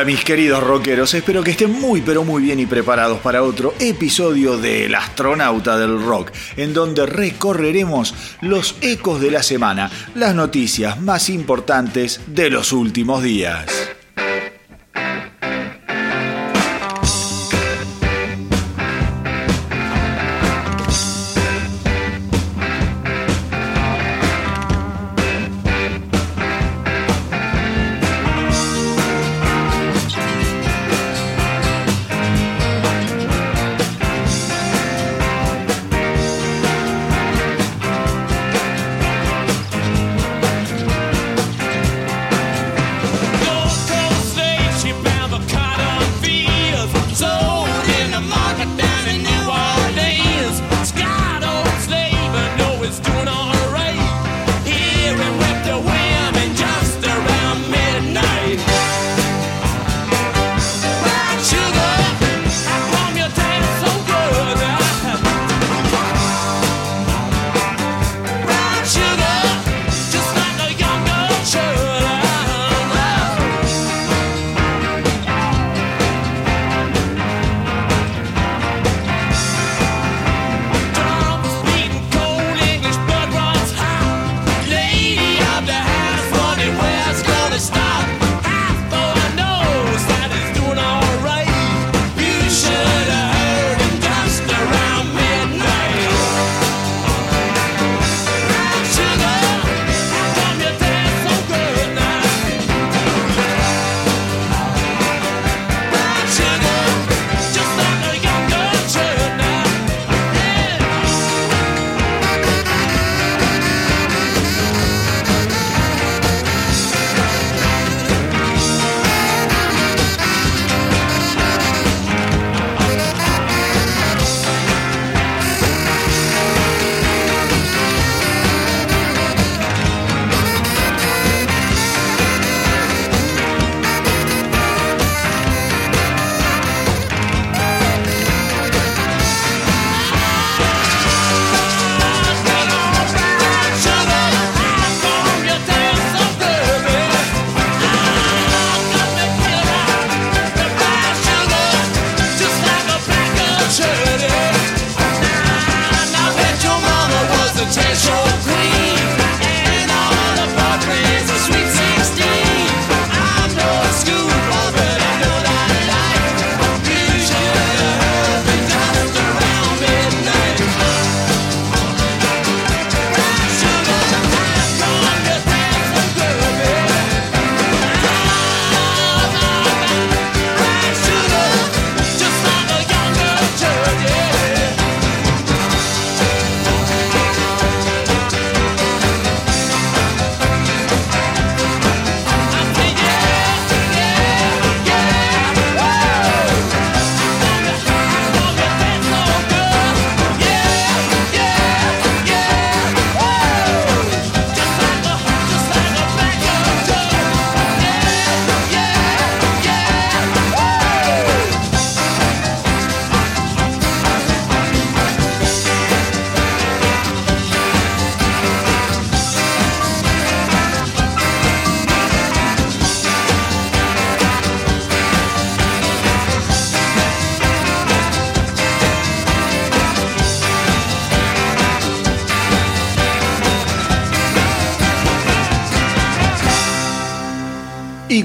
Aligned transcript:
Hola 0.00 0.06
mis 0.06 0.24
queridos 0.24 0.62
rockeros, 0.62 1.12
espero 1.12 1.44
que 1.44 1.50
estén 1.50 1.78
muy 1.78 2.00
pero 2.00 2.24
muy 2.24 2.42
bien 2.42 2.58
y 2.58 2.64
preparados 2.64 3.18
para 3.18 3.42
otro 3.42 3.74
episodio 3.78 4.56
de 4.56 4.86
El 4.86 4.94
astronauta 4.94 5.76
del 5.76 6.02
rock, 6.02 6.32
en 6.56 6.72
donde 6.72 7.04
recorreremos 7.04 8.14
los 8.40 8.76
ecos 8.80 9.20
de 9.20 9.30
la 9.30 9.42
semana, 9.42 9.90
las 10.14 10.34
noticias 10.34 10.98
más 10.98 11.28
importantes 11.28 12.22
de 12.28 12.48
los 12.48 12.72
últimos 12.72 13.22
días. 13.22 13.66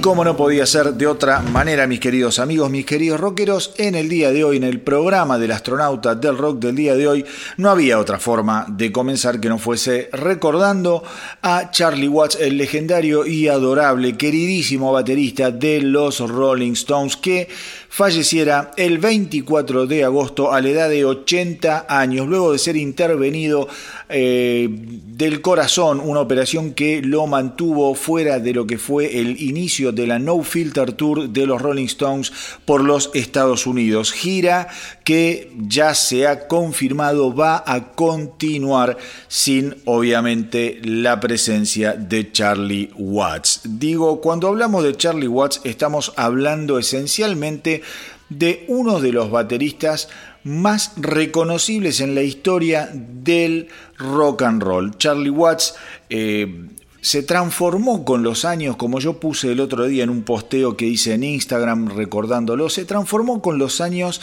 Como 0.06 0.24
no 0.24 0.38
podía 0.38 0.68
ser 0.68 0.94
de 0.94 1.07
otra 1.07 1.40
manera, 1.40 1.88
mis 1.88 2.00
queridos 2.00 2.38
amigos, 2.38 2.69
mis 2.69 2.86
queridos 2.86 3.19
rockeros, 3.19 3.74
en 3.78 3.96
el 3.96 4.07
día 4.07 4.31
de 4.31 4.44
hoy, 4.44 4.57
en 4.57 4.63
el 4.63 4.80
programa 4.80 5.40
del 5.40 5.52
astronauta 5.52 6.13
del 6.13 6.38
rock 6.38 6.60
del 6.60 6.75
día 6.75 6.94
de 6.94 7.07
hoy, 7.07 7.25
no 7.57 7.72
había 7.72 7.98
otra 7.98 8.19
forma 8.19 8.68
de 8.69 8.92
comenzar 8.92 9.40
que 9.40 9.50
no 9.50 9.57
fuese 9.57 10.10
recordando 10.13 11.04
a 11.42 11.72
Charlie 11.72 12.07
Watts, 12.07 12.38
el 12.40 12.56
legendario 12.56 13.25
y 13.25 13.48
adorable, 13.48 14.16
queridísimo 14.16 14.92
baterista 14.92 15.50
de 15.50 15.81
los 15.81 16.19
Rolling 16.19 16.74
Stones, 16.74 17.18
que 17.18 17.50
falleciera 17.90 18.72
el 18.78 19.00
24 19.00 19.88
de 19.88 20.04
agosto 20.04 20.54
a 20.54 20.62
la 20.62 20.69
edad 20.69 20.90
de 20.90 21.06
80 21.06 21.88
años, 21.90 22.28
luego 22.28 22.51
de 22.51 22.60
ser 22.60 22.75
intervenido 22.75 23.68
eh, 24.07 24.68
del 24.69 25.42
corazón, 25.42 26.00
una 26.00 26.19
operación 26.19 26.74
que 26.74 27.02
lo 27.02 27.25
mantuvo 27.25 27.96
fuera 27.96 28.40
de 28.40 28.54
lo 28.54 28.68
que 28.68 28.78
fue 28.78 29.19
el 29.19 29.42
inicio 29.42 29.92
de 29.92 30.06
la 30.06 30.19
No 30.19 30.44
Filter 30.44 30.94
Tour 30.94 31.30
de 31.30 31.48
los 31.48 31.62
Rolling 31.62 31.86
Stones 31.86 32.31
por 32.66 32.84
los 32.84 33.10
Estados 33.13 33.66
Unidos. 33.66 34.12
Gira 34.12 34.68
que 35.04 35.52
ya 35.68 35.96
se 35.96 36.28
ha 36.28 36.48
confirmado 36.48 37.34
va 37.34 37.63
a 37.66 37.94
continuar 37.94 38.98
sin 39.28 39.75
obviamente 39.86 40.80
la 40.84 41.19
presencia 41.19 41.94
de 41.94 42.31
Charlie 42.31 42.92
Watts. 42.98 43.62
Digo, 43.63 44.22
cuando 44.22 44.48
hablamos 44.50 44.84
de 44.84 44.96
Charlie 44.96 45.28
Watts 45.28 45.62
estamos 45.63 46.13
hablando 46.16 46.78
esencialmente 46.78 47.81
de 48.30 48.66
uno 48.68 49.00
de 49.00 49.12
los 49.12 49.31
bateristas 49.31 50.10
más 50.46 50.94
reconocibles 50.96 52.00
en 52.00 52.14
la 52.14 52.22
historia 52.22 52.90
del 52.94 53.68
rock 53.98 54.44
and 54.44 54.62
roll. 54.62 54.96
Charlie 54.98 55.32
Watts 55.32 55.74
eh, 56.10 56.68
se 57.02 57.24
transformó 57.24 58.06
con 58.06 58.22
los 58.22 58.46
años, 58.46 58.78
como 58.78 59.00
yo 59.00 59.20
puse 59.20 59.52
el 59.52 59.60
otro 59.60 59.86
día 59.86 60.04
en 60.04 60.12
un 60.12 60.22
posteo 60.22 60.78
que 60.78 60.86
hice 60.86 61.16
en 61.16 61.24
Instagram 61.24 61.90
recordándolo, 61.96 62.70
se 62.70 62.86
transformó 62.86 63.42
con 63.42 63.58
los 63.58 63.82
años 63.82 64.22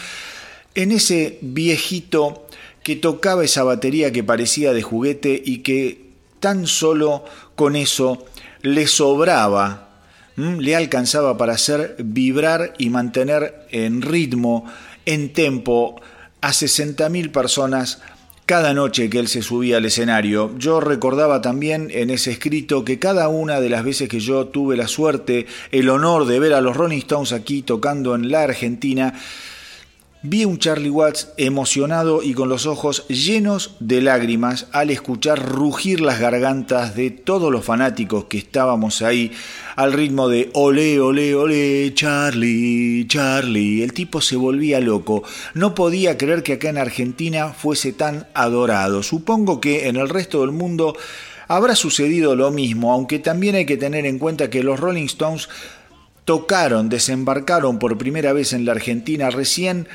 en 0.76 0.92
ese 0.92 1.38
viejito 1.42 2.46
que 2.84 2.94
tocaba 2.94 3.44
esa 3.44 3.64
batería 3.64 4.12
que 4.12 4.22
parecía 4.22 4.72
de 4.72 4.82
juguete 4.82 5.42
y 5.44 5.58
que 5.58 6.10
tan 6.38 6.68
solo 6.68 7.24
con 7.56 7.74
eso 7.74 8.26
le 8.62 8.86
sobraba, 8.86 9.90
le 10.36 10.76
alcanzaba 10.76 11.36
para 11.36 11.54
hacer 11.54 11.96
vibrar 11.98 12.74
y 12.78 12.90
mantener 12.90 13.66
en 13.70 14.02
ritmo, 14.02 14.64
en 15.04 15.32
tempo, 15.32 16.00
a 16.42 16.50
60.000 16.50 17.30
personas 17.32 18.02
cada 18.44 18.74
noche 18.74 19.08
que 19.08 19.20
él 19.20 19.28
se 19.28 19.40
subía 19.40 19.78
al 19.78 19.84
escenario. 19.84 20.52
Yo 20.58 20.80
recordaba 20.80 21.40
también 21.40 21.88
en 21.92 22.10
ese 22.10 22.32
escrito 22.32 22.84
que 22.84 22.98
cada 22.98 23.28
una 23.28 23.60
de 23.60 23.70
las 23.70 23.84
veces 23.84 24.08
que 24.08 24.20
yo 24.20 24.48
tuve 24.48 24.76
la 24.76 24.88
suerte, 24.88 25.46
el 25.70 25.88
honor 25.88 26.26
de 26.26 26.40
ver 26.40 26.52
a 26.52 26.60
los 26.60 26.76
Rolling 26.76 26.98
Stones 26.98 27.32
aquí 27.32 27.62
tocando 27.62 28.14
en 28.14 28.30
la 28.30 28.42
Argentina, 28.42 29.14
Vi 30.24 30.44
un 30.44 30.60
Charlie 30.60 30.88
Watts 30.88 31.32
emocionado 31.36 32.22
y 32.22 32.32
con 32.34 32.48
los 32.48 32.66
ojos 32.66 33.08
llenos 33.08 33.74
de 33.80 34.00
lágrimas 34.00 34.68
al 34.70 34.90
escuchar 34.90 35.44
rugir 35.44 36.00
las 36.00 36.20
gargantas 36.20 36.94
de 36.94 37.10
todos 37.10 37.50
los 37.50 37.64
fanáticos 37.64 38.26
que 38.26 38.38
estábamos 38.38 39.02
ahí 39.02 39.32
al 39.74 39.92
ritmo 39.92 40.28
de 40.28 40.48
ole, 40.52 41.00
ole, 41.00 41.34
ole, 41.34 41.92
Charlie, 41.94 43.04
Charlie. 43.08 43.82
El 43.82 43.94
tipo 43.94 44.20
se 44.20 44.36
volvía 44.36 44.78
loco. 44.78 45.24
No 45.54 45.74
podía 45.74 46.16
creer 46.16 46.44
que 46.44 46.52
acá 46.52 46.68
en 46.68 46.78
Argentina 46.78 47.48
fuese 47.48 47.92
tan 47.92 48.28
adorado. 48.32 49.02
Supongo 49.02 49.60
que 49.60 49.88
en 49.88 49.96
el 49.96 50.08
resto 50.08 50.42
del 50.42 50.52
mundo 50.52 50.96
habrá 51.48 51.74
sucedido 51.74 52.36
lo 52.36 52.52
mismo, 52.52 52.92
aunque 52.92 53.18
también 53.18 53.56
hay 53.56 53.66
que 53.66 53.76
tener 53.76 54.06
en 54.06 54.20
cuenta 54.20 54.50
que 54.50 54.62
los 54.62 54.78
Rolling 54.78 55.06
Stones 55.06 55.48
tocaron, 56.24 56.88
desembarcaron 56.88 57.78
por 57.78 57.98
primera 57.98 58.32
vez 58.32 58.52
en 58.52 58.64
la 58.64 58.72
Argentina 58.72 59.30
recién 59.30 59.88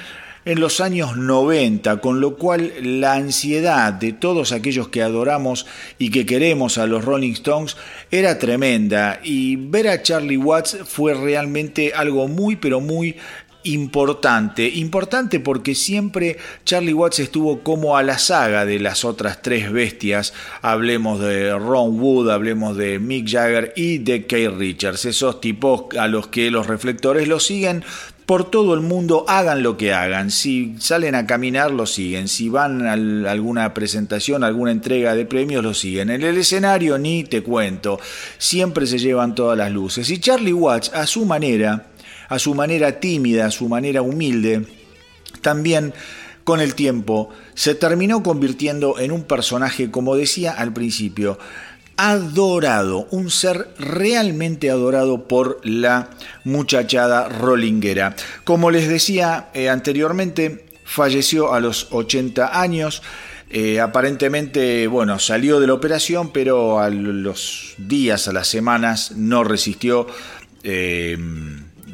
en 0.47 0.61
los 0.61 0.79
años 0.79 1.17
90, 1.17 1.99
con 1.99 2.21
lo 2.21 2.37
cual 2.37 2.71
la 2.81 3.15
ansiedad 3.15 3.91
de 3.91 4.13
todos 4.13 4.53
aquellos 4.53 4.87
que 4.87 5.01
adoramos 5.01 5.65
y 5.97 6.09
que 6.09 6.25
queremos 6.25 6.77
a 6.77 6.87
los 6.87 7.03
Rolling 7.03 7.33
Stones 7.33 7.75
era 8.11 8.39
tremenda. 8.39 9.19
Y 9.21 9.57
ver 9.57 9.89
a 9.89 10.01
Charlie 10.01 10.37
Watts 10.37 10.77
fue 10.85 11.13
realmente 11.13 11.91
algo 11.93 12.29
muy 12.29 12.55
pero 12.55 12.79
muy 12.79 13.17
importante. 13.67 14.67
Importante 14.67 15.39
porque 15.39 15.75
siempre 15.75 16.37
Charlie 16.65 16.93
Watts 16.93 17.19
estuvo 17.19 17.59
como 17.59 17.97
a 17.97 18.03
la 18.03 18.17
saga 18.17 18.65
de 18.65 18.79
las 18.79 19.05
otras 19.05 19.41
tres 19.41 19.71
bestias. 19.71 20.33
Hablemos 20.61 21.19
de 21.19 21.51
Ron 21.57 21.99
Wood, 21.99 22.29
hablemos 22.29 22.77
de 22.77 22.99
Mick 22.99 23.29
Jagger 23.29 23.73
y 23.75 23.99
de 23.99 24.25
Keith 24.25 24.57
Richards. 24.57 25.05
Esos 25.05 25.41
tipos 25.41 25.95
a 25.97 26.07
los 26.07 26.27
que 26.27 26.51
los 26.51 26.67
reflectores 26.67 27.27
lo 27.27 27.39
siguen 27.39 27.83
por 28.27 28.51
todo 28.51 28.73
el 28.73 28.81
mundo, 28.81 29.23
hagan 29.29 29.63
lo 29.63 29.77
que 29.77 29.93
hagan. 29.93 30.31
Si 30.31 30.75
salen 30.79 31.15
a 31.15 31.25
caminar, 31.25 31.71
lo 31.71 31.85
siguen. 31.85 32.27
Si 32.27 32.49
van 32.49 32.85
a 32.85 32.91
alguna 33.31 33.73
presentación, 33.73 34.43
alguna 34.43 34.71
entrega 34.71 35.15
de 35.15 35.25
premios, 35.25 35.63
lo 35.63 35.73
siguen. 35.73 36.09
En 36.09 36.21
el 36.21 36.37
escenario, 36.37 36.97
ni 36.97 37.23
te 37.23 37.41
cuento. 37.41 38.01
Siempre 38.37 38.85
se 38.85 38.99
llevan 38.99 39.33
todas 39.33 39.57
las 39.57 39.71
luces. 39.71 40.09
Y 40.09 40.19
Charlie 40.19 40.51
Watts, 40.51 40.91
a 40.93 41.07
su 41.07 41.23
manera, 41.23 41.87
a 42.27 42.39
su 42.39 42.53
manera 42.55 42.99
tímida, 42.99 43.45
a 43.45 43.51
su 43.51 43.67
manera 43.69 44.01
humilde, 44.01 44.65
también 45.41 45.93
con 46.43 46.61
el 46.61 46.75
tiempo 46.75 47.29
se 47.55 47.75
terminó 47.75 48.23
convirtiendo 48.23 48.99
en 48.99 49.11
un 49.11 49.23
personaje, 49.23 49.91
como 49.91 50.15
decía 50.15 50.53
al 50.53 50.71
principio, 50.71 51.37
adorado, 51.97 53.07
un 53.11 53.29
ser 53.29 53.67
realmente 53.79 54.69
adorado 54.69 55.27
por 55.27 55.59
la 55.63 56.09
muchachada 56.45 57.27
rolinguera. 57.27 58.15
Como 58.45 58.71
les 58.71 58.87
decía 58.87 59.49
eh, 59.53 59.67
anteriormente, 59.67 60.65
falleció 60.85 61.53
a 61.53 61.59
los 61.59 61.87
80 61.91 62.61
años. 62.61 63.01
Eh, 63.49 63.81
aparentemente, 63.81 64.87
bueno, 64.87 65.19
salió 65.19 65.59
de 65.59 65.67
la 65.67 65.73
operación, 65.73 66.31
pero 66.31 66.79
a 66.79 66.89
los 66.89 67.73
días, 67.77 68.27
a 68.27 68.33
las 68.33 68.47
semanas, 68.47 69.11
no 69.15 69.43
resistió. 69.43 70.07
Eh, 70.63 71.17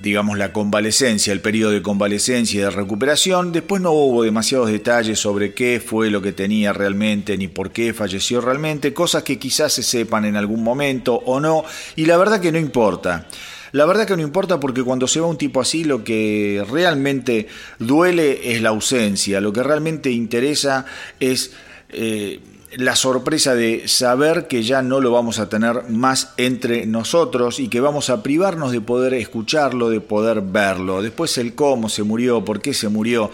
digamos, 0.04 0.38
la 0.38 0.52
convalecencia, 0.52 1.32
el 1.32 1.40
periodo 1.40 1.72
de 1.72 1.82
convalecencia 1.82 2.60
y 2.60 2.64
de 2.64 2.70
recuperación. 2.70 3.54
Después 3.54 3.82
no 3.82 3.94
hubo 3.94 4.24
demasiados 4.24 4.70
detalles 4.70 5.18
sobre 5.18 5.54
qué 5.54 5.82
fue 5.84 6.10
lo 6.10 6.22
que 6.22 6.34
tenía 6.34 6.74
realmente 6.74 7.38
ni 7.38 7.48
por 7.48 7.72
qué 7.72 7.94
falleció 7.94 8.42
realmente, 8.42 8.94
cosas 8.94 9.24
que 9.24 9.40
quizás 9.40 9.72
se 9.72 9.82
sepan 9.82 10.26
en 10.26 10.36
algún 10.36 10.62
momento 10.62 11.16
o 11.26 11.40
no, 11.40 11.64
y 11.96 12.06
la 12.06 12.18
verdad 12.18 12.42
que 12.42 12.52
no 12.52 12.60
importa. 12.60 13.28
La 13.72 13.86
verdad 13.86 14.06
que 14.06 14.18
no 14.18 14.22
importa 14.22 14.60
porque 14.60 14.84
cuando 14.84 15.08
se 15.08 15.22
va 15.22 15.28
un 15.28 15.38
tipo 15.38 15.62
así 15.62 15.86
lo 15.86 16.04
que 16.04 16.64
realmente 16.70 17.48
duele 17.80 18.54
es 18.54 18.62
la 18.62 18.70
ausencia, 18.70 19.40
lo 19.40 19.54
que 19.54 19.64
realmente 19.64 20.12
interesa 20.12 20.86
es... 21.22 21.54
Eh, 21.90 22.42
la 22.78 22.96
sorpresa 22.96 23.56
de 23.56 23.88
saber 23.88 24.48
que 24.48 24.64
ya 24.64 24.81
no 24.81 25.00
lo 25.00 25.12
vamos 25.12 25.40
a 25.40 25.50
tener 25.50 25.90
más 25.90 26.34
entre 26.38 26.86
nosotros 26.86 27.60
y 27.60 27.68
que 27.68 27.80
vamos 27.80 28.10
a 28.10 28.24
privarnos 28.24 28.72
de 28.72 28.81
poder 28.81 29.14
escucharlo, 29.14 29.90
de 29.90 30.02
poder 30.02 30.42
verlo. 30.42 31.02
Después 31.02 31.38
el 31.38 31.56
cómo 31.56 31.90
se 31.90 32.04
murió, 32.04 32.44
por 32.44 32.62
qué 32.62 32.74
se 32.74 32.90
murió. 32.90 33.31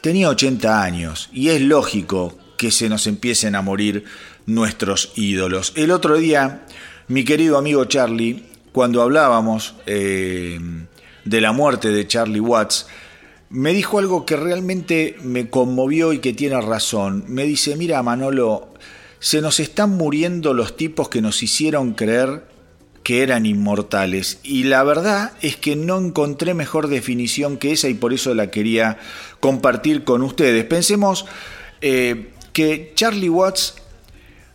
Tenía 0.00 0.28
80 0.28 0.82
años 0.82 1.30
y 1.32 1.48
es 1.48 1.60
lógico 1.60 2.36
que 2.58 2.70
se 2.70 2.88
nos 2.88 3.06
empiecen 3.06 3.54
a 3.54 3.62
morir 3.62 4.04
nuestros 4.46 5.12
ídolos. 5.14 5.72
El 5.76 5.90
otro 5.90 6.16
día, 6.16 6.66
mi 7.08 7.24
querido 7.24 7.56
amigo 7.56 7.84
Charlie, 7.86 8.44
cuando 8.72 9.02
hablábamos 9.02 9.74
eh, 9.86 10.58
de 11.24 11.40
la 11.40 11.52
muerte 11.52 11.90
de 11.90 12.06
Charlie 12.06 12.40
Watts, 12.40 12.86
me 13.52 13.72
dijo 13.74 13.98
algo 13.98 14.24
que 14.24 14.36
realmente 14.36 15.16
me 15.22 15.50
conmovió 15.50 16.14
y 16.14 16.20
que 16.20 16.32
tiene 16.32 16.58
razón. 16.60 17.24
Me 17.28 17.44
dice, 17.44 17.76
mira 17.76 18.02
Manolo, 18.02 18.68
se 19.20 19.42
nos 19.42 19.60
están 19.60 19.90
muriendo 19.90 20.54
los 20.54 20.74
tipos 20.76 21.10
que 21.10 21.20
nos 21.20 21.42
hicieron 21.42 21.92
creer 21.92 22.44
que 23.02 23.22
eran 23.22 23.44
inmortales. 23.44 24.38
Y 24.42 24.64
la 24.64 24.82
verdad 24.84 25.32
es 25.42 25.56
que 25.56 25.76
no 25.76 25.98
encontré 25.98 26.54
mejor 26.54 26.88
definición 26.88 27.58
que 27.58 27.72
esa 27.72 27.88
y 27.88 27.94
por 27.94 28.14
eso 28.14 28.34
la 28.34 28.50
quería 28.50 28.98
compartir 29.38 30.04
con 30.04 30.22
ustedes. 30.22 30.64
Pensemos 30.64 31.26
eh, 31.82 32.30
que 32.54 32.92
Charlie 32.94 33.28
Watts 33.28 33.74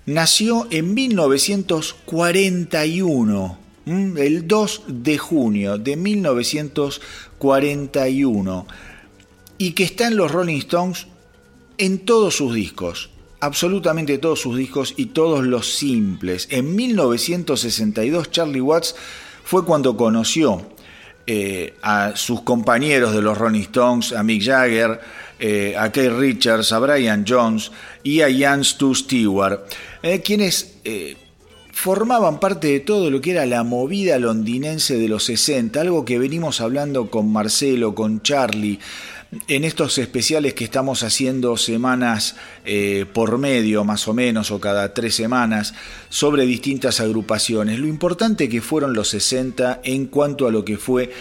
nació 0.07 0.65
en 0.71 0.95
1941, 0.95 3.59
el 3.85 4.47
2 4.47 4.83
de 4.87 5.17
junio 5.19 5.77
de 5.77 5.95
1941 5.95 7.26
y 9.57 9.71
que 9.71 9.83
está 9.83 10.07
en 10.07 10.17
los 10.17 10.31
Rolling 10.31 10.57
Stones 10.57 11.07
en 11.77 11.99
todos 11.99 12.35
sus 12.35 12.53
discos, 12.53 13.09
absolutamente 13.39 14.17
todos 14.17 14.41
sus 14.41 14.57
discos 14.57 14.93
y 14.97 15.07
todos 15.07 15.45
los 15.45 15.75
simples. 15.75 16.47
En 16.51 16.75
1962 16.75 18.31
Charlie 18.31 18.61
Watts 18.61 18.95
fue 19.43 19.65
cuando 19.65 19.95
conoció 19.95 20.65
eh, 21.27 21.75
a 21.81 22.15
sus 22.15 22.41
compañeros 22.41 23.13
de 23.13 23.21
los 23.21 23.37
Rolling 23.37 23.61
Stones, 23.61 24.13
a 24.13 24.23
Mick 24.23 24.43
Jagger, 24.43 24.99
eh, 25.39 25.75
a 25.77 25.91
Keith 25.91 26.13
Richards, 26.17 26.71
a 26.71 26.79
Brian 26.79 27.25
Jones 27.27 27.71
y 28.01 28.21
a 28.21 28.27
Jan 28.35 28.63
Stu 28.63 28.95
Stewart, 28.95 29.59
eh, 30.01 30.21
quienes 30.21 30.77
formaban 31.77 32.39
parte 32.39 32.69
de 32.69 32.79
todo 32.79 33.11
lo 33.11 33.21
que 33.21 33.29
era 33.31 33.45
la 33.45 33.63
movida 33.63 34.17
londinense 34.17 34.97
de 34.97 35.07
los 35.07 35.25
60, 35.25 35.79
algo 35.79 36.05
que 36.05 36.17
venimos 36.17 36.59
hablando 36.59 37.11
con 37.11 37.31
Marcelo, 37.31 37.93
con 37.93 38.23
Charlie, 38.23 38.79
en 39.47 39.63
estos 39.63 39.99
especiales 39.99 40.55
que 40.55 40.63
estamos 40.63 41.03
haciendo 41.03 41.55
semanas 41.55 42.35
eh, 42.65 43.05
por 43.13 43.37
medio, 43.37 43.83
más 43.83 44.07
o 44.07 44.15
menos, 44.15 44.49
o 44.49 44.59
cada 44.59 44.95
tres 44.95 45.13
semanas, 45.13 45.75
sobre 46.09 46.47
distintas 46.47 46.99
agrupaciones. 46.99 47.77
Lo 47.77 47.85
importante 47.85 48.49
que 48.49 48.59
fueron 48.59 48.93
los 48.93 49.09
60 49.09 49.81
en 49.83 50.07
cuanto 50.07 50.47
a 50.47 50.51
lo 50.51 50.65
que 50.65 50.77
fue 50.77 51.11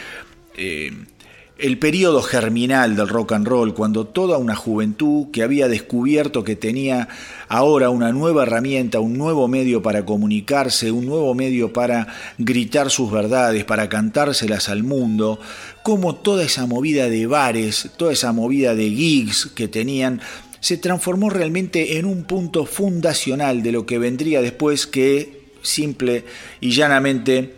eh, 0.56 0.90
el 1.58 1.78
periodo 1.78 2.20
germinal 2.20 2.96
del 2.96 3.08
rock 3.08 3.32
and 3.32 3.48
roll, 3.48 3.72
cuando 3.72 4.06
toda 4.06 4.36
una 4.36 4.54
juventud 4.54 5.30
que 5.32 5.42
había 5.42 5.68
descubierto 5.68 6.44
que 6.44 6.54
tenía 6.54 7.08
ahora 7.48 7.88
una 7.88 8.12
nueva 8.12 8.42
herramienta, 8.42 9.00
un 9.00 9.16
nuevo 9.16 9.48
medio 9.48 9.80
para 9.80 10.04
comunicarse, 10.04 10.90
un 10.90 11.06
nuevo 11.06 11.34
medio 11.34 11.72
para 11.72 12.08
gritar 12.36 12.90
sus 12.90 13.10
verdades, 13.10 13.64
para 13.64 13.88
cantárselas 13.88 14.68
al 14.68 14.82
mundo, 14.82 15.40
como 15.82 16.16
toda 16.16 16.44
esa 16.44 16.66
movida 16.66 17.08
de 17.08 17.26
bares, 17.26 17.90
toda 17.96 18.12
esa 18.12 18.32
movida 18.32 18.74
de 18.74 18.90
gigs 18.90 19.46
que 19.54 19.66
tenían, 19.66 20.20
se 20.60 20.76
transformó 20.76 21.30
realmente 21.30 21.96
en 21.96 22.04
un 22.04 22.24
punto 22.24 22.66
fundacional 22.66 23.62
de 23.62 23.72
lo 23.72 23.86
que 23.86 23.98
vendría 23.98 24.42
después 24.42 24.86
que 24.86 25.46
simple 25.62 26.24
y 26.60 26.70
llanamente 26.72 27.54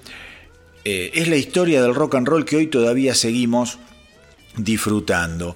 eh, 0.90 1.10
es 1.12 1.28
la 1.28 1.36
historia 1.36 1.82
del 1.82 1.94
rock 1.94 2.14
and 2.14 2.26
roll 2.26 2.46
que 2.46 2.56
hoy 2.56 2.68
todavía 2.68 3.14
seguimos 3.14 3.78
disfrutando. 4.56 5.54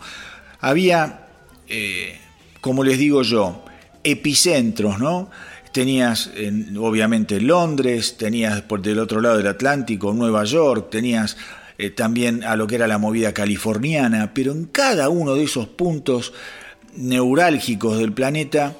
Había, 0.61 1.27
eh, 1.69 2.21
como 2.61 2.85
les 2.85 2.99
digo 2.99 3.23
yo, 3.23 3.65
epicentros, 4.05 4.99
¿no? 4.99 5.31
tenías 5.73 6.31
obviamente 6.79 7.41
Londres, 7.41 8.19
tenías 8.19 8.61
por 8.61 8.83
del 8.83 8.99
otro 8.99 9.23
lado 9.23 9.39
del 9.39 9.47
Atlántico 9.47 10.12
Nueva 10.12 10.45
York, 10.45 10.91
tenías 10.91 11.39
eh, 11.79 11.89
también 11.89 12.45
a 12.45 12.55
lo 12.55 12.67
que 12.67 12.75
era 12.75 12.87
la 12.87 12.99
movida 12.99 13.33
californiana, 13.33 14.35
pero 14.35 14.53
en 14.53 14.67
cada 14.67 15.09
uno 15.09 15.35
de 15.35 15.45
esos 15.45 15.67
puntos 15.67 16.35
neurálgicos 16.95 17.97
del 17.97 18.12
planeta, 18.12 18.77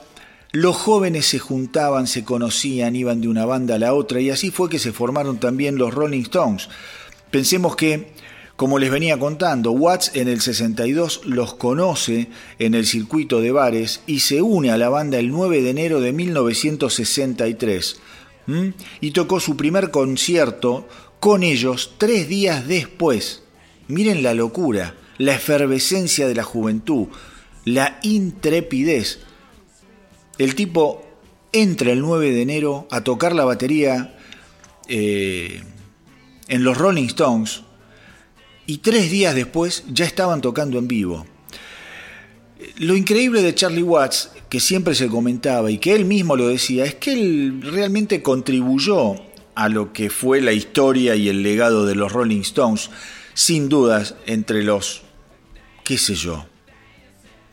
los 0.53 0.77
jóvenes 0.77 1.27
se 1.27 1.39
juntaban, 1.39 2.07
se 2.07 2.25
conocían, 2.25 2.95
iban 2.95 3.23
de 3.23 3.29
una 3.29 3.47
banda 3.47 3.77
a 3.77 3.79
la 3.79 3.95
otra 3.95 4.21
y 4.21 4.31
así 4.31 4.51
fue 4.51 4.69
que 4.69 4.79
se 4.79 4.93
formaron 4.93 5.41
también 5.41 5.77
los 5.77 5.95
Rolling 5.95 6.23
Stones. 6.23 6.69
Pensemos 7.31 7.75
que, 7.75 8.13
como 8.57 8.79
les 8.79 8.91
venía 8.91 9.19
contando, 9.19 9.73
Watts 9.73 10.13
en 10.15 10.29
el 10.29 10.43
62 10.43 11.23
los 11.25 11.55
conoce 11.55 12.29
en 12.59 12.75
el 12.75 12.87
circuito 12.87 13.41
de 13.41 13.51
bares 13.51 14.03
y 14.07 14.21
se 14.21 14.43
une 14.43 14.71
a 14.71 14.77
la 14.77 14.91
banda 14.91 15.19
el 15.19 15.31
9 15.31 15.63
de 15.63 15.71
enero 15.71 16.01
de 16.01 16.13
1963 16.13 18.01
y 19.01 19.11
tocó 19.13 19.41
su 19.41 19.57
primer 19.57 19.91
concierto 19.91 20.87
con 21.21 21.43
ellos 21.43 21.95
tres 21.97 22.29
días 22.29 22.67
después. 22.67 23.43
Miren 23.89 24.23
la 24.23 24.35
locura, 24.35 24.97
la 25.19 25.35
efervescencia 25.35 26.27
de 26.27 26.35
la 26.35 26.43
juventud, 26.43 27.09
la 27.65 27.99
intrepidez. 28.03 29.21
El 30.39 30.55
tipo 30.55 31.05
entra 31.53 31.93
el 31.93 32.01
9 32.01 32.31
de 32.31 32.43
enero 32.43 32.89
a 32.91 33.03
tocar 33.03 33.35
la 33.35 33.45
batería 33.45 34.17
eh, 34.89 35.63
en 36.49 36.65
los 36.65 36.77
Rolling 36.79 37.07
Stones 37.07 37.63
y 38.67 38.79
tres 38.79 39.11
días 39.11 39.35
después 39.35 39.85
ya 39.89 40.05
estaban 40.05 40.41
tocando 40.41 40.79
en 40.79 40.89
vivo. 40.89 41.27
Lo 42.79 42.97
increíble 42.97 43.43
de 43.43 43.55
Charlie 43.55 43.83
Watts, 43.83 44.31
que 44.49 44.61
siempre 44.61 44.95
se 44.95 45.09
comentaba 45.09 45.71
y 45.71 45.79
que 45.79 45.95
él 45.95 46.05
mismo 46.05 46.37
lo 46.37 46.49
decía, 46.49 46.85
es 46.85 46.95
que 46.95 47.13
él 47.13 47.61
realmente 47.63 48.23
contribuyó 48.23 49.17
a 49.55 49.69
lo 49.69 49.93
que 49.93 50.11
fue 50.11 50.41
la 50.41 50.53
historia 50.53 51.17
y 51.17 51.29
el 51.29 51.43
legado 51.43 51.85
de 51.87 51.95
los 51.95 52.13
Rolling 52.13 52.41
Stones, 52.41 52.91
sin 53.35 53.69
dudas 53.69 54.15
entre 54.27 54.63
los, 54.63 55.03
qué 55.85 55.99
sé 55.99 56.15
yo, 56.15 56.47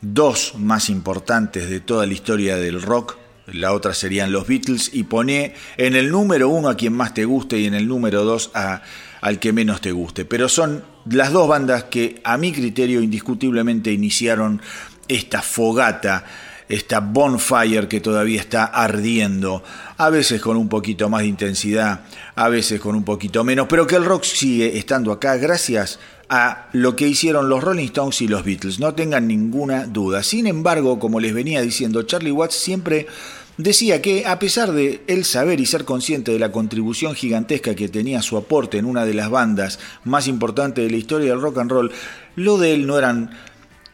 dos 0.00 0.54
más 0.56 0.88
importantes 0.88 1.68
de 1.68 1.80
toda 1.80 2.06
la 2.06 2.12
historia 2.12 2.56
del 2.56 2.82
rock, 2.82 3.18
la 3.46 3.72
otra 3.72 3.94
serían 3.94 4.32
los 4.32 4.46
Beatles, 4.46 4.90
y 4.92 5.04
pone 5.04 5.54
en 5.76 5.96
el 5.96 6.10
número 6.10 6.48
uno 6.48 6.68
a 6.68 6.76
quien 6.76 6.92
más 6.92 7.14
te 7.14 7.24
guste 7.24 7.58
y 7.58 7.66
en 7.66 7.74
el 7.74 7.88
número 7.88 8.24
dos 8.24 8.50
a, 8.54 8.82
al 9.20 9.38
que 9.38 9.52
menos 9.52 9.80
te 9.80 9.92
guste. 9.92 10.24
Pero 10.24 10.48
son 10.48 10.84
las 11.10 11.32
dos 11.32 11.48
bandas 11.48 11.84
que 11.84 12.20
a 12.24 12.36
mi 12.36 12.52
criterio 12.52 13.00
indiscutiblemente 13.00 13.92
iniciaron 13.92 14.62
esta 15.08 15.42
fogata 15.42 16.24
esta 16.70 17.00
bonfire 17.00 17.88
que 17.88 18.00
todavía 18.00 18.40
está 18.40 18.64
ardiendo, 18.64 19.62
a 19.96 20.08
veces 20.08 20.40
con 20.40 20.56
un 20.56 20.68
poquito 20.68 21.08
más 21.08 21.22
de 21.22 21.26
intensidad, 21.26 22.02
a 22.36 22.48
veces 22.48 22.80
con 22.80 22.94
un 22.94 23.04
poquito 23.04 23.42
menos, 23.42 23.66
pero 23.68 23.86
que 23.88 23.96
el 23.96 24.04
rock 24.04 24.22
sigue 24.22 24.78
estando 24.78 25.10
acá 25.10 25.36
gracias 25.36 25.98
a 26.30 26.68
lo 26.72 26.94
que 26.94 27.08
hicieron 27.08 27.48
los 27.48 27.62
Rolling 27.62 27.86
Stones 27.86 28.22
y 28.22 28.28
los 28.28 28.44
Beatles, 28.44 28.78
no 28.78 28.94
tengan 28.94 29.26
ninguna 29.26 29.86
duda. 29.86 30.22
Sin 30.22 30.46
embargo, 30.46 31.00
como 31.00 31.18
les 31.18 31.34
venía 31.34 31.60
diciendo, 31.60 32.04
Charlie 32.04 32.30
Watts 32.30 32.54
siempre 32.54 33.08
decía 33.56 34.00
que 34.00 34.24
a 34.26 34.38
pesar 34.38 34.70
de 34.70 35.02
él 35.08 35.24
saber 35.24 35.58
y 35.58 35.66
ser 35.66 35.84
consciente 35.84 36.32
de 36.32 36.38
la 36.38 36.52
contribución 36.52 37.16
gigantesca 37.16 37.74
que 37.74 37.88
tenía 37.88 38.22
su 38.22 38.36
aporte 38.36 38.78
en 38.78 38.84
una 38.84 39.04
de 39.04 39.12
las 39.12 39.28
bandas 39.28 39.80
más 40.04 40.28
importantes 40.28 40.84
de 40.84 40.90
la 40.90 40.96
historia 40.96 41.30
del 41.30 41.40
rock 41.40 41.58
and 41.58 41.70
roll, 41.72 41.92
lo 42.36 42.58
de 42.58 42.74
él 42.74 42.86
no 42.86 42.96
eran 42.96 43.30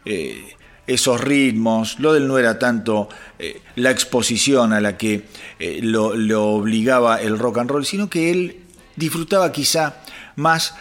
eh, 0.04 0.44
esos 0.86 1.18
ritmos, 1.18 1.98
lo 2.00 2.12
del 2.12 2.28
no 2.28 2.38
era 2.38 2.58
tanto 2.58 3.08
eh, 3.38 3.62
la 3.76 3.90
exposición 3.90 4.74
a 4.74 4.80
la 4.82 4.98
que 4.98 5.24
eh, 5.58 5.80
lo, 5.82 6.10
obligaba 6.52 7.20
el 7.22 7.38
rock 7.38 7.58
and 7.58 7.70
roll, 7.70 7.86
sino 7.86 8.10
que 8.10 8.30
él 8.30 8.60
disfrutaba 8.94 9.52
quizá 9.52 10.02
más 10.36 10.74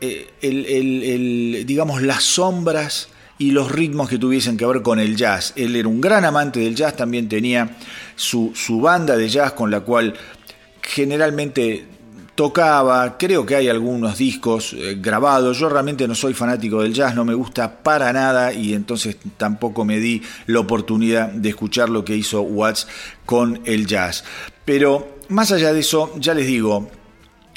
eh, 0.00 1.64
digamos, 1.66 2.02
las 2.02 2.22
sombras 2.22 3.08
y 3.38 3.50
los 3.50 3.70
ritmos 3.70 4.08
que 4.08 4.18
tuviesen 4.18 4.56
que 4.56 4.66
ver 4.66 4.82
con 4.82 4.98
el 4.98 5.16
jazz. 5.16 5.52
Él 5.56 5.76
era 5.76 5.88
un 5.88 6.00
gran 6.00 6.24
amante 6.24 6.60
del 6.60 6.74
jazz, 6.74 6.96
también 6.96 7.28
tenía 7.28 7.76
su, 8.14 8.52
su 8.54 8.80
banda 8.80 9.16
de 9.16 9.28
jazz 9.28 9.52
con 9.52 9.70
la 9.70 9.80
cual 9.80 10.14
generalmente 10.82 11.86
tocaba, 12.36 13.16
creo 13.16 13.46
que 13.46 13.56
hay 13.56 13.68
algunos 13.68 14.18
discos 14.18 14.74
eh, 14.74 14.98
grabados, 15.00 15.58
yo 15.58 15.70
realmente 15.70 16.06
no 16.06 16.14
soy 16.14 16.34
fanático 16.34 16.82
del 16.82 16.92
jazz, 16.92 17.14
no 17.14 17.24
me 17.24 17.32
gusta 17.32 17.82
para 17.82 18.12
nada 18.12 18.52
y 18.52 18.74
entonces 18.74 19.16
tampoco 19.38 19.86
me 19.86 19.98
di 19.98 20.22
la 20.46 20.60
oportunidad 20.60 21.30
de 21.30 21.48
escuchar 21.48 21.88
lo 21.88 22.04
que 22.04 22.14
hizo 22.14 22.42
Watts 22.42 22.86
con 23.24 23.60
el 23.64 23.86
jazz. 23.86 24.22
Pero 24.66 25.16
más 25.28 25.50
allá 25.50 25.72
de 25.72 25.80
eso, 25.80 26.12
ya 26.18 26.34
les 26.34 26.46
digo, 26.46 26.90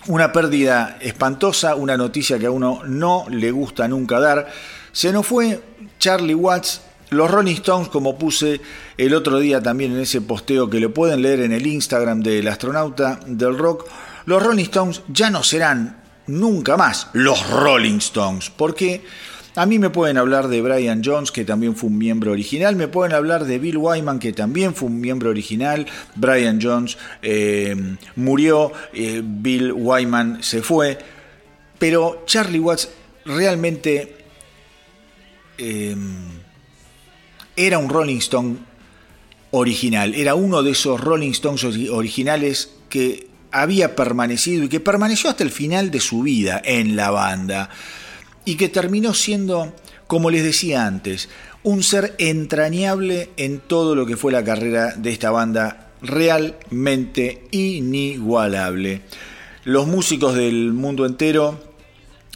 una 0.10 0.32
pérdida 0.32 0.98
espantosa, 1.01 1.75
una 1.75 1.96
noticia 1.96 2.39
que 2.39 2.48
a 2.48 2.51
uno 2.51 2.82
no 2.86 3.28
le 3.30 3.51
gusta 3.51 3.88
nunca 3.88 4.20
dar. 4.20 4.48
Se 4.92 5.13
nos 5.13 5.28
fue 5.28 5.62
Charlie 6.00 6.34
Watts, 6.34 6.82
los 7.12 7.30
Rolling 7.30 7.54
Stones, 7.54 7.89
como 7.89 8.18
puse 8.18 8.60
el 8.98 9.13
otro 9.13 9.39
día 9.39 9.62
también 9.62 9.94
en 9.94 10.00
ese 10.00 10.22
posteo 10.22 10.68
que 10.68 10.80
lo 10.80 10.92
pueden 10.96 11.22
leer 11.22 11.42
en 11.42 11.51
el 11.51 11.68
Instagram 11.68 12.22
del 12.22 12.48
astronauta 12.48 13.20
del 13.28 13.56
rock, 13.56 13.88
los 14.25 14.42
Rolling 14.42 14.63
Stones 14.63 15.04
ya 15.10 15.30
no 15.30 15.44
serán 15.44 16.01
nunca 16.25 16.75
más 16.75 17.08
los 17.13 17.48
Rolling 17.48 17.98
Stones, 18.00 18.50
porque 18.50 19.06
a 19.56 19.65
mí 19.65 19.79
me 19.79 19.89
pueden 19.89 20.18
hablar 20.18 20.48
de 20.48 20.62
Brian 20.62 21.01
Jones, 21.03 21.32
que 21.32 21.46
también 21.46 21.75
fue 21.75 21.89
un 21.89 21.98
miembro 21.98 22.32
original, 22.32 22.75
me 22.75 22.88
pueden 22.88 23.13
hablar 23.13 23.46
de 23.46 23.60
Bill 23.60 23.77
Wyman, 23.77 24.20
que 24.20 24.34
también 24.34 24.75
fue 24.75 24.89
un 24.89 25.01
miembro 25.01 25.29
original, 25.29 25.86
Brian 26.15 26.60
Jones 26.62 26.98
eh, 27.22 27.75
murió, 28.15 28.72
eh, 28.94 29.22
Bill 29.24 29.74
Wyman 29.74 30.44
se 30.44 30.62
fue, 30.62 30.98
pero 31.77 32.24
Charlie 32.25 32.60
Watts 32.60 32.89
realmente 33.25 34.18
eh, 35.58 35.96
era 37.56 37.77
un 37.77 37.89
Rolling 37.89 38.18
Stone 38.18 38.58
original, 39.51 40.13
era 40.13 40.36
uno 40.36 40.62
de 40.62 40.72
esos 40.72 41.01
Rolling 41.01 41.32
Stones 41.32 41.63
originales 41.89 42.75
que 42.88 43.27
había 43.51 43.96
permanecido 43.96 44.63
y 44.63 44.70
que 44.70 44.79
permaneció 44.79 45.29
hasta 45.29 45.44
el 45.44 45.50
final 45.50 45.89
de 45.89 46.00
su 46.00 46.22
vida 46.22 46.62
en 46.63 46.96
la 46.96 47.10
banda 47.10 47.70
y 48.46 48.55
que 48.55 48.69
terminó 48.69 49.13
siendo, 49.13 49.74
como 50.08 50.29
les 50.29 50.43
decía 50.43 50.86
antes, 50.86 51.29
un 51.63 51.84
ser 51.84 52.15
entrañable 52.17 53.31
en 53.38 53.60
todo 53.60 53.96
lo 53.96 54.05
que 54.05 54.17
fue 54.17 54.31
la 54.31 54.43
carrera 54.43 54.93
de 54.96 55.12
esta 55.12 55.31
banda 55.31 55.91
realmente 56.01 57.48
inigualable. 57.51 59.01
Los 59.65 59.88
músicos 59.88 60.36
del 60.36 60.72
mundo 60.74 61.05
entero 61.05 61.60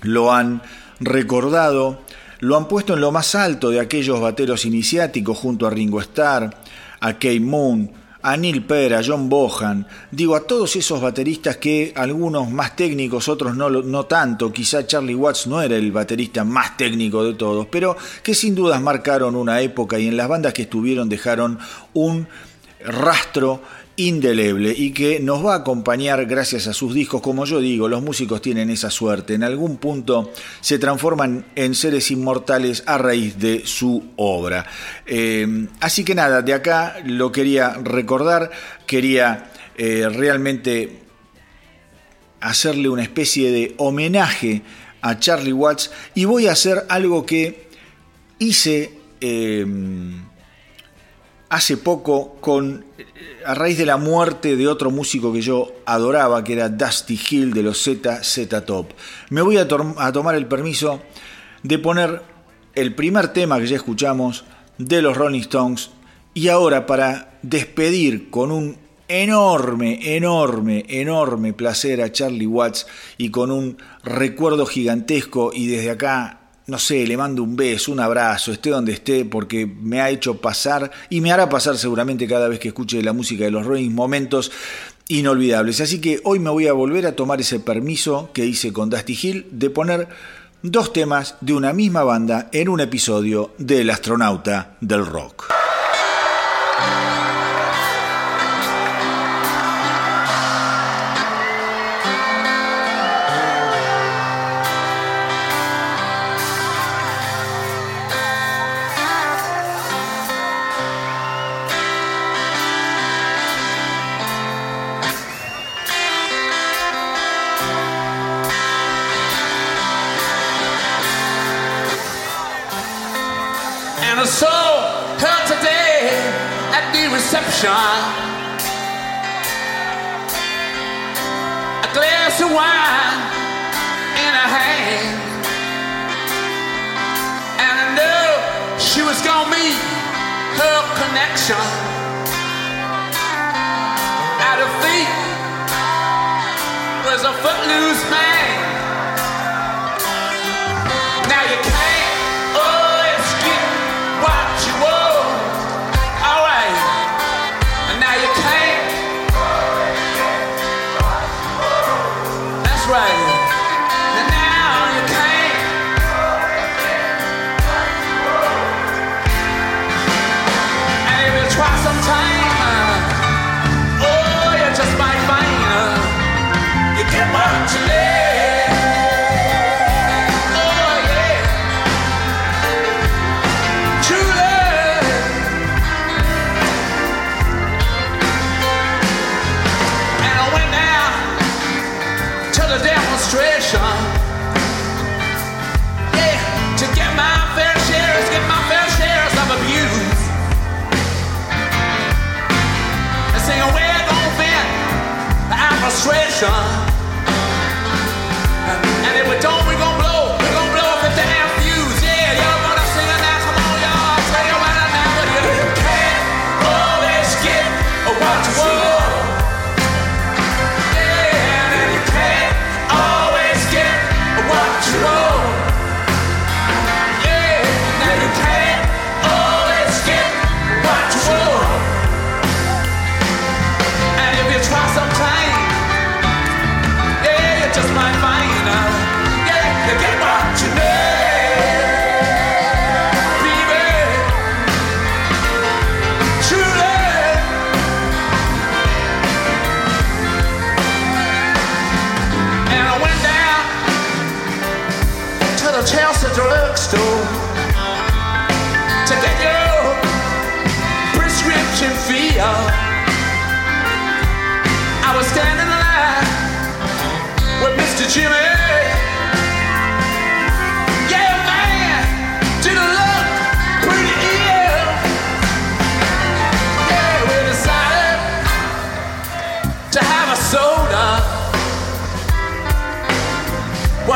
lo 0.01 0.33
han 0.33 0.61
recordado, 0.99 2.01
lo 2.39 2.57
han 2.57 2.67
puesto 2.67 2.93
en 2.93 3.01
lo 3.01 3.11
más 3.11 3.35
alto 3.35 3.69
de 3.69 3.79
aquellos 3.79 4.19
bateros 4.19 4.65
iniciáticos 4.65 5.37
junto 5.37 5.65
a 5.65 5.69
Ringo 5.69 6.01
Starr, 6.01 6.53
a 6.99 7.13
Kate 7.13 7.39
Moon, 7.39 7.91
a 8.23 8.37
Neil 8.37 8.63
Peart, 8.63 8.93
a 8.93 9.01
John 9.05 9.27
Bohan, 9.27 9.85
digo 10.09 10.35
a 10.35 10.47
todos 10.47 10.75
esos 10.77 11.01
bateristas 11.01 11.57
que 11.57 11.93
algunos 11.95 12.49
más 12.49 12.75
técnicos, 12.75 13.27
otros 13.27 13.55
no, 13.55 13.69
no 13.69 14.05
tanto, 14.05 14.51
quizá 14.51 14.87
Charlie 14.87 15.13
Watts 15.13 15.47
no 15.47 15.61
era 15.61 15.75
el 15.75 15.91
baterista 15.91 16.45
más 16.45 16.77
técnico 16.77 17.23
de 17.23 17.33
todos, 17.33 17.67
pero 17.67 17.97
que 18.23 18.33
sin 18.33 18.55
dudas 18.55 18.81
marcaron 18.81 19.35
una 19.35 19.59
época 19.59 19.99
y 19.99 20.07
en 20.07 20.15
las 20.15 20.29
bandas 20.29 20.53
que 20.53 20.63
estuvieron 20.63 21.09
dejaron 21.09 21.59
un 21.93 22.27
rastro 22.85 23.61
indeleble 23.95 24.73
y 24.75 24.91
que 24.91 25.19
nos 25.19 25.45
va 25.45 25.53
a 25.53 25.57
acompañar 25.57 26.25
gracias 26.25 26.67
a 26.67 26.73
sus 26.73 26.93
discos. 26.93 27.21
Como 27.21 27.45
yo 27.45 27.59
digo, 27.59 27.87
los 27.87 28.01
músicos 28.01 28.41
tienen 28.41 28.69
esa 28.69 28.89
suerte. 28.89 29.35
En 29.35 29.43
algún 29.43 29.77
punto 29.77 30.31
se 30.61 30.79
transforman 30.79 31.45
en 31.55 31.75
seres 31.75 32.09
inmortales 32.11 32.83
a 32.85 32.97
raíz 32.97 33.37
de 33.37 33.65
su 33.65 34.11
obra. 34.15 34.65
Eh, 35.05 35.67
así 35.79 36.03
que 36.03 36.15
nada, 36.15 36.41
de 36.41 36.53
acá 36.53 36.97
lo 37.05 37.31
quería 37.31 37.73
recordar, 37.83 38.51
quería 38.87 39.51
eh, 39.77 40.09
realmente 40.09 41.01
hacerle 42.41 42.89
una 42.89 43.03
especie 43.03 43.51
de 43.51 43.73
homenaje 43.77 44.61
a 45.01 45.19
Charlie 45.19 45.53
Watts 45.53 45.91
y 46.15 46.25
voy 46.25 46.47
a 46.47 46.53
hacer 46.53 46.85
algo 46.89 47.25
que 47.25 47.67
hice 48.39 48.91
eh, 49.21 49.65
hace 51.53 51.77
poco 51.77 52.37
con 52.41 52.83
a 53.45 53.53
raíz 53.53 53.77
de 53.77 53.85
la 53.85 53.97
muerte 53.97 54.55
de 54.55 54.67
otro 54.67 54.89
músico 54.89 55.31
que 55.31 55.41
yo 55.41 55.71
adoraba, 55.85 56.43
que 56.43 56.53
era 56.53 56.67
Dusty 56.67 57.19
Hill 57.29 57.53
de 57.53 57.61
los 57.61 57.79
Z 57.79 58.23
Z 58.23 58.65
Top. 58.65 58.87
Me 59.29 59.43
voy 59.43 59.57
a, 59.57 59.67
tomar 59.67 60.33
el 60.33 60.47
permiso 60.47 61.03
de 61.61 61.77
poner 61.77 62.23
el 62.73 62.95
primer 62.95 63.27
tema 63.27 63.59
que 63.59 63.67
ya 63.67 63.75
escuchamos 63.75 64.45
de 64.79 65.03
los 65.03 65.15
Rolling 65.15 65.41
Stones 65.41 65.91
y 66.33 66.47
ahora 66.47 66.87
para 66.87 67.37
despedir 67.43 68.31
con 68.31 68.51
un 68.51 68.77
enorme, 69.07 70.15
enorme, 70.15 70.85
enorme 70.87 71.53
placer 71.53 72.01
a 72.01 72.11
Charlie 72.11 72.47
Watts 72.47 72.87
y 73.19 73.29
con 73.29 73.51
un 73.51 73.77
recuerdo 74.03 74.65
gigantesco 74.65 75.51
y 75.53 75.67
desde 75.67 75.91
acá 75.91 76.42
no 76.67 76.79
sé, 76.79 77.05
le 77.05 77.17
mando 77.17 77.43
un 77.43 77.55
beso, 77.55 77.91
un 77.91 77.99
abrazo, 77.99 78.51
esté 78.51 78.69
donde 78.69 78.93
esté, 78.93 79.25
porque 79.25 79.65
me 79.65 80.01
ha 80.01 80.09
hecho 80.09 80.37
pasar 80.39 80.91
y 81.09 81.21
me 81.21 81.31
hará 81.31 81.49
pasar 81.49 81.77
seguramente 81.77 82.27
cada 82.27 82.47
vez 82.47 82.59
que 82.59 82.69
escuche 82.69 83.01
la 83.01 83.13
música 83.13 83.43
de 83.43 83.51
los 83.51 83.65
Rolling 83.65 83.91
momentos 83.91 84.51
inolvidables. 85.07 85.81
Así 85.81 85.99
que 85.99 86.21
hoy 86.23 86.39
me 86.39 86.49
voy 86.49 86.67
a 86.67 86.73
volver 86.73 87.05
a 87.05 87.15
tomar 87.15 87.41
ese 87.41 87.59
permiso 87.59 88.29
que 88.33 88.45
hice 88.45 88.71
con 88.71 88.89
Dusty 88.89 89.17
Hill 89.21 89.47
de 89.51 89.69
poner 89.69 90.07
dos 90.61 90.93
temas 90.93 91.35
de 91.41 91.53
una 91.53 91.73
misma 91.73 92.03
banda 92.03 92.49
en 92.53 92.69
un 92.69 92.79
episodio 92.79 93.53
del 93.57 93.89
astronauta 93.89 94.77
del 94.79 95.05
rock. 95.05 95.62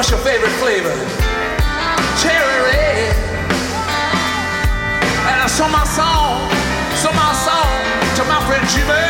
What's 0.08 0.24
your 0.24 0.34
favorite 0.34 0.52
flavor? 0.52 0.96
Cherry 2.22 2.62
red. 2.64 3.14
And 5.28 5.42
I 5.42 5.48
saw 5.50 5.68
my 5.68 5.84
song, 5.84 6.50
saw 6.96 7.12
my 7.12 7.34
song 7.34 8.16
to 8.16 8.24
my 8.24 8.40
friend 8.48 8.66
Jimmy. 8.70 9.07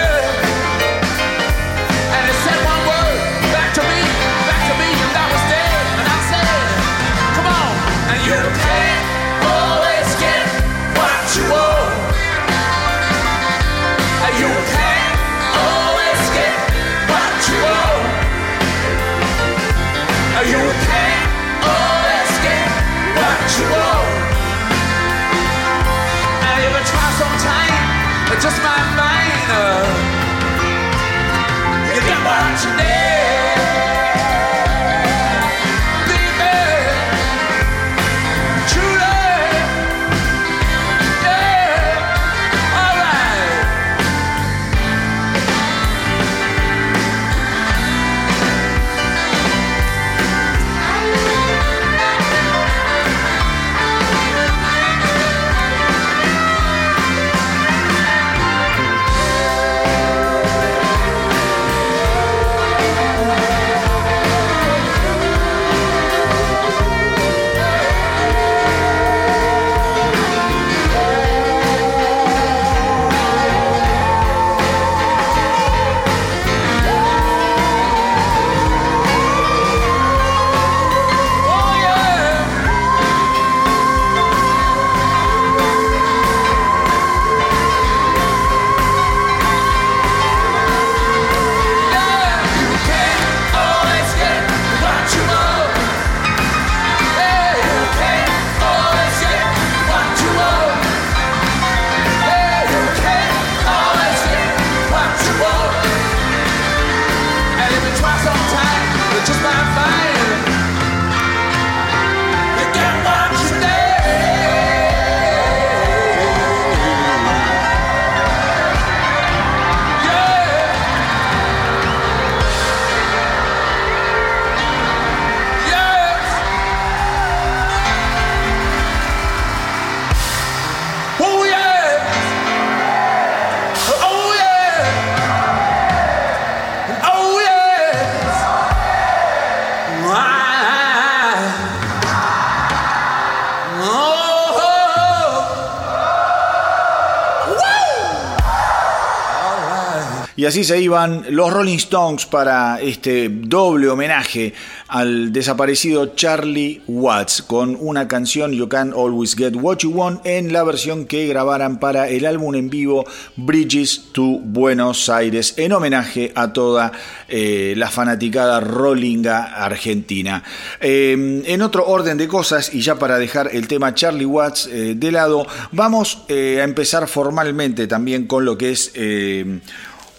Así 150.47 150.63
se 150.63 150.79
iban 150.79 151.25
los 151.31 151.51
Rolling 151.51 151.75
Stones 151.75 152.25
para 152.25 152.79
este 152.79 153.27
doble 153.29 153.89
homenaje 153.89 154.53
al 154.87 155.33
desaparecido 155.33 156.15
Charlie 156.15 156.81
Watts 156.87 157.41
con 157.41 157.75
una 157.77 158.07
canción 158.07 158.53
You 158.53 158.69
Can 158.69 158.93
Always 158.93 159.35
Get 159.35 159.55
What 159.55 159.79
You 159.79 159.91
Want 159.91 160.25
en 160.25 160.53
la 160.53 160.63
versión 160.63 161.05
que 161.05 161.27
grabaran 161.27 161.79
para 161.79 162.07
el 162.07 162.25
álbum 162.25 162.55
en 162.55 162.69
vivo 162.69 163.05
Bridges 163.35 164.13
to 164.13 164.39
Buenos 164.41 165.09
Aires 165.09 165.53
en 165.57 165.73
homenaje 165.73 166.31
a 166.33 166.53
toda 166.53 166.93
eh, 167.27 167.73
la 167.75 167.89
fanaticada 167.89 168.61
rollinga 168.61 169.65
argentina. 169.65 170.43
Eh, 170.79 171.43
en 171.45 171.61
otro 171.61 171.85
orden 171.85 172.17
de 172.17 172.29
cosas 172.29 172.73
y 172.73 172.79
ya 172.79 172.95
para 172.95 173.19
dejar 173.19 173.49
el 173.51 173.67
tema 173.67 173.93
Charlie 173.93 174.25
Watts 174.25 174.69
eh, 174.71 174.93
de 174.95 175.11
lado, 175.11 175.45
vamos 175.73 176.23
a 176.29 176.33
empezar 176.63 177.05
formalmente 177.09 177.85
también 177.85 178.27
con 178.27 178.45
lo 178.45 178.57
que 178.57 178.71
es 178.71 178.93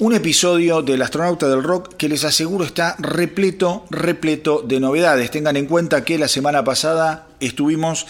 un 0.00 0.14
episodio 0.14 0.80
del 0.82 1.02
astronauta 1.02 1.48
del 1.48 1.64
rock 1.64 1.96
que 1.96 2.08
les 2.08 2.22
aseguro 2.22 2.64
está 2.64 2.94
repleto, 3.00 3.84
repleto 3.90 4.62
de 4.62 4.78
novedades. 4.78 5.30
Tengan 5.32 5.56
en 5.56 5.66
cuenta 5.66 6.04
que 6.04 6.18
la 6.18 6.28
semana 6.28 6.62
pasada 6.62 7.26
estuvimos 7.40 8.06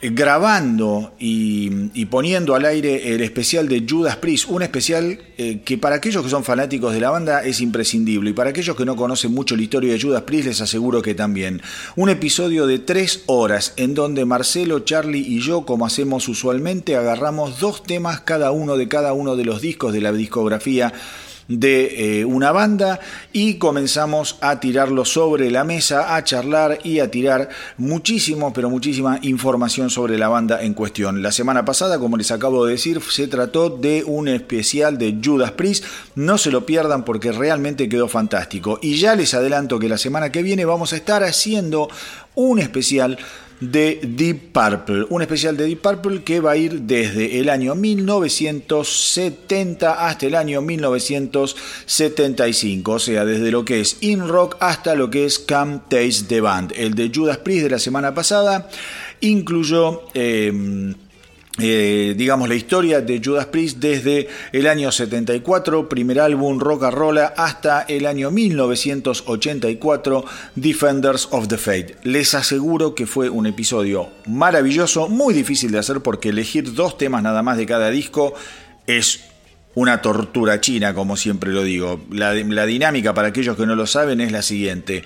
grabando 0.00 1.12
y, 1.18 2.04
poniendo 2.06 2.54
al 2.54 2.64
aire 2.64 3.14
el 3.14 3.20
especial 3.20 3.68
de 3.68 3.84
Judas 3.88 4.16
Priest, 4.16 4.48
un 4.48 4.62
especial 4.62 5.18
eh, 5.36 5.60
que 5.64 5.78
para 5.78 5.96
aquellos 5.96 6.22
que 6.22 6.30
son 6.30 6.44
fanáticos 6.44 6.92
de 6.92 7.00
la 7.00 7.10
banda 7.10 7.44
es 7.44 7.60
imprescindible 7.60 8.30
y 8.30 8.32
para 8.32 8.50
aquellos 8.50 8.76
que 8.76 8.84
no 8.84 8.96
conocen 8.96 9.32
mucho 9.32 9.56
la 9.56 9.62
historia 9.62 9.92
de 9.92 10.00
Judas 10.00 10.22
Priest 10.22 10.46
les 10.46 10.60
aseguro 10.60 11.02
que 11.02 11.14
también. 11.14 11.60
Un 11.96 12.10
episodio 12.10 12.66
de 12.66 12.78
tres 12.78 13.24
horas 13.26 13.74
en 13.76 13.94
donde 13.94 14.24
Marcelo, 14.24 14.80
Charlie 14.80 15.26
y 15.26 15.40
yo, 15.40 15.66
como 15.66 15.86
hacemos 15.86 16.28
usualmente, 16.28 16.96
agarramos 16.96 17.58
dos 17.58 17.82
temas 17.82 18.20
cada 18.20 18.52
uno 18.52 18.76
de 18.76 18.88
cada 18.88 19.12
uno 19.12 19.36
de 19.36 19.44
los 19.44 19.60
discos 19.60 19.92
de 19.92 20.00
la 20.00 20.12
discografía 20.12 20.92
de 21.48 22.20
eh, 22.20 22.24
una 22.24 22.52
banda 22.52 23.00
y 23.32 23.54
comenzamos 23.54 24.36
a 24.40 24.60
tirarlo 24.60 25.04
sobre 25.04 25.50
la 25.50 25.64
mesa, 25.64 26.14
a 26.14 26.22
charlar 26.22 26.78
y 26.84 27.00
a 27.00 27.10
tirar 27.10 27.48
muchísimo, 27.78 28.52
pero 28.52 28.70
muchísima 28.70 29.18
información 29.22 29.90
sobre 29.90 30.18
la 30.18 30.28
banda 30.28 30.62
en 30.62 30.74
cuestión. 30.74 31.22
La 31.22 31.32
semana 31.32 31.64
pasada, 31.64 31.98
como 31.98 32.16
les 32.16 32.30
acabo 32.30 32.66
de 32.66 32.72
decir, 32.72 33.00
se 33.00 33.26
trató 33.26 33.70
de 33.70 34.04
un 34.04 34.28
especial 34.28 34.98
de 34.98 35.18
Judas 35.24 35.52
Priest. 35.52 35.84
No 36.14 36.38
se 36.38 36.50
lo 36.50 36.66
pierdan 36.66 37.04
porque 37.04 37.32
realmente 37.32 37.88
quedó 37.88 38.08
fantástico. 38.08 38.78
Y 38.82 38.96
ya 38.96 39.16
les 39.16 39.34
adelanto 39.34 39.78
que 39.78 39.88
la 39.88 39.98
semana 39.98 40.30
que 40.30 40.42
viene 40.42 40.64
vamos 40.64 40.92
a 40.92 40.96
estar 40.96 41.24
haciendo 41.24 41.88
un 42.34 42.58
especial 42.58 43.18
de 43.60 44.00
Deep 44.02 44.52
Purple, 44.52 45.06
un 45.08 45.22
especial 45.22 45.56
de 45.56 45.64
Deep 45.66 45.80
Purple 45.80 46.22
que 46.22 46.40
va 46.40 46.50
a 46.52 46.56
ir 46.56 46.82
desde 46.82 47.40
el 47.40 47.48
año 47.48 47.74
1970 47.74 50.06
hasta 50.06 50.26
el 50.26 50.34
año 50.34 50.60
1975, 50.62 52.92
o 52.92 52.98
sea, 52.98 53.24
desde 53.24 53.50
lo 53.50 53.64
que 53.64 53.80
es 53.80 53.96
In 54.00 54.28
Rock 54.28 54.56
hasta 54.60 54.94
lo 54.94 55.08
que 55.10 55.24
es 55.24 55.38
Camp 55.38 55.88
Taste 55.88 56.24
the 56.28 56.40
Band. 56.40 56.72
El 56.76 56.94
de 56.94 57.10
Judas 57.14 57.38
Priest 57.38 57.62
de 57.64 57.70
la 57.70 57.78
semana 57.78 58.12
pasada 58.14 58.68
incluyó... 59.20 60.02
Eh, 60.14 60.94
eh, 61.60 62.14
digamos, 62.16 62.48
la 62.48 62.54
historia 62.54 63.00
de 63.00 63.20
Judas 63.22 63.46
Priest 63.46 63.78
desde 63.78 64.28
el 64.52 64.68
año 64.68 64.92
74, 64.92 65.88
primer 65.88 66.20
álbum 66.20 66.60
Rock 66.60 66.84
and 66.84 66.94
Roll, 66.94 67.18
hasta 67.18 67.82
el 67.82 68.06
año 68.06 68.30
1984, 68.30 70.24
Defenders 70.54 71.28
of 71.32 71.48
the 71.48 71.58
Faith. 71.58 71.96
Les 72.04 72.34
aseguro 72.34 72.94
que 72.94 73.06
fue 73.06 73.28
un 73.28 73.46
episodio 73.46 74.08
maravilloso, 74.26 75.08
muy 75.08 75.34
difícil 75.34 75.72
de 75.72 75.78
hacer 75.78 76.00
porque 76.00 76.28
elegir 76.28 76.74
dos 76.74 76.96
temas 76.96 77.22
nada 77.22 77.42
más 77.42 77.56
de 77.56 77.66
cada 77.66 77.90
disco 77.90 78.34
es 78.86 79.24
una 79.74 80.02
tortura 80.02 80.60
china, 80.60 80.94
como 80.94 81.16
siempre 81.16 81.52
lo 81.52 81.62
digo. 81.62 82.00
La 82.10 82.32
dinámica, 82.66 83.14
para 83.14 83.28
aquellos 83.28 83.56
que 83.56 83.66
no 83.66 83.76
lo 83.76 83.86
saben, 83.86 84.20
es 84.20 84.32
la 84.32 84.42
siguiente. 84.42 85.04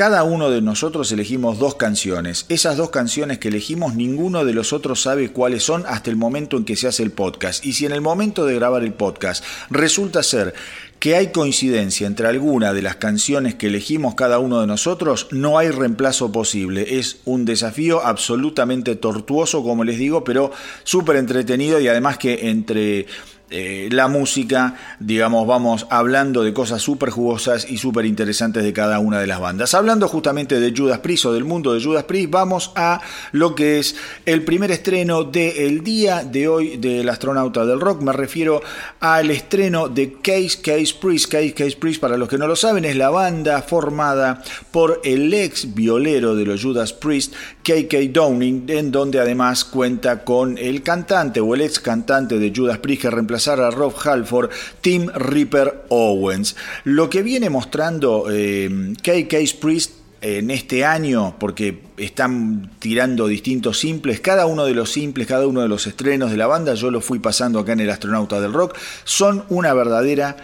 Cada 0.00 0.22
uno 0.22 0.48
de 0.48 0.62
nosotros 0.62 1.12
elegimos 1.12 1.58
dos 1.58 1.74
canciones. 1.74 2.46
Esas 2.48 2.78
dos 2.78 2.88
canciones 2.88 3.36
que 3.36 3.48
elegimos 3.48 3.94
ninguno 3.94 4.46
de 4.46 4.54
los 4.54 4.72
otros 4.72 5.02
sabe 5.02 5.30
cuáles 5.30 5.62
son 5.62 5.84
hasta 5.86 6.08
el 6.08 6.16
momento 6.16 6.56
en 6.56 6.64
que 6.64 6.74
se 6.74 6.88
hace 6.88 7.02
el 7.02 7.10
podcast. 7.10 7.66
Y 7.66 7.74
si 7.74 7.84
en 7.84 7.92
el 7.92 8.00
momento 8.00 8.46
de 8.46 8.54
grabar 8.54 8.82
el 8.82 8.94
podcast 8.94 9.44
resulta 9.68 10.22
ser 10.22 10.54
que 11.00 11.16
hay 11.16 11.32
coincidencia 11.32 12.06
entre 12.06 12.28
alguna 12.28 12.72
de 12.72 12.80
las 12.80 12.96
canciones 12.96 13.56
que 13.56 13.66
elegimos 13.66 14.14
cada 14.14 14.38
uno 14.38 14.62
de 14.62 14.66
nosotros, 14.66 15.28
no 15.32 15.58
hay 15.58 15.68
reemplazo 15.68 16.32
posible. 16.32 16.98
Es 16.98 17.18
un 17.26 17.44
desafío 17.44 18.02
absolutamente 18.02 18.96
tortuoso, 18.96 19.62
como 19.62 19.84
les 19.84 19.98
digo, 19.98 20.24
pero 20.24 20.50
súper 20.82 21.16
entretenido 21.16 21.78
y 21.78 21.88
además 21.88 22.16
que 22.16 22.48
entre 22.48 23.06
eh, 23.52 23.88
la 23.90 24.06
música, 24.06 24.76
digamos, 25.00 25.44
vamos 25.44 25.88
hablando 25.90 26.44
de 26.44 26.52
cosas 26.52 26.80
súper 26.82 27.10
jugosas 27.10 27.68
y 27.68 27.78
súper 27.78 28.06
interesantes 28.06 28.62
de 28.62 28.72
cada 28.72 29.00
una 29.00 29.18
de 29.18 29.26
las 29.26 29.40
bandas. 29.40 29.74
Hablando 29.74 30.06
justamente 30.06 30.60
de 30.60 30.72
Judas 30.72 31.00
Priest 31.00 31.26
o 31.26 31.32
del 31.32 31.44
mundo 31.44 31.74
de 31.74 31.82
Judas 31.82 32.04
Priest, 32.04 32.30
vamos 32.30 32.70
a 32.76 33.00
lo 33.32 33.56
que 33.56 33.80
es 33.80 33.96
el 34.24 34.44
primer 34.44 34.70
estreno 34.70 35.24
del 35.24 35.82
día 35.82 36.22
de 36.22 36.46
hoy 36.46 36.76
del 36.76 37.08
astronauta 37.08 37.66
del 37.66 37.80
rock. 37.80 38.02
Me 38.02 38.12
refiero 38.12 38.62
al 39.00 39.32
estreno 39.32 39.88
de 39.88 40.12
Case 40.22 40.60
Case 40.62 40.94
Priest. 41.00 41.32
Case 41.32 41.52
Case 41.52 41.76
Priest, 41.76 42.00
para 42.00 42.16
los 42.16 42.28
que 42.28 42.38
no 42.38 42.46
lo 42.46 42.54
saben, 42.54 42.84
es 42.84 42.94
la 42.94 43.10
banda 43.10 43.62
formada 43.62 44.44
por 44.70 45.00
el 45.02 45.34
ex 45.34 45.74
violero 45.74 46.36
de 46.36 46.44
los 46.44 46.62
Judas 46.62 46.92
Priest, 46.92 47.34
KK 47.64 48.12
Downing, 48.12 48.66
en 48.68 48.92
donde 48.92 49.18
además 49.18 49.64
cuenta 49.64 50.22
con 50.22 50.56
el 50.56 50.84
cantante 50.84 51.40
o 51.40 51.52
el 51.56 51.62
ex 51.62 51.80
cantante 51.80 52.38
de 52.38 52.52
Judas 52.54 52.78
Priest 52.78 53.02
que 53.02 53.10
reemplazó 53.10 53.39
a 53.48 53.70
Rob 53.70 53.94
Halford, 54.04 54.50
Tim 54.80 55.08
Ripper 55.14 55.84
Owens. 55.88 56.56
Lo 56.84 57.08
que 57.08 57.22
viene 57.22 57.50
mostrando 57.50 58.26
eh, 58.30 58.94
K.K. 59.02 59.36
Priest 59.60 60.00
en 60.20 60.50
este 60.50 60.84
año, 60.84 61.36
porque 61.38 61.82
están 61.96 62.70
tirando 62.78 63.26
distintos 63.26 63.78
simples, 63.78 64.20
cada 64.20 64.46
uno 64.46 64.64
de 64.64 64.74
los 64.74 64.92
simples, 64.92 65.26
cada 65.26 65.46
uno 65.46 65.62
de 65.62 65.68
los 65.68 65.86
estrenos 65.86 66.30
de 66.30 66.36
la 66.36 66.46
banda, 66.46 66.74
yo 66.74 66.90
lo 66.90 67.00
fui 67.00 67.18
pasando 67.18 67.58
acá 67.58 67.72
en 67.72 67.80
el 67.80 67.90
Astronauta 67.90 68.40
del 68.40 68.52
Rock, 68.52 68.76
son 69.04 69.44
una 69.48 69.72
verdadera 69.72 70.36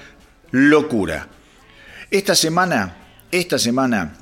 locura. 0.51 1.29
Esta 2.11 2.35
semana, 2.35 2.97
esta 3.31 3.59
semana 3.59 4.15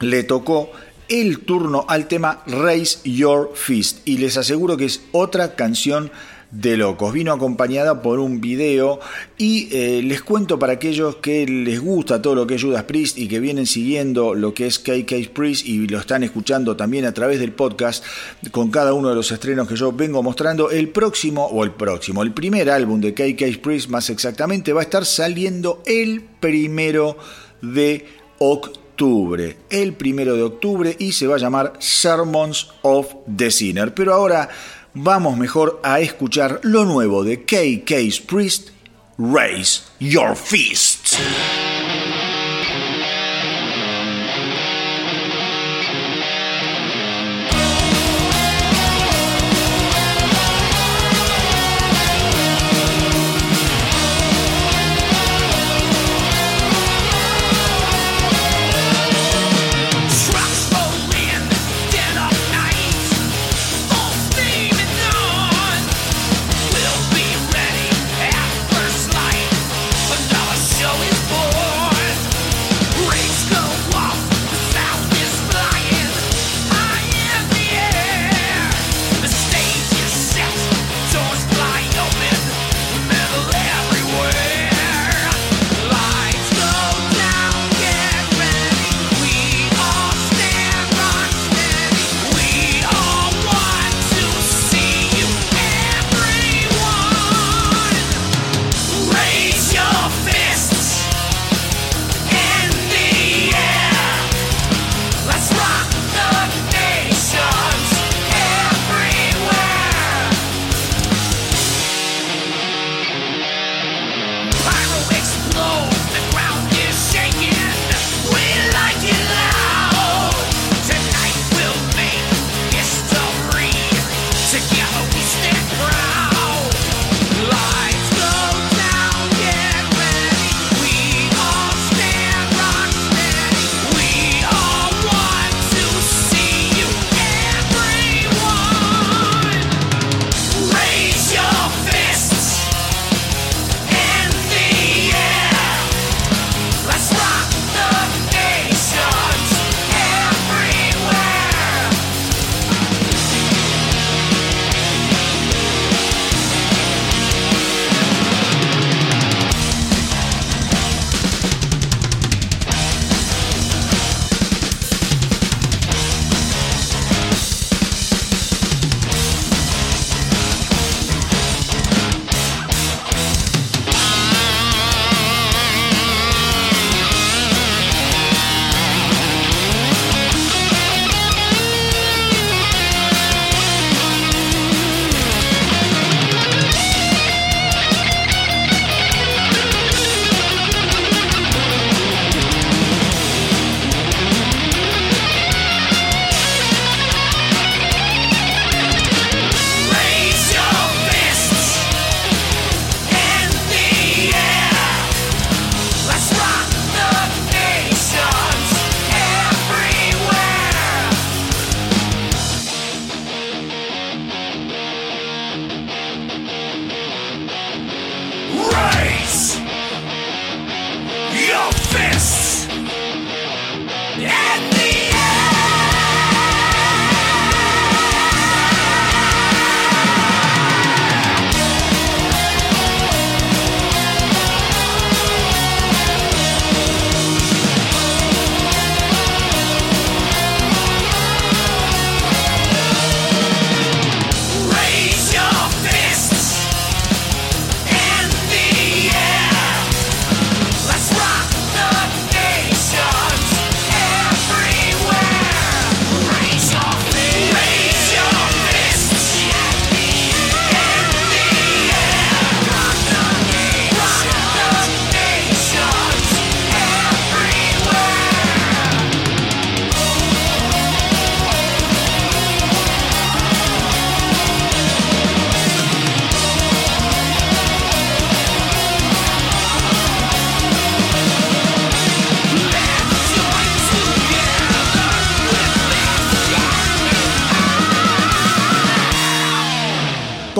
le 0.00 0.24
tocó 0.24 0.72
el 1.08 1.40
turno 1.40 1.84
al 1.88 2.06
tema 2.08 2.42
Raise 2.46 2.98
Your 3.04 3.52
Fist 3.54 4.06
y 4.06 4.18
les 4.18 4.36
aseguro 4.36 4.76
que 4.76 4.86
es 4.86 5.02
otra 5.12 5.54
canción 5.54 6.10
de 6.52 6.76
locos. 6.76 7.12
Vino 7.12 7.32
acompañada 7.32 8.02
por 8.02 8.20
un 8.20 8.40
video 8.40 9.00
y 9.38 9.68
eh, 9.72 10.02
les 10.02 10.22
cuento 10.22 10.58
para 10.58 10.74
aquellos 10.74 11.16
que 11.16 11.46
les 11.46 11.80
gusta 11.80 12.20
todo 12.20 12.34
lo 12.34 12.46
que 12.46 12.56
es 12.56 12.62
Judas 12.62 12.84
Priest 12.84 13.18
y 13.18 13.26
que 13.26 13.40
vienen 13.40 13.66
siguiendo 13.66 14.34
lo 14.34 14.52
que 14.52 14.66
es 14.66 14.78
KK 14.78 15.32
Priest 15.32 15.66
y 15.66 15.88
lo 15.88 15.98
están 15.98 16.22
escuchando 16.22 16.76
también 16.76 17.06
a 17.06 17.14
través 17.14 17.40
del 17.40 17.52
podcast 17.52 18.04
con 18.50 18.70
cada 18.70 18.92
uno 18.92 19.08
de 19.08 19.14
los 19.14 19.32
estrenos 19.32 19.66
que 19.66 19.76
yo 19.76 19.92
vengo 19.92 20.22
mostrando. 20.22 20.70
El 20.70 20.90
próximo, 20.90 21.46
o 21.46 21.64
el 21.64 21.72
próximo, 21.72 22.22
el 22.22 22.32
primer 22.32 22.70
álbum 22.70 23.00
de 23.00 23.14
KK 23.14 23.60
Priest 23.62 23.88
más 23.88 24.10
exactamente 24.10 24.74
va 24.74 24.80
a 24.80 24.84
estar 24.84 25.06
saliendo 25.06 25.82
el 25.86 26.20
primero 26.20 27.16
de 27.62 28.04
octubre. 28.38 29.56
El 29.70 29.94
primero 29.94 30.36
de 30.36 30.42
octubre 30.42 30.94
y 30.98 31.12
se 31.12 31.26
va 31.26 31.36
a 31.36 31.38
llamar 31.38 31.72
Sermons 31.78 32.68
of 32.82 33.14
the 33.34 33.50
Sinner. 33.50 33.94
Pero 33.94 34.12
ahora 34.12 34.50
vamos 34.94 35.36
mejor 35.36 35.80
a 35.82 36.00
escuchar 36.00 36.60
lo 36.62 36.84
nuevo 36.84 37.24
de 37.24 37.42
KK's 37.44 38.20
Priest, 38.20 38.70
Raise 39.18 39.82
Your 39.98 40.36
Fist. 40.36 41.71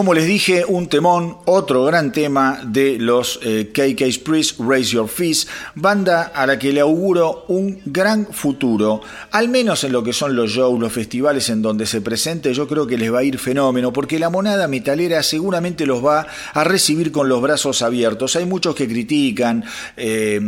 Como 0.02 0.14
les 0.14 0.26
dije, 0.26 0.64
un 0.66 0.88
temón, 0.88 1.36
otro 1.44 1.84
gran 1.84 2.10
tema 2.10 2.58
de 2.64 2.98
los 2.98 3.38
eh, 3.44 3.70
KK's 3.72 4.18
Priest, 4.18 4.58
Raise 4.58 4.90
Your 4.90 5.08
Fist, 5.08 5.48
banda 5.76 6.32
a 6.34 6.44
la 6.44 6.58
que 6.58 6.72
le 6.72 6.80
auguro 6.80 7.44
un 7.46 7.80
gran 7.84 8.26
futuro, 8.26 9.00
al 9.30 9.48
menos 9.48 9.84
en 9.84 9.92
lo 9.92 10.02
que 10.02 10.12
son 10.12 10.34
los 10.34 10.50
shows, 10.50 10.80
los 10.80 10.92
festivales 10.92 11.50
en 11.50 11.62
donde 11.62 11.86
se 11.86 12.00
presente, 12.00 12.52
yo 12.52 12.66
creo 12.66 12.84
que 12.84 12.98
les 12.98 13.14
va 13.14 13.20
a 13.20 13.22
ir 13.22 13.38
fenómeno, 13.38 13.92
porque 13.92 14.18
la 14.18 14.28
monada 14.28 14.66
metalera 14.66 15.22
seguramente 15.22 15.86
los 15.86 16.04
va 16.04 16.26
a 16.52 16.64
recibir 16.64 17.12
con 17.12 17.28
los 17.28 17.40
brazos 17.40 17.80
abiertos. 17.80 18.34
Hay 18.34 18.44
muchos 18.44 18.74
que 18.74 18.88
critican 18.88 19.62
eh, 19.96 20.40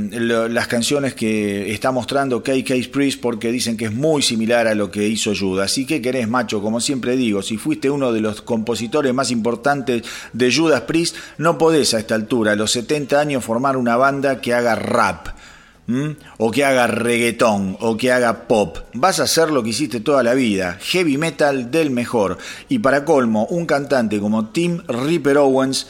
las 0.51 0.67
canciones 0.67 1.15
que 1.15 1.73
está 1.73 1.93
mostrando 1.93 2.43
KK's 2.43 2.89
Priest 2.89 3.21
porque 3.21 3.53
dicen 3.53 3.77
que 3.77 3.85
es 3.85 3.93
muy 3.93 4.21
similar 4.21 4.67
a 4.67 4.75
lo 4.75 4.91
que 4.91 5.07
hizo 5.07 5.33
Judas. 5.33 5.79
¿Y 5.79 5.87
qué 5.87 6.03
querés, 6.03 6.29
macho? 6.29 6.61
Como 6.61 6.81
siempre 6.81 7.17
digo, 7.17 7.41
si 7.41 7.57
fuiste 7.57 7.89
uno 7.89 8.13
de 8.13 8.21
los 8.21 8.43
compositores 8.43 9.15
más 9.15 9.31
importantes 9.31 9.45
de 10.33 10.55
Judas 10.55 10.83
Priest, 10.83 11.17
no 11.39 11.59
podés 11.59 11.95
a 11.95 11.99
esta 11.99 12.15
altura, 12.15 12.53
a 12.53 12.57
los 12.57 12.73
70 12.73 13.19
años, 13.19 13.45
formar 13.45 13.77
una 13.77 13.97
banda 13.97 14.41
que 14.41 14.55
haga 14.55 14.75
rap. 14.75 15.29
O 16.39 16.51
que 16.51 16.65
haga 16.65 16.87
reggaetón, 16.87 17.77
o 17.81 17.97
que 17.99 18.11
haga 18.11 18.49
pop. 18.49 18.79
Vas 18.95 19.21
a 19.21 19.25
hacer 19.25 19.51
lo 19.51 19.63
que 19.63 19.69
hiciste 19.69 20.01
toda 20.01 20.23
la 20.23 20.33
vida, 20.33 20.79
heavy 20.81 21.19
metal 21.19 21.71
del 21.71 21.91
mejor. 21.91 22.39
Y 22.71 22.79
para 22.79 23.05
colmo, 23.05 23.45
un 23.51 23.67
cantante 23.67 24.19
como 24.19 24.49
Tim 24.49 24.81
Ripper 24.89 25.37
Owens 25.37 25.89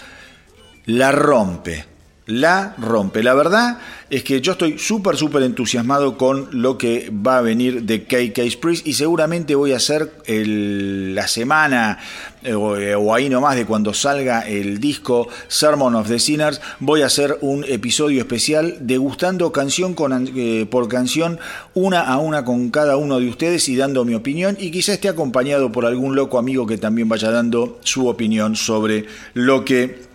la 0.87 1.12
rompe. 1.12 1.93
La 2.26 2.74
rompe. 2.78 3.22
La 3.22 3.34
verdad 3.34 3.78
es 4.08 4.24
que 4.24 4.40
yo 4.40 4.52
estoy 4.52 4.78
súper, 4.78 5.16
súper 5.16 5.42
entusiasmado 5.42 6.16
con 6.16 6.48
lo 6.52 6.78
que 6.78 7.12
va 7.14 7.37
a 7.37 7.42
venir 7.42 7.82
de 7.82 8.04
KK's 8.04 8.56
Priest 8.56 8.87
y 8.87 8.94
seguramente 8.94 9.54
voy 9.54 9.72
a 9.72 9.76
hacer 9.76 10.10
la 10.26 11.28
semana 11.28 11.98
eh, 12.42 12.54
o, 12.54 12.78
eh, 12.78 12.94
o 12.94 13.14
ahí 13.14 13.28
nomás 13.28 13.56
de 13.56 13.66
cuando 13.66 13.92
salga 13.92 14.40
el 14.40 14.80
disco 14.80 15.28
Sermon 15.48 15.94
of 15.96 16.08
the 16.08 16.18
Sinners, 16.18 16.62
voy 16.80 17.02
a 17.02 17.06
hacer 17.06 17.37
un 17.42 17.62
episodio 17.68 18.20
especial 18.20 18.78
degustando 18.80 19.52
canción 19.52 19.92
con, 19.92 20.30
eh, 20.34 20.66
por 20.70 20.88
canción, 20.88 21.38
una 21.74 22.00
a 22.00 22.16
una 22.16 22.46
con 22.46 22.70
cada 22.70 22.96
uno 22.96 23.20
de 23.20 23.28
ustedes 23.28 23.68
y 23.68 23.76
dando 23.76 24.06
mi 24.06 24.14
opinión 24.14 24.56
y 24.58 24.70
quizá 24.70 24.94
esté 24.94 25.10
acompañado 25.10 25.72
por 25.72 25.84
algún 25.84 26.16
loco 26.16 26.38
amigo 26.38 26.66
que 26.66 26.78
también 26.78 27.06
vaya 27.06 27.30
dando 27.30 27.78
su 27.82 28.08
opinión 28.08 28.56
sobre 28.56 29.04
lo 29.34 29.66
que 29.66 30.13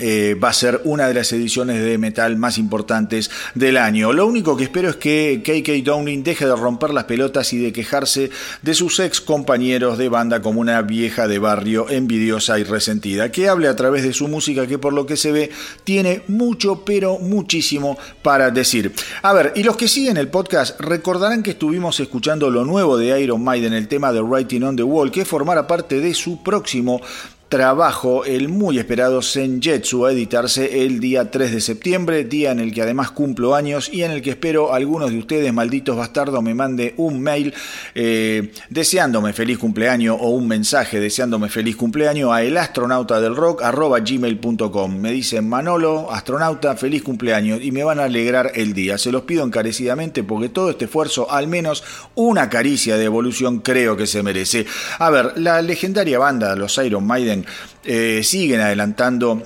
eh, 0.00 0.34
va 0.34 0.48
a 0.48 0.52
ser 0.52 0.80
una 0.84 1.08
de 1.08 1.14
las 1.14 1.32
ediciones 1.32 1.82
de 1.82 1.98
metal 1.98 2.36
más 2.36 2.58
importantes 2.58 3.30
del 3.54 3.76
año. 3.76 4.12
Lo 4.12 4.26
único 4.26 4.56
que 4.56 4.64
espero 4.64 4.90
es 4.90 4.96
que 4.96 5.42
KK 5.44 5.84
Downing 5.84 6.22
deje 6.22 6.46
de 6.46 6.56
romper 6.56 6.90
las 6.90 7.04
pelotas 7.04 7.52
y 7.52 7.58
de 7.58 7.72
quejarse 7.72 8.30
de 8.62 8.74
sus 8.74 8.98
ex 9.00 9.20
compañeros 9.20 9.98
de 9.98 10.08
banda 10.08 10.42
como 10.42 10.60
una 10.60 10.82
vieja 10.82 11.28
de 11.28 11.38
barrio 11.38 11.88
envidiosa 11.90 12.58
y 12.58 12.64
resentida, 12.64 13.30
que 13.30 13.48
hable 13.48 13.68
a 13.68 13.76
través 13.76 14.02
de 14.02 14.12
su 14.12 14.28
música 14.28 14.66
que 14.66 14.78
por 14.78 14.92
lo 14.92 15.06
que 15.06 15.16
se 15.16 15.32
ve 15.32 15.50
tiene 15.84 16.22
mucho, 16.28 16.84
pero 16.84 17.18
muchísimo 17.18 17.98
para 18.22 18.50
decir. 18.50 18.92
A 19.22 19.32
ver, 19.32 19.52
y 19.56 19.62
los 19.62 19.76
que 19.76 19.88
siguen 19.88 20.16
el 20.16 20.28
podcast 20.28 20.80
recordarán 20.80 21.42
que 21.42 21.50
estuvimos 21.50 22.00
escuchando 22.00 22.50
lo 22.50 22.64
nuevo 22.64 22.96
de 22.96 23.20
Iron 23.20 23.42
Maiden, 23.42 23.72
el 23.72 23.88
tema 23.88 24.12
de 24.12 24.20
Writing 24.20 24.62
on 24.62 24.76
the 24.76 24.82
Wall, 24.82 25.10
que 25.10 25.24
formará 25.24 25.66
parte 25.66 26.00
de 26.00 26.14
su 26.14 26.42
próximo 26.42 27.00
trabajo, 27.50 28.24
el 28.24 28.48
muy 28.48 28.78
esperado 28.78 29.20
Senjetsu, 29.22 30.06
a 30.06 30.12
editarse 30.12 30.86
el 30.86 31.00
día 31.00 31.32
3 31.32 31.50
de 31.50 31.60
septiembre, 31.60 32.22
día 32.22 32.52
en 32.52 32.60
el 32.60 32.72
que 32.72 32.82
además 32.82 33.10
cumplo 33.10 33.56
años 33.56 33.90
y 33.92 34.04
en 34.04 34.12
el 34.12 34.22
que 34.22 34.30
espero 34.30 34.72
algunos 34.72 35.10
de 35.10 35.18
ustedes, 35.18 35.52
malditos 35.52 35.96
bastardos, 35.96 36.44
me 36.44 36.54
mande 36.54 36.94
un 36.96 37.20
mail 37.20 37.52
eh, 37.96 38.52
deseándome 38.68 39.32
feliz 39.32 39.58
cumpleaños 39.58 40.16
o 40.20 40.30
un 40.30 40.46
mensaje 40.46 41.00
deseándome 41.00 41.48
feliz 41.48 41.74
cumpleaños 41.74 42.32
a 42.32 42.44
elastronautadelrock.gmail.com. 42.44 44.96
Me 44.96 45.10
dicen 45.10 45.48
Manolo, 45.48 46.12
astronauta, 46.12 46.76
feliz 46.76 47.02
cumpleaños 47.02 47.58
y 47.60 47.72
me 47.72 47.82
van 47.82 47.98
a 47.98 48.04
alegrar 48.04 48.52
el 48.54 48.74
día. 48.74 48.96
Se 48.96 49.10
los 49.10 49.22
pido 49.22 49.44
encarecidamente 49.44 50.22
porque 50.22 50.50
todo 50.50 50.70
este 50.70 50.84
esfuerzo, 50.84 51.28
al 51.28 51.48
menos 51.48 51.82
una 52.14 52.48
caricia 52.48 52.96
de 52.96 53.06
evolución, 53.06 53.58
creo 53.58 53.96
que 53.96 54.06
se 54.06 54.22
merece. 54.22 54.66
A 55.00 55.10
ver, 55.10 55.32
la 55.34 55.60
legendaria 55.62 56.20
banda, 56.20 56.54
los 56.54 56.78
Iron 56.78 57.04
Maiden, 57.04 57.39
eh, 57.84 58.22
siguen 58.22 58.60
adelantando 58.60 59.42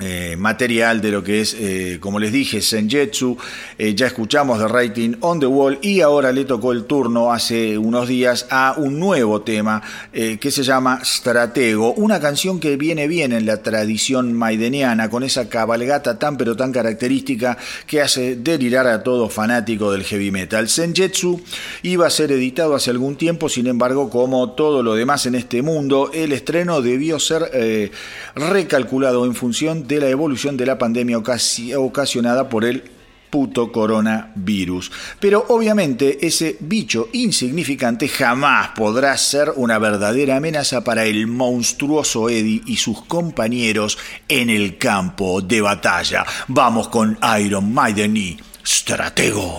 eh, 0.00 0.34
material 0.36 1.00
de 1.00 1.10
lo 1.12 1.22
que 1.22 1.40
es, 1.40 1.54
eh, 1.54 1.98
como 2.00 2.18
les 2.18 2.32
dije, 2.32 2.60
Senjetsu. 2.60 3.38
Eh, 3.78 3.94
ya 3.94 4.08
escuchamos 4.08 4.58
The 4.58 4.66
Writing 4.66 5.18
on 5.20 5.38
the 5.38 5.46
Wall 5.46 5.78
y 5.82 6.00
ahora 6.00 6.32
le 6.32 6.44
tocó 6.44 6.72
el 6.72 6.84
turno 6.84 7.32
hace 7.32 7.78
unos 7.78 8.08
días 8.08 8.48
a 8.50 8.74
un 8.76 8.98
nuevo 8.98 9.42
tema 9.42 9.82
que 10.12 10.50
se 10.50 10.62
llama 10.62 11.00
Stratego, 11.04 11.92
una 11.94 12.20
canción 12.20 12.58
que 12.58 12.76
viene 12.76 13.06
bien 13.08 13.32
en 13.32 13.46
la 13.46 13.62
tradición 13.62 14.32
maideniana, 14.32 15.10
con 15.10 15.22
esa 15.22 15.48
cabalgata 15.48 16.18
tan 16.18 16.36
pero 16.36 16.56
tan 16.56 16.72
característica 16.72 17.56
que 17.86 18.00
hace 18.00 18.36
delirar 18.36 18.86
a 18.86 19.02
todo 19.02 19.28
fanático 19.28 19.92
del 19.92 20.04
heavy 20.04 20.30
metal. 20.30 20.68
Senjetsu 20.68 21.40
iba 21.82 22.06
a 22.06 22.10
ser 22.10 22.32
editado 22.32 22.74
hace 22.74 22.90
algún 22.90 23.16
tiempo, 23.16 23.48
sin 23.48 23.66
embargo, 23.66 24.10
como 24.10 24.52
todo 24.52 24.82
lo 24.82 24.94
demás 24.94 25.26
en 25.26 25.34
este 25.34 25.62
mundo, 25.62 26.10
el 26.12 26.32
estreno 26.32 26.80
debió 26.80 27.18
ser 27.18 27.90
recalculado 28.34 29.24
en 29.24 29.34
función 29.34 29.83
de 29.86 30.00
la 30.00 30.08
evolución 30.08 30.56
de 30.56 30.66
la 30.66 30.78
pandemia 30.78 31.18
ocasi- 31.18 31.74
ocasionada 31.74 32.48
por 32.48 32.64
el 32.64 32.82
puto 33.30 33.72
coronavirus. 33.72 34.92
Pero 35.18 35.44
obviamente 35.48 36.24
ese 36.24 36.56
bicho 36.60 37.08
insignificante 37.12 38.06
jamás 38.06 38.70
podrá 38.76 39.16
ser 39.18 39.52
una 39.56 39.78
verdadera 39.78 40.36
amenaza 40.36 40.84
para 40.84 41.04
el 41.04 41.26
monstruoso 41.26 42.28
Eddie 42.28 42.62
y 42.64 42.76
sus 42.76 43.02
compañeros 43.06 43.98
en 44.28 44.50
el 44.50 44.78
campo 44.78 45.42
de 45.42 45.60
batalla. 45.60 46.24
Vamos 46.46 46.86
con 46.88 47.18
Iron 47.40 47.74
Maiden 47.74 48.16
y 48.16 48.36
Stratego. 48.64 49.58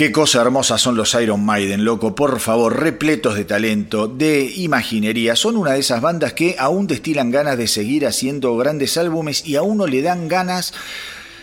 Qué 0.00 0.12
cosa 0.12 0.40
hermosa 0.40 0.78
son 0.78 0.96
los 0.96 1.12
Iron 1.12 1.44
Maiden, 1.44 1.84
loco, 1.84 2.14
por 2.14 2.40
favor, 2.40 2.80
repletos 2.80 3.34
de 3.34 3.44
talento, 3.44 4.08
de 4.08 4.50
imaginería. 4.56 5.36
Son 5.36 5.58
una 5.58 5.72
de 5.72 5.80
esas 5.80 6.00
bandas 6.00 6.32
que 6.32 6.56
aún 6.58 6.86
destilan 6.86 7.30
ganas 7.30 7.58
de 7.58 7.66
seguir 7.66 8.06
haciendo 8.06 8.56
grandes 8.56 8.96
álbumes 8.96 9.46
y 9.46 9.56
a 9.56 9.62
uno 9.62 9.86
le 9.86 10.00
dan 10.00 10.26
ganas 10.26 10.72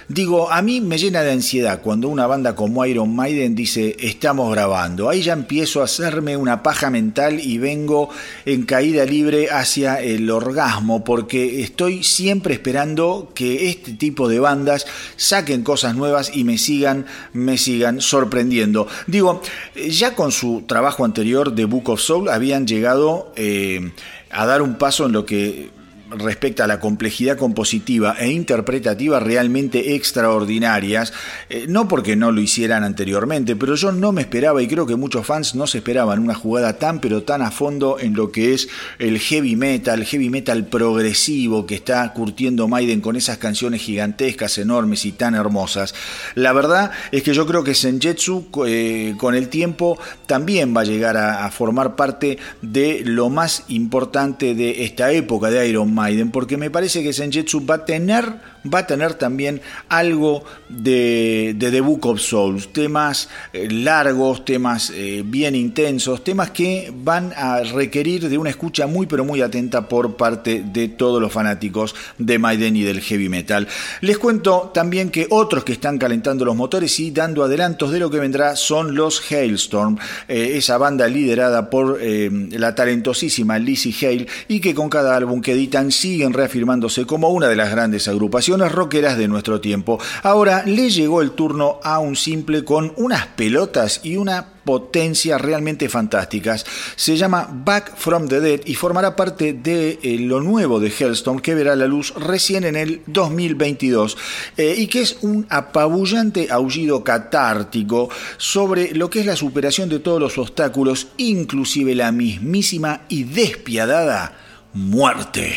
Digo, 0.09 0.49
a 0.49 0.61
mí 0.61 0.79
me 0.79 0.97
llena 0.97 1.21
de 1.21 1.33
ansiedad 1.33 1.81
cuando 1.81 2.07
una 2.07 2.27
banda 2.27 2.55
como 2.55 2.85
Iron 2.85 3.13
Maiden 3.13 3.55
dice 3.55 3.97
estamos 3.99 4.49
grabando. 4.53 5.09
Ahí 5.09 5.21
ya 5.21 5.33
empiezo 5.33 5.81
a 5.81 5.83
hacerme 5.83 6.37
una 6.37 6.63
paja 6.63 6.89
mental 6.89 7.41
y 7.41 7.57
vengo 7.57 8.07
en 8.45 8.63
caída 8.63 9.03
libre 9.03 9.49
hacia 9.51 10.01
el 10.01 10.31
orgasmo 10.31 11.03
porque 11.03 11.61
estoy 11.61 12.05
siempre 12.05 12.53
esperando 12.53 13.33
que 13.35 13.69
este 13.69 13.91
tipo 13.91 14.29
de 14.29 14.39
bandas 14.39 14.85
saquen 15.17 15.63
cosas 15.63 15.93
nuevas 15.93 16.31
y 16.33 16.45
me 16.45 16.57
sigan, 16.57 17.05
me 17.33 17.57
sigan 17.57 17.99
sorprendiendo. 17.99 18.87
Digo, 19.07 19.41
ya 19.89 20.15
con 20.15 20.31
su 20.31 20.63
trabajo 20.65 21.03
anterior 21.03 21.53
de 21.53 21.65
Book 21.65 21.89
of 21.89 21.99
Soul 21.99 22.29
habían 22.29 22.65
llegado 22.65 23.33
eh, 23.35 23.91
a 24.31 24.45
dar 24.45 24.61
un 24.61 24.75
paso 24.75 25.05
en 25.05 25.11
lo 25.11 25.25
que 25.25 25.69
respecto 26.11 26.63
a 26.63 26.67
la 26.67 26.79
complejidad 26.79 27.37
compositiva 27.37 28.15
e 28.19 28.29
interpretativa 28.29 29.19
realmente 29.19 29.95
extraordinarias, 29.95 31.13
eh, 31.49 31.65
no 31.67 31.87
porque 31.87 32.15
no 32.15 32.31
lo 32.31 32.41
hicieran 32.41 32.83
anteriormente, 32.83 33.55
pero 33.55 33.75
yo 33.75 33.91
no 33.91 34.11
me 34.11 34.21
esperaba 34.21 34.61
y 34.61 34.67
creo 34.67 34.85
que 34.85 34.95
muchos 34.95 35.25
fans 35.25 35.55
no 35.55 35.67
se 35.67 35.79
esperaban 35.79 36.19
una 36.19 36.35
jugada 36.35 36.77
tan 36.77 36.99
pero 36.99 37.23
tan 37.23 37.41
a 37.41 37.51
fondo 37.51 37.97
en 37.99 38.13
lo 38.13 38.31
que 38.31 38.53
es 38.53 38.69
el 38.99 39.19
heavy 39.19 39.55
metal, 39.55 40.05
heavy 40.05 40.29
metal 40.29 40.65
progresivo 40.65 41.65
que 41.65 41.75
está 41.75 42.11
curtiendo 42.13 42.67
Maiden 42.67 43.01
con 43.01 43.15
esas 43.15 43.37
canciones 43.37 43.81
gigantescas, 43.81 44.57
enormes 44.57 45.05
y 45.05 45.11
tan 45.11 45.35
hermosas. 45.35 45.93
La 46.35 46.53
verdad 46.53 46.91
es 47.11 47.23
que 47.23 47.33
yo 47.33 47.45
creo 47.45 47.63
que 47.63 47.75
Senjetsu 47.75 48.47
eh, 48.65 49.15
con 49.17 49.35
el 49.35 49.49
tiempo 49.49 49.99
también 50.25 50.75
va 50.75 50.81
a 50.81 50.85
llegar 50.85 51.17
a, 51.17 51.45
a 51.45 51.51
formar 51.51 51.95
parte 51.95 52.37
de 52.61 53.01
lo 53.03 53.29
más 53.29 53.63
importante 53.67 54.55
de 54.55 54.83
esta 54.85 55.11
época 55.11 55.49
de 55.49 55.67
Iron 55.67 55.96
Maiden, 55.97 56.31
porque 56.31 56.57
me 56.57 56.69
parece 56.69 57.01
que 57.01 57.11
Senjetsu 57.11 57.65
va 57.65 57.75
a 57.75 57.85
tener 57.85 58.25
va 58.65 58.79
a 58.79 58.87
tener 58.87 59.13
también 59.13 59.61
algo 59.89 60.43
de, 60.69 61.53
de 61.55 61.71
The 61.71 61.81
Book 61.81 62.05
of 62.07 62.19
Souls, 62.19 62.71
temas 62.73 63.29
eh, 63.53 63.69
largos, 63.69 64.45
temas 64.45 64.91
eh, 64.93 65.23
bien 65.25 65.55
intensos, 65.55 66.23
temas 66.23 66.51
que 66.51 66.91
van 66.93 67.33
a 67.35 67.61
requerir 67.61 68.29
de 68.29 68.37
una 68.37 68.49
escucha 68.49 68.87
muy 68.87 69.07
pero 69.07 69.25
muy 69.25 69.41
atenta 69.41 69.87
por 69.87 70.15
parte 70.15 70.63
de 70.65 70.87
todos 70.89 71.21
los 71.21 71.31
fanáticos 71.31 71.95
de 72.17 72.39
Maiden 72.39 72.75
y 72.75 72.83
del 72.83 73.01
heavy 73.01 73.29
metal. 73.29 73.67
Les 74.01 74.17
cuento 74.17 74.71
también 74.73 75.09
que 75.09 75.27
otros 75.29 75.63
que 75.63 75.73
están 75.73 75.97
calentando 75.97 76.45
los 76.45 76.55
motores 76.55 76.99
y 76.99 77.11
dando 77.11 77.43
adelantos 77.43 77.91
de 77.91 77.99
lo 77.99 78.09
que 78.09 78.19
vendrá 78.19 78.55
son 78.55 78.95
los 78.95 79.31
Hailstorm, 79.31 79.97
eh, 80.27 80.53
esa 80.55 80.77
banda 80.77 81.07
liderada 81.07 81.69
por 81.69 81.97
la 81.97 82.75
talentosísima 82.75 83.59
Lizzie 83.59 84.07
Hale 84.07 84.27
y 84.47 84.59
que 84.59 84.73
con 84.73 84.89
cada 84.89 85.15
álbum 85.15 85.41
que 85.41 85.53
editan 85.53 85.91
siguen 85.91 86.33
reafirmándose 86.33 87.05
como 87.05 87.29
una 87.29 87.47
de 87.47 87.55
las 87.55 87.71
grandes 87.71 88.07
agrupaciones 88.07 88.46
rockeras 88.55 89.17
de 89.17 89.27
nuestro 89.27 89.59
tiempo. 89.59 89.99
Ahora 90.23 90.63
le 90.65 90.89
llegó 90.89 91.21
el 91.21 91.31
turno 91.31 91.79
a 91.83 91.99
un 91.99 92.15
simple 92.15 92.63
con 92.63 92.93
unas 92.95 93.27
pelotas 93.27 94.01
y 94.03 94.15
una 94.15 94.53
potencia 94.63 95.37
realmente 95.37 95.87
fantásticas. 95.87 96.65
Se 96.97 97.15
llama 97.15 97.49
Back 97.49 97.95
from 97.95 98.27
the 98.27 98.41
Dead 98.41 98.59
y 98.65 98.75
formará 98.75 99.15
parte 99.15 99.53
de 99.53 99.97
eh, 100.01 100.19
lo 100.19 100.41
nuevo 100.41 100.81
de 100.81 100.91
Hellstone 100.91 101.41
que 101.41 101.55
verá 101.55 101.75
la 101.75 101.87
luz 101.87 102.13
recién 102.15 102.65
en 102.65 102.75
el 102.75 103.01
2022 103.07 104.17
eh, 104.57 104.75
y 104.77 104.87
que 104.87 105.01
es 105.01 105.19
un 105.21 105.47
apabullante 105.49 106.47
aullido 106.51 107.03
catártico 107.03 108.09
sobre 108.35 108.93
lo 108.93 109.09
que 109.09 109.21
es 109.21 109.25
la 109.25 109.37
superación 109.37 109.87
de 109.87 109.99
todos 109.99 110.19
los 110.19 110.37
obstáculos, 110.37 111.07
inclusive 111.15 111.95
la 111.95 112.11
mismísima 112.11 113.01
y 113.07 113.23
despiadada 113.23 114.37
muerte. 114.73 115.55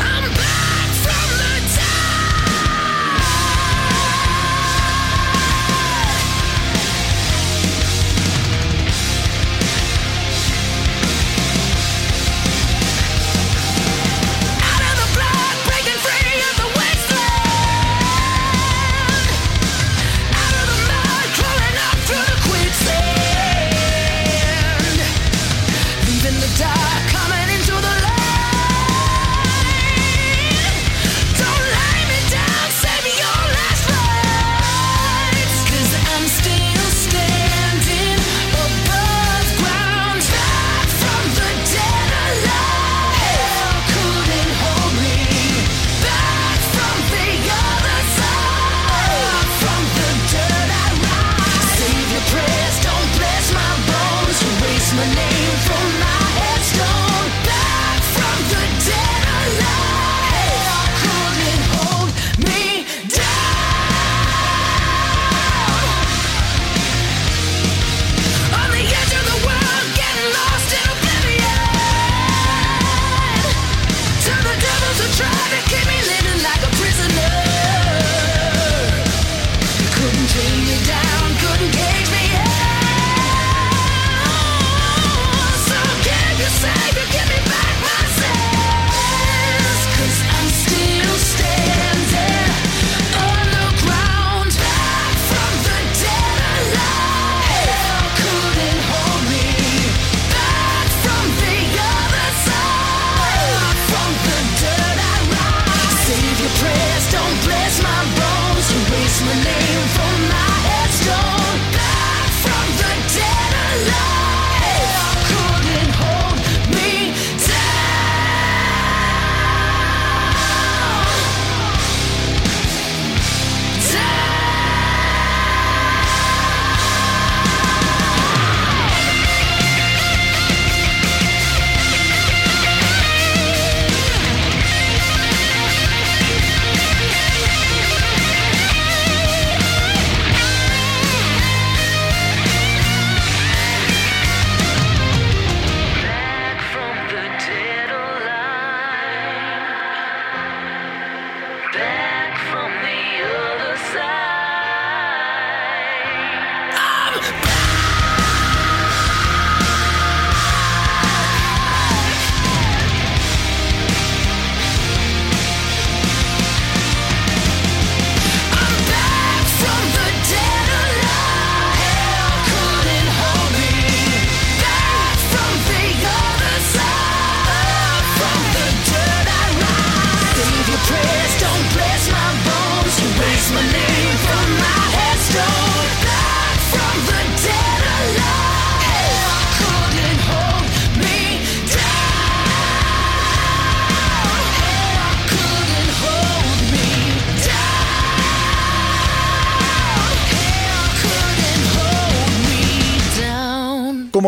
I'm 0.00 0.37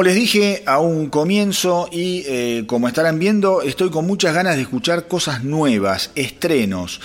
Como 0.00 0.08
les 0.08 0.16
dije 0.16 0.62
a 0.64 0.78
un 0.80 1.10
comienzo 1.10 1.86
y 1.92 2.24
eh, 2.26 2.64
como 2.66 2.88
estarán 2.88 3.18
viendo, 3.18 3.60
estoy 3.60 3.90
con 3.90 4.06
muchas 4.06 4.32
ganas 4.32 4.56
de 4.56 4.62
escuchar 4.62 5.08
cosas 5.08 5.44
nuevas, 5.44 6.10
estrenos. 6.14 7.02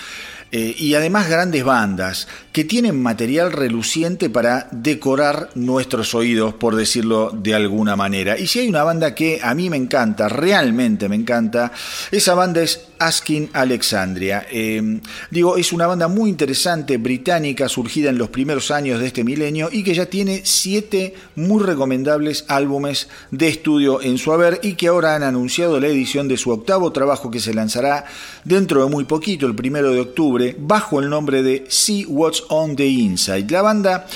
Eh, 0.51 0.75
y 0.77 0.93
además 0.93 1.27
grandes 1.27 1.63
bandas 1.63 2.27
que 2.51 2.63
tienen 2.63 3.01
material 3.01 3.51
reluciente 3.51 4.29
para 4.29 4.69
decorar 4.71 5.49
nuestros 5.55 6.13
oídos, 6.13 6.53
por 6.53 6.75
decirlo 6.75 7.31
de 7.33 7.55
alguna 7.55 7.95
manera. 7.95 8.37
Y 8.37 8.47
si 8.47 8.59
hay 8.59 8.69
una 8.69 8.83
banda 8.83 9.15
que 9.15 9.39
a 9.41 9.53
mí 9.55 9.69
me 9.69 9.77
encanta, 9.77 10.29
realmente 10.29 11.09
me 11.09 11.15
encanta, 11.15 11.71
esa 12.11 12.35
banda 12.35 12.61
es 12.61 12.87
Asking 12.99 13.49
Alexandria. 13.53 14.45
Eh, 14.49 15.01
digo, 15.31 15.57
es 15.57 15.73
una 15.73 15.87
banda 15.87 16.07
muy 16.07 16.29
interesante, 16.29 16.97
británica, 16.97 17.67
surgida 17.67 18.09
en 18.09 18.17
los 18.17 18.29
primeros 18.29 18.71
años 18.71 18.99
de 18.99 19.07
este 19.07 19.23
milenio 19.23 19.69
y 19.71 19.83
que 19.83 19.95
ya 19.95 20.05
tiene 20.05 20.41
siete 20.45 21.15
muy 21.35 21.61
recomendables 21.63 22.45
álbumes 22.47 23.09
de 23.31 23.47
estudio 23.49 24.01
en 24.01 24.17
su 24.17 24.31
haber 24.31 24.59
y 24.63 24.75
que 24.75 24.87
ahora 24.87 25.15
han 25.15 25.23
anunciado 25.23 25.79
la 25.79 25.87
edición 25.87 26.27
de 26.27 26.37
su 26.37 26.51
octavo 26.51 26.91
trabajo 26.91 27.31
que 27.31 27.39
se 27.39 27.53
lanzará 27.53 28.05
dentro 28.43 28.83
de 28.83 28.89
muy 28.89 29.03
poquito, 29.05 29.47
el 29.47 29.55
primero 29.55 29.91
de 29.91 29.99
octubre 29.99 30.34
bajo 30.57 30.99
el 30.99 31.09
nombre 31.09 31.43
de 31.43 31.65
See 31.69 32.05
What's 32.07 32.43
on 32.49 32.75
the 32.75 32.87
Inside. 32.87 33.49
La 33.49 33.61
banda 33.61 34.07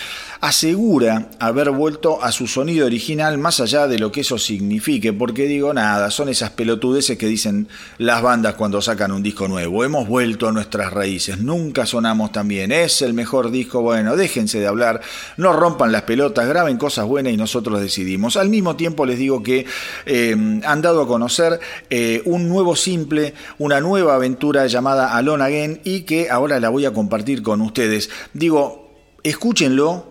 asegura 0.42 1.30
haber 1.40 1.72
vuelto 1.72 2.24
a 2.24 2.32
su 2.32 2.48
sonido 2.48 2.86
original 2.86 3.38
más 3.38 3.60
allá 3.60 3.88
de 3.88 4.00
lo 4.00 4.12
que 4.12 4.22
eso 4.22 4.38
signifique, 4.38 5.12
porque 5.12 5.46
digo 5.48 5.74
nada, 5.74 6.12
son 6.12 6.30
esas 6.30 6.52
pelotudeces 6.52 7.18
que 7.18 7.28
dicen 7.28 7.68
las 7.98 8.22
bandas 8.22 8.56
cuando 8.56 8.82
sacan 8.82 9.12
un 9.12 9.22
disco 9.22 9.48
nuevo, 9.48 9.84
hemos 9.84 10.08
vuelto 10.08 10.48
a 10.48 10.52
nuestras 10.52 10.94
raíces, 10.94 11.40
nunca 11.40 11.86
sonamos 11.86 12.32
tan 12.32 12.48
bien, 12.48 12.72
es 12.72 13.02
el 13.02 13.14
mejor 13.14 13.52
disco, 13.52 13.82
bueno, 13.82 14.16
déjense 14.16 14.60
de 14.60 14.68
hablar, 14.68 15.02
no 15.38 15.54
rompan 15.54 15.92
las 15.92 16.04
pelotas, 16.04 16.48
graben 16.48 16.78
cosas 16.78 17.06
buenas 17.06 17.34
y 17.34 17.38
nosotros 17.38 17.82
decidimos. 17.82 18.38
Al 18.38 18.50
mismo 18.50 18.76
tiempo 18.76 19.06
les 19.06 19.20
digo 19.20 19.44
que 19.44 19.66
eh, 20.06 20.62
han 20.64 20.82
dado 20.82 21.02
a 21.02 21.08
conocer 21.08 21.60
eh, 21.90 22.22
un 22.26 22.48
nuevo 22.48 22.76
simple, 22.76 23.34
una 23.58 23.82
nueva 23.82 24.16
aventura 24.16 24.68
llamada 24.68 25.16
Alone 25.16 25.44
Again 25.44 25.82
y 25.84 26.02
que 26.02 26.30
ahora 26.30 26.60
la 26.60 26.70
voy 26.70 26.86
a 26.86 26.94
compartir 26.94 27.42
con 27.42 27.62
ustedes. 27.62 28.10
Digo, 28.34 28.90
escúchenlo, 29.24 30.09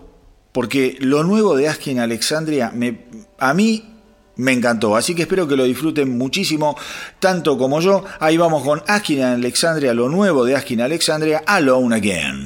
porque 0.51 0.97
lo 0.99 1.23
nuevo 1.23 1.55
de 1.55 1.67
Askin 1.67 1.99
Alexandria 1.99 2.71
me, 2.73 3.05
a 3.37 3.53
mí 3.53 3.95
me 4.35 4.53
encantó, 4.53 4.95
así 4.95 5.15
que 5.15 5.23
espero 5.23 5.47
que 5.47 5.57
lo 5.57 5.65
disfruten 5.65 6.17
muchísimo, 6.17 6.77
tanto 7.19 7.57
como 7.57 7.81
yo. 7.81 8.05
Ahí 8.19 8.37
vamos 8.37 8.63
con 8.63 8.81
Askin 8.87 9.21
Alexandria, 9.21 9.93
lo 9.93 10.07
nuevo 10.07 10.45
de 10.45 10.55
Askin 10.55 10.81
Alexandria, 10.81 11.43
Alone 11.45 11.95
Again. 11.95 12.45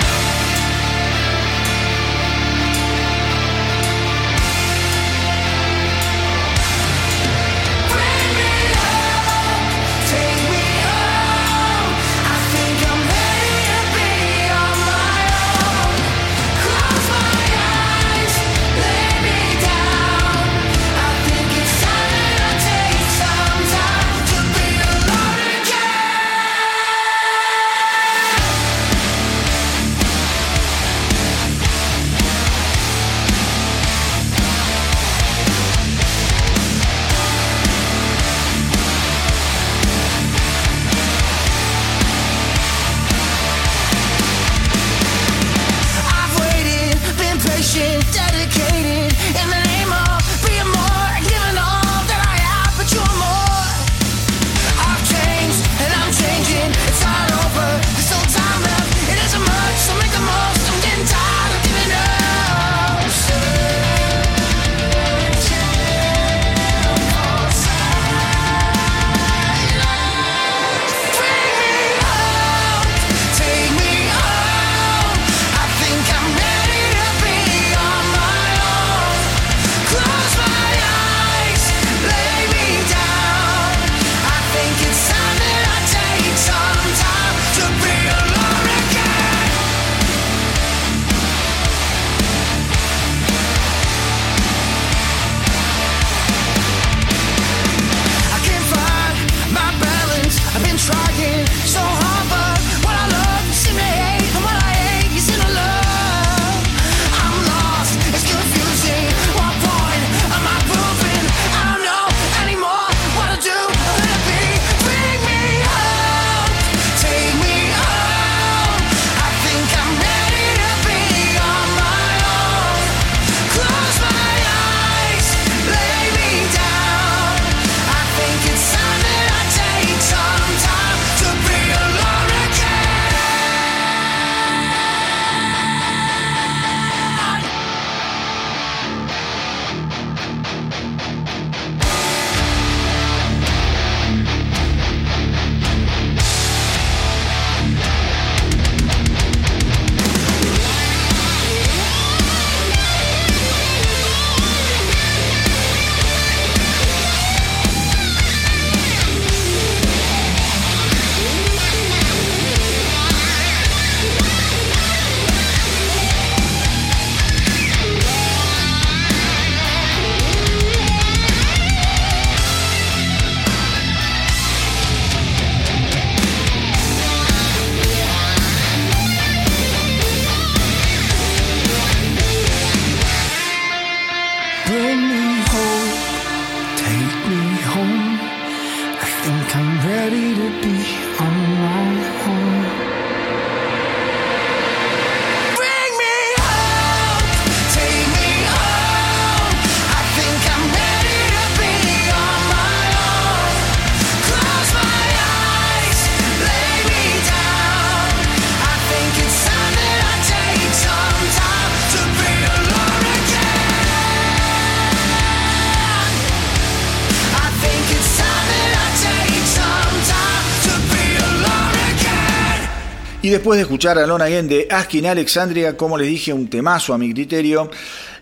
Después 223.43 223.57
de 223.57 223.63
escuchar 223.63 223.97
a 223.97 224.07
Lona 224.07 224.23
Again 224.23 224.47
de 224.47 224.67
Askin 224.71 225.05
Alexandria, 225.05 225.75
como 225.75 225.97
les 225.97 226.07
dije, 226.07 226.31
un 226.31 226.47
temazo 226.47 226.93
a 226.93 226.97
mi 226.97 227.13
criterio. 227.13 227.69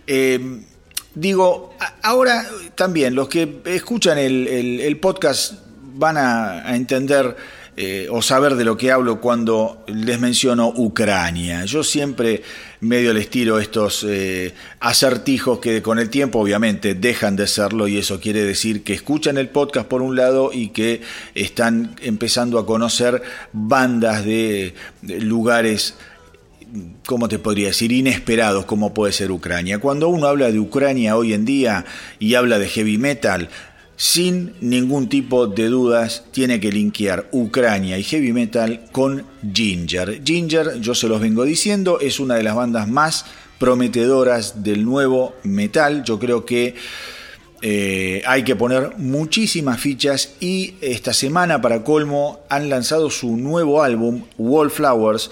eh, 0.04 0.60
digo, 1.14 1.74
ahora 2.02 2.44
también 2.74 3.14
los 3.14 3.28
que 3.28 3.60
escuchan 3.66 4.18
el, 4.18 4.98
podcast 5.00 5.60
van 5.94 6.16
a, 6.16 6.68
a 6.68 6.74
entender 6.74 7.36
eh, 7.76 8.08
o 8.10 8.20
saber 8.20 8.56
de 8.56 8.64
lo 8.64 8.76
que 8.76 8.90
hablo 8.90 9.20
cuando 9.20 9.84
les 9.86 10.18
menciono 10.18 10.72
Ucrania. 10.74 11.66
Yo 11.66 11.84
siempre 11.84 12.42
medio 12.82 13.14
les 13.14 13.30
tiro 13.30 13.60
estos 13.60 14.04
eh, 14.08 14.52
acertijos 14.80 15.60
que 15.60 15.82
con 15.82 16.00
el 16.00 16.10
tiempo 16.10 16.40
obviamente 16.40 16.94
dejan 16.94 17.36
de 17.36 17.46
serlo 17.46 17.86
y 17.86 17.96
eso 17.96 18.18
quiere 18.18 18.42
decir 18.42 18.82
que 18.82 18.92
escuchan 18.92 19.38
el 19.38 19.48
podcast 19.48 19.86
por 19.86 20.02
un 20.02 20.16
lado 20.16 20.50
y 20.52 20.70
que 20.70 21.00
están 21.36 21.94
empezando 22.02 22.58
a 22.58 22.66
conocer 22.66 23.22
bandas 23.52 24.24
de, 24.24 24.74
lugares 25.00 25.94
¿cómo 27.06 27.28
te 27.28 27.38
podría 27.38 27.68
decir? 27.68 27.92
Inesperados 27.92 28.64
como 28.64 28.92
puede 28.92 29.12
ser 29.12 29.30
Ucrania. 29.30 29.78
Cuando 29.78 30.08
uno 30.08 30.26
habla 30.26 30.50
de 30.50 30.58
Ucrania 30.58 31.16
hoy 31.16 31.34
en 31.34 31.44
día 31.44 31.84
y 32.18 32.34
habla 32.34 32.58
de 32.58 32.68
heavy 32.68 32.98
metal, 32.98 33.48
sin 33.96 34.54
ningún 34.60 35.08
tipo 35.08 35.46
de 35.46 35.66
dudas, 35.66 36.24
tiene 36.32 36.58
que 36.60 36.72
linkear 36.72 37.28
Ucrania 37.32 37.98
y 37.98 38.02
heavy 38.02 38.32
metal 38.32 38.86
con 38.90 39.24
Ginger. 39.52 40.22
Ginger, 40.24 40.80
yo 40.80 40.94
se 40.94 41.08
los 41.08 41.20
vengo 41.20 41.44
diciendo, 41.44 42.00
es 42.00 42.18
una 42.18 42.34
de 42.34 42.42
las 42.42 42.56
bandas 42.56 42.88
más 42.88 43.24
prometedoras 43.58 44.64
del 44.64 44.84
nuevo 44.84 45.36
metal. 45.44 46.02
Yo 46.02 46.18
creo 46.18 46.44
que 46.44 46.74
eh, 47.60 48.20
hay 48.26 48.42
que 48.42 48.56
poner 48.56 48.96
muchísimas 48.96 49.78
fichas 49.78 50.34
y 50.40 50.74
esta 50.80 51.12
semana 51.12 51.62
para 51.62 51.84
colmo 51.84 52.40
han 52.48 52.68
lanzado 52.68 53.08
su 53.08 53.36
nuevo 53.36 53.84
álbum 53.84 54.24
Wallflowers, 54.36 55.30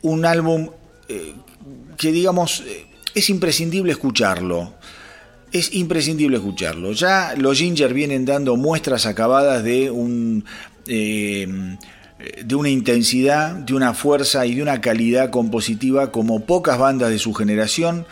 un 0.00 0.24
álbum 0.24 0.70
eh, 1.08 1.34
que 1.98 2.12
digamos 2.12 2.62
eh, 2.66 2.86
es 3.14 3.28
imprescindible 3.28 3.92
escucharlo. 3.92 4.72
Es 5.52 5.74
imprescindible 5.74 6.36
escucharlo. 6.36 6.92
Ya 6.92 7.34
los 7.36 7.58
Ginger 7.58 7.92
vienen 7.92 8.24
dando 8.24 8.56
muestras 8.56 9.06
acabadas 9.06 9.64
de 9.64 9.90
un 9.90 10.44
eh, 10.86 11.76
de 12.44 12.54
una 12.54 12.68
intensidad, 12.68 13.52
de 13.52 13.74
una 13.74 13.94
fuerza 13.94 14.44
y 14.46 14.54
de 14.54 14.62
una 14.62 14.80
calidad 14.80 15.30
compositiva 15.30 16.12
como 16.12 16.40
pocas 16.40 16.78
bandas 16.78 17.10
de 17.10 17.18
su 17.18 17.32
generación. 17.32 18.06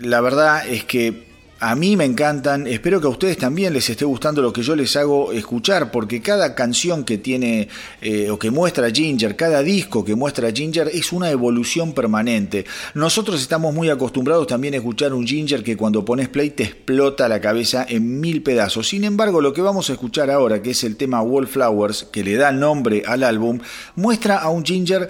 La 0.00 0.20
verdad 0.20 0.66
es 0.68 0.84
que 0.84 1.25
a 1.58 1.74
mí 1.74 1.96
me 1.96 2.04
encantan, 2.04 2.66
espero 2.66 3.00
que 3.00 3.06
a 3.06 3.10
ustedes 3.10 3.38
también 3.38 3.72
les 3.72 3.88
esté 3.88 4.04
gustando 4.04 4.42
lo 4.42 4.52
que 4.52 4.62
yo 4.62 4.76
les 4.76 4.94
hago 4.96 5.32
escuchar, 5.32 5.90
porque 5.90 6.20
cada 6.20 6.54
canción 6.54 7.02
que 7.02 7.16
tiene 7.16 7.68
eh, 8.02 8.28
o 8.30 8.38
que 8.38 8.50
muestra 8.50 8.90
Ginger, 8.90 9.36
cada 9.36 9.62
disco 9.62 10.04
que 10.04 10.14
muestra 10.14 10.52
Ginger 10.52 10.88
es 10.92 11.12
una 11.12 11.30
evolución 11.30 11.94
permanente. 11.94 12.66
Nosotros 12.92 13.40
estamos 13.40 13.72
muy 13.72 13.88
acostumbrados 13.88 14.46
también 14.46 14.74
a 14.74 14.76
escuchar 14.76 15.14
un 15.14 15.26
Ginger 15.26 15.64
que 15.64 15.78
cuando 15.78 16.04
pones 16.04 16.28
play 16.28 16.50
te 16.50 16.64
explota 16.64 17.26
la 17.26 17.40
cabeza 17.40 17.86
en 17.88 18.20
mil 18.20 18.42
pedazos. 18.42 18.88
Sin 18.88 19.04
embargo, 19.04 19.40
lo 19.40 19.54
que 19.54 19.62
vamos 19.62 19.88
a 19.88 19.94
escuchar 19.94 20.30
ahora, 20.30 20.60
que 20.60 20.72
es 20.72 20.84
el 20.84 20.96
tema 20.96 21.22
Wallflowers, 21.22 22.04
que 22.12 22.22
le 22.22 22.36
da 22.36 22.52
nombre 22.52 23.02
al 23.06 23.22
álbum, 23.22 23.60
muestra 23.94 24.36
a 24.36 24.50
un 24.50 24.62
Ginger 24.62 25.08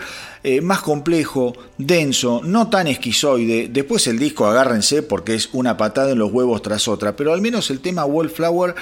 eh, 0.49 0.61
más 0.61 0.80
complejo, 0.80 1.55
denso, 1.76 2.40
no 2.44 2.70
tan 2.70 2.86
esquizoide. 2.86 3.66
Después 3.68 4.07
el 4.07 4.16
disco, 4.16 4.47
agárrense, 4.47 5.03
porque 5.03 5.34
es 5.34 5.49
una 5.53 5.76
patada 5.76 6.12
en 6.12 6.20
los 6.20 6.30
huevos 6.30 6.62
tras 6.62 6.86
otra. 6.86 7.16
Pero 7.16 7.32
al 7.32 7.40
menos 7.40 7.68
el 7.70 7.80
tema 7.80 8.05
Wallflower 8.05 8.76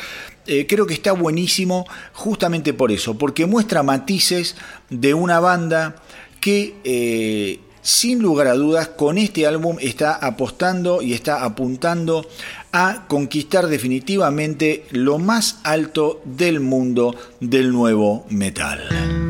eh, 0.47 0.67
creo 0.67 0.87
que 0.87 0.93
está 0.93 1.13
buenísimo 1.13 1.87
justamente 2.13 2.75
por 2.75 2.93
eso, 2.93 3.17
porque 3.17 3.47
muestra 3.47 3.83
matices 3.83 4.57
de 4.91 5.15
una 5.15 5.41
banda 5.41 5.97
que... 6.39 6.75
eh, 6.85 7.61
sin 7.81 8.21
lugar 8.21 8.47
a 8.47 8.55
dudas, 8.55 8.89
con 8.89 9.19
este 9.19 9.47
álbum 9.47 9.77
está 9.79 10.15
apostando 10.15 11.03
y 11.03 11.13
está 11.13 11.45
apuntando 11.45 12.27
a 12.73 13.05
conquistar 13.09 13.67
definitivamente 13.67 14.87
lo 14.91 15.19
más 15.19 15.61
alto 15.65 16.23
del 16.25 16.61
mundo 16.61 17.15
del 17.41 17.73
nuevo 17.73 18.25
metal. 18.31 19.24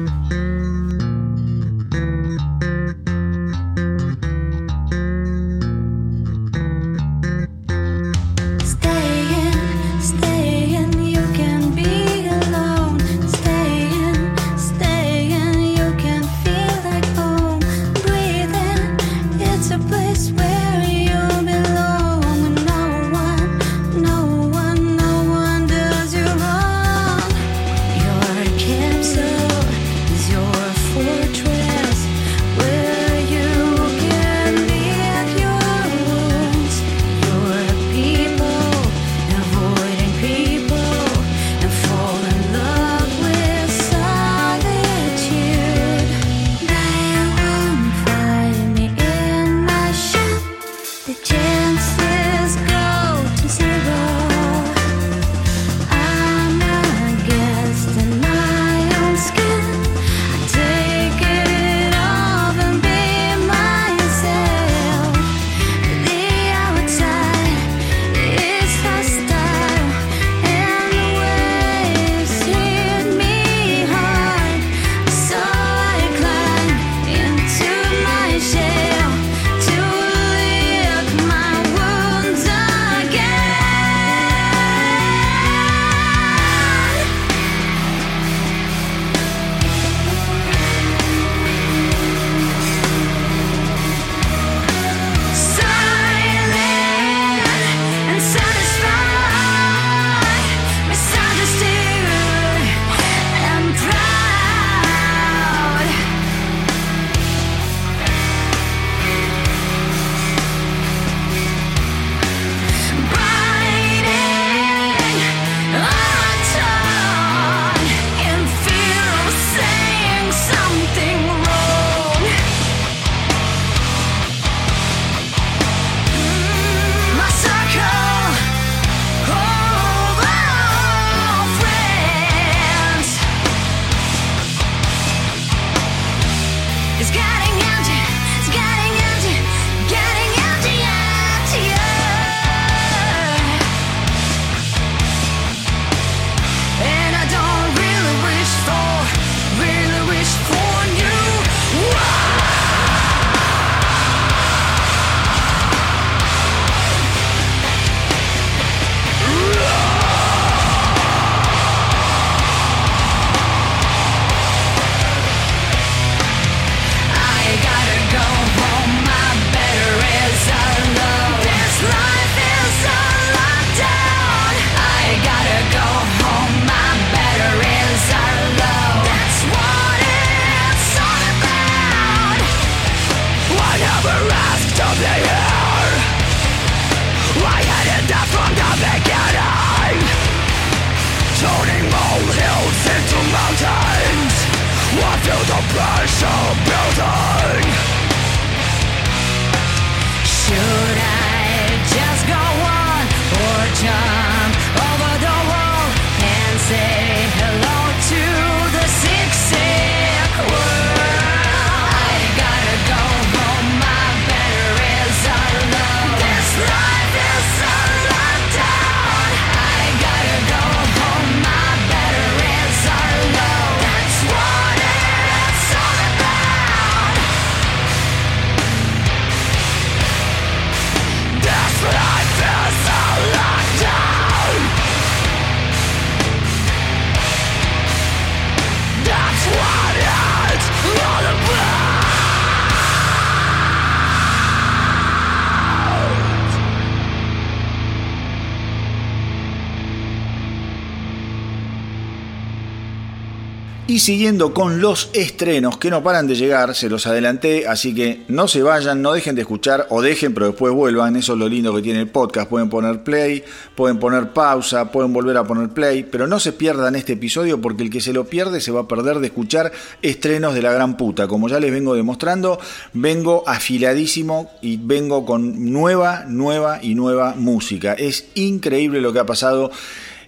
Y 253.95 254.01
siguiendo 254.01 254.53
con 254.53 254.81
los 254.81 255.09
estrenos 255.13 255.79
que 255.79 255.89
no 255.89 256.03
paran 256.03 256.27
de 256.27 256.35
llegar, 256.35 256.75
se 256.75 256.89
los 256.89 257.07
adelanté, 257.07 257.69
así 257.69 257.95
que 257.95 258.25
no 258.27 258.49
se 258.49 258.61
vayan, 258.61 259.03
no 259.03 259.13
dejen 259.13 259.37
de 259.37 259.43
escuchar 259.43 259.87
o 259.89 260.03
dejen 260.03 260.35
pero 260.35 260.47
después 260.47 260.75
vuelvan, 260.75 261.15
eso 261.15 261.35
es 261.35 261.39
lo 261.39 261.49
lindo 261.49 261.73
que 261.73 261.81
tiene 261.81 262.01
el 262.01 262.09
podcast, 262.09 262.51
pueden 262.51 262.69
poner 262.69 263.05
play, 263.05 263.45
pueden 263.77 264.01
poner 264.01 264.33
pausa, 264.33 264.91
pueden 264.91 265.13
volver 265.13 265.37
a 265.37 265.45
poner 265.45 265.69
play, 265.69 266.03
pero 266.03 266.27
no 266.27 266.41
se 266.41 266.51
pierdan 266.51 266.97
este 266.97 267.13
episodio 267.13 267.61
porque 267.61 267.85
el 267.85 267.91
que 267.91 268.01
se 268.01 268.13
lo 268.13 268.25
pierde 268.25 268.61
se 268.61 268.73
va 268.73 268.81
a 268.81 268.89
perder 268.89 269.21
de 269.21 269.29
escuchar 269.29 269.71
estrenos 270.03 270.55
de 270.55 270.63
la 270.63 270.73
gran 270.73 270.97
puta. 270.97 271.29
Como 271.29 271.49
ya 271.49 271.61
les 271.61 271.71
vengo 271.71 271.95
demostrando, 271.95 272.59
vengo 272.95 273.45
afiladísimo 273.47 274.51
y 274.61 274.77
vengo 274.77 275.25
con 275.25 275.73
nueva, 275.73 276.25
nueva 276.27 276.81
y 276.83 276.97
nueva 276.97 277.37
música. 277.37 277.93
Es 277.93 278.27
increíble 278.35 279.01
lo 279.01 279.13
que 279.13 279.21
ha 279.21 279.27
pasado 279.27 279.71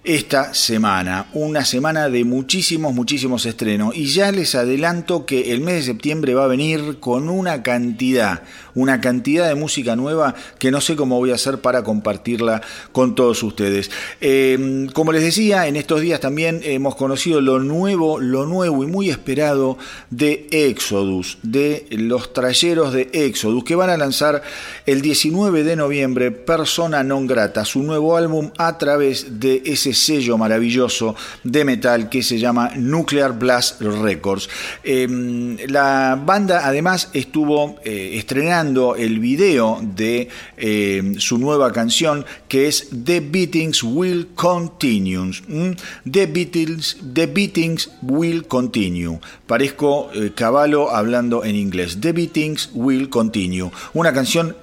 esta 0.07 0.53
semana. 0.53 1.27
Una 1.33 1.65
semana 1.65 2.07
de 2.07 2.23
muchísimos, 2.23 2.93
muchísimos 2.93 3.45
estrenos. 3.45 3.93
Y 3.93 4.05
ya 4.05 4.31
les 4.31 4.55
adelanto 4.55 5.25
que 5.25 5.51
el 5.51 5.59
mes 5.59 5.75
de 5.75 5.91
septiembre 5.91 6.33
va 6.33 6.45
a 6.45 6.47
venir 6.47 6.99
con 7.01 7.27
una 7.27 7.61
cantidad, 7.61 8.41
una 8.77 9.01
cantidad 9.01 9.47
de 9.47 9.55
música 9.55 9.95
nueva 9.95 10.35
que 10.59 10.69
no 10.71 10.81
sé 10.81 10.95
cómo 10.95 11.17
voy 11.17 11.31
a 11.31 11.35
hacer 11.35 11.59
para 11.59 11.83
compartirla 11.83 12.61
con 12.91 13.15
todos 13.15 13.41
ustedes. 13.41 13.89
Eh, 14.21 14.87
como 14.93 15.11
les 15.11 15.23
decía, 15.23 15.67
en 15.67 15.75
estos 15.75 16.01
días 16.01 16.19
también 16.19 16.61
hemos 16.63 16.95
conocido 16.95 17.41
lo 17.41 17.59
nuevo, 17.59 18.19
lo 18.19 18.45
nuevo 18.45 18.83
y 18.83 18.87
muy 18.87 19.09
esperado 19.09 19.77
de 20.11 20.47
Exodus, 20.51 21.39
de 21.41 21.87
los 21.91 22.33
trayeros 22.33 22.93
de 22.93 23.09
Exodus, 23.13 23.63
que 23.63 23.75
van 23.75 23.89
a 23.89 23.97
lanzar 23.97 24.43
el 24.85 25.01
19 25.01 25.63
de 25.63 25.75
noviembre 25.75 26.29
Persona 26.31 27.03
Non 27.03 27.25
Grata, 27.25 27.65
su 27.65 27.81
nuevo 27.81 28.15
álbum 28.15 28.51
a 28.57 28.77
través 28.77 29.39
de 29.39 29.63
ese 29.65 29.93
sello 29.93 30.37
maravilloso 30.37 31.15
de 31.43 31.65
metal 31.65 32.09
que 32.09 32.21
se 32.21 32.37
llama 32.37 32.71
Nuclear 32.75 33.33
Blast 33.37 33.81
Records. 33.81 34.49
Eh, 34.83 35.07
la 35.67 36.21
banda 36.23 36.67
además 36.67 37.09
estuvo 37.13 37.77
eh, 37.83 38.11
estrenando 38.13 38.66
el 38.95 39.19
video 39.19 39.79
de 39.81 40.27
eh, 40.57 41.13
su 41.17 41.37
nueva 41.37 41.71
canción 41.71 42.25
que 42.47 42.67
es 42.67 42.89
The 43.05 43.21
Beatings 43.21 43.83
Will 43.83 44.27
Continue. 44.35 45.31
The, 46.09 46.25
Beatles, 46.27 46.97
The 47.13 47.27
Beatings 47.27 47.91
Will 48.01 48.45
Continue. 48.45 49.19
Parezco 49.45 50.09
eh, 50.13 50.31
caballo 50.35 50.91
hablando 50.91 51.43
en 51.43 51.55
inglés. 51.55 51.99
The 52.01 52.11
Beatings 52.11 52.71
Will 52.73 53.09
Continue. 53.09 53.71
Una 53.93 54.13
canción 54.13 54.55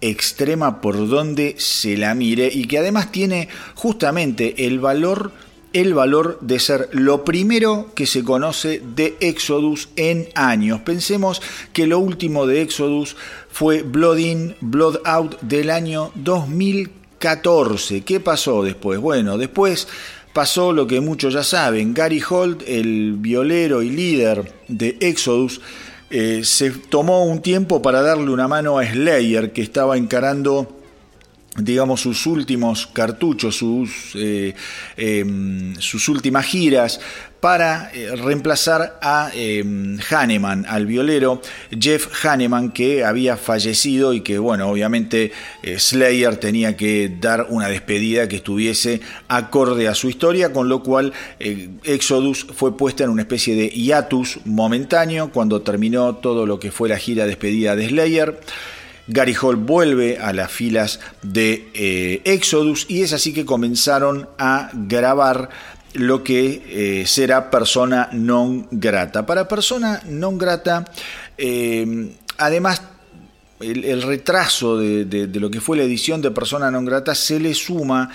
extrema 0.00 0.80
por 0.80 1.08
donde 1.08 1.54
se 1.58 1.96
la 1.96 2.14
mire 2.14 2.50
y 2.52 2.66
que 2.66 2.78
además 2.78 3.10
tiene 3.10 3.48
justamente 3.74 4.66
el 4.66 4.78
valor 4.78 5.32
el 5.76 5.92
valor 5.92 6.38
de 6.40 6.58
ser 6.58 6.88
lo 6.92 7.22
primero 7.22 7.90
que 7.94 8.06
se 8.06 8.24
conoce 8.24 8.80
de 8.94 9.14
Exodus 9.20 9.90
en 9.96 10.28
años. 10.34 10.80
Pensemos 10.80 11.42
que 11.74 11.86
lo 11.86 11.98
último 11.98 12.46
de 12.46 12.62
Exodus 12.62 13.14
fue 13.50 13.82
Blood 13.82 14.16
In, 14.16 14.56
Blood 14.62 15.00
Out 15.04 15.38
del 15.42 15.68
año 15.68 16.12
2014. 16.14 18.00
¿Qué 18.04 18.20
pasó 18.20 18.62
después? 18.62 18.98
Bueno, 19.00 19.36
después 19.36 19.86
pasó 20.32 20.72
lo 20.72 20.86
que 20.86 21.02
muchos 21.02 21.34
ya 21.34 21.44
saben. 21.44 21.92
Gary 21.92 22.22
Holt, 22.26 22.62
el 22.66 23.12
violero 23.18 23.82
y 23.82 23.90
líder 23.90 24.50
de 24.68 24.96
Exodus, 25.00 25.60
eh, 26.08 26.40
se 26.42 26.70
tomó 26.70 27.26
un 27.26 27.42
tiempo 27.42 27.82
para 27.82 28.00
darle 28.00 28.30
una 28.30 28.48
mano 28.48 28.78
a 28.78 28.86
Slayer, 28.86 29.52
que 29.52 29.60
estaba 29.60 29.98
encarando 29.98 30.75
digamos 31.58 32.00
sus 32.00 32.26
últimos 32.26 32.86
cartuchos, 32.86 33.56
sus, 33.56 34.14
eh, 34.14 34.54
eh, 34.96 35.72
sus 35.78 36.08
últimas 36.08 36.46
giras 36.46 37.00
para 37.40 37.90
eh, 37.92 38.16
reemplazar 38.16 38.98
a 39.02 39.30
Hanneman, 40.10 40.64
al 40.66 40.86
violero 40.86 41.40
Jeff 41.78 42.24
Hanneman, 42.24 42.72
que 42.72 43.04
había 43.04 43.36
fallecido 43.36 44.14
y 44.14 44.22
que, 44.22 44.38
bueno, 44.38 44.68
obviamente 44.68 45.32
Slayer 45.62 46.36
tenía 46.38 46.76
que 46.76 47.14
dar 47.20 47.46
una 47.50 47.68
despedida 47.68 48.26
que 48.26 48.36
estuviese 48.36 49.00
acorde 49.28 49.86
a 49.86 49.94
su 49.94 50.08
historia, 50.08 50.52
con 50.52 50.68
lo 50.68 50.82
cual 50.82 51.12
Exodus 51.38 52.46
fue 52.54 52.76
puesta 52.76 53.04
en 53.04 53.10
una 53.10 53.22
especie 53.22 53.54
de 53.54 53.68
hiatus 53.68 54.40
momentáneo 54.44 55.30
cuando 55.30 55.62
terminó 55.62 56.16
todo 56.16 56.46
lo 56.46 56.58
que 56.58 56.72
fue 56.72 56.88
la 56.88 56.98
gira 56.98 57.26
despedida 57.26 57.76
de 57.76 57.88
Slayer. 57.88 58.40
Gary 59.08 59.34
Hall 59.40 59.56
vuelve 59.56 60.18
a 60.18 60.32
las 60.32 60.50
filas 60.50 61.00
de 61.22 61.68
eh, 61.74 62.22
Exodus 62.24 62.86
y 62.88 63.02
es 63.02 63.12
así 63.12 63.32
que 63.32 63.44
comenzaron 63.44 64.28
a 64.38 64.70
grabar 64.72 65.48
lo 65.94 66.22
que 66.22 67.00
eh, 67.02 67.06
será 67.06 67.50
persona 67.50 68.10
non 68.12 68.68
grata. 68.70 69.24
Para 69.24 69.48
persona 69.48 70.02
non 70.10 70.36
grata, 70.36 70.84
eh, 71.38 72.12
además 72.36 72.82
el, 73.60 74.02
retraso 74.02 74.76
de, 74.76 75.06
de, 75.06 75.26
de, 75.26 75.40
lo 75.40 75.50
que 75.50 75.60
fue 75.60 75.78
la 75.78 75.84
edición 75.84 76.20
de 76.20 76.30
persona 76.30 76.68
non 76.68 76.84
grata 76.84 77.14
se 77.16 77.40
le 77.40 77.56
suma 77.56 78.12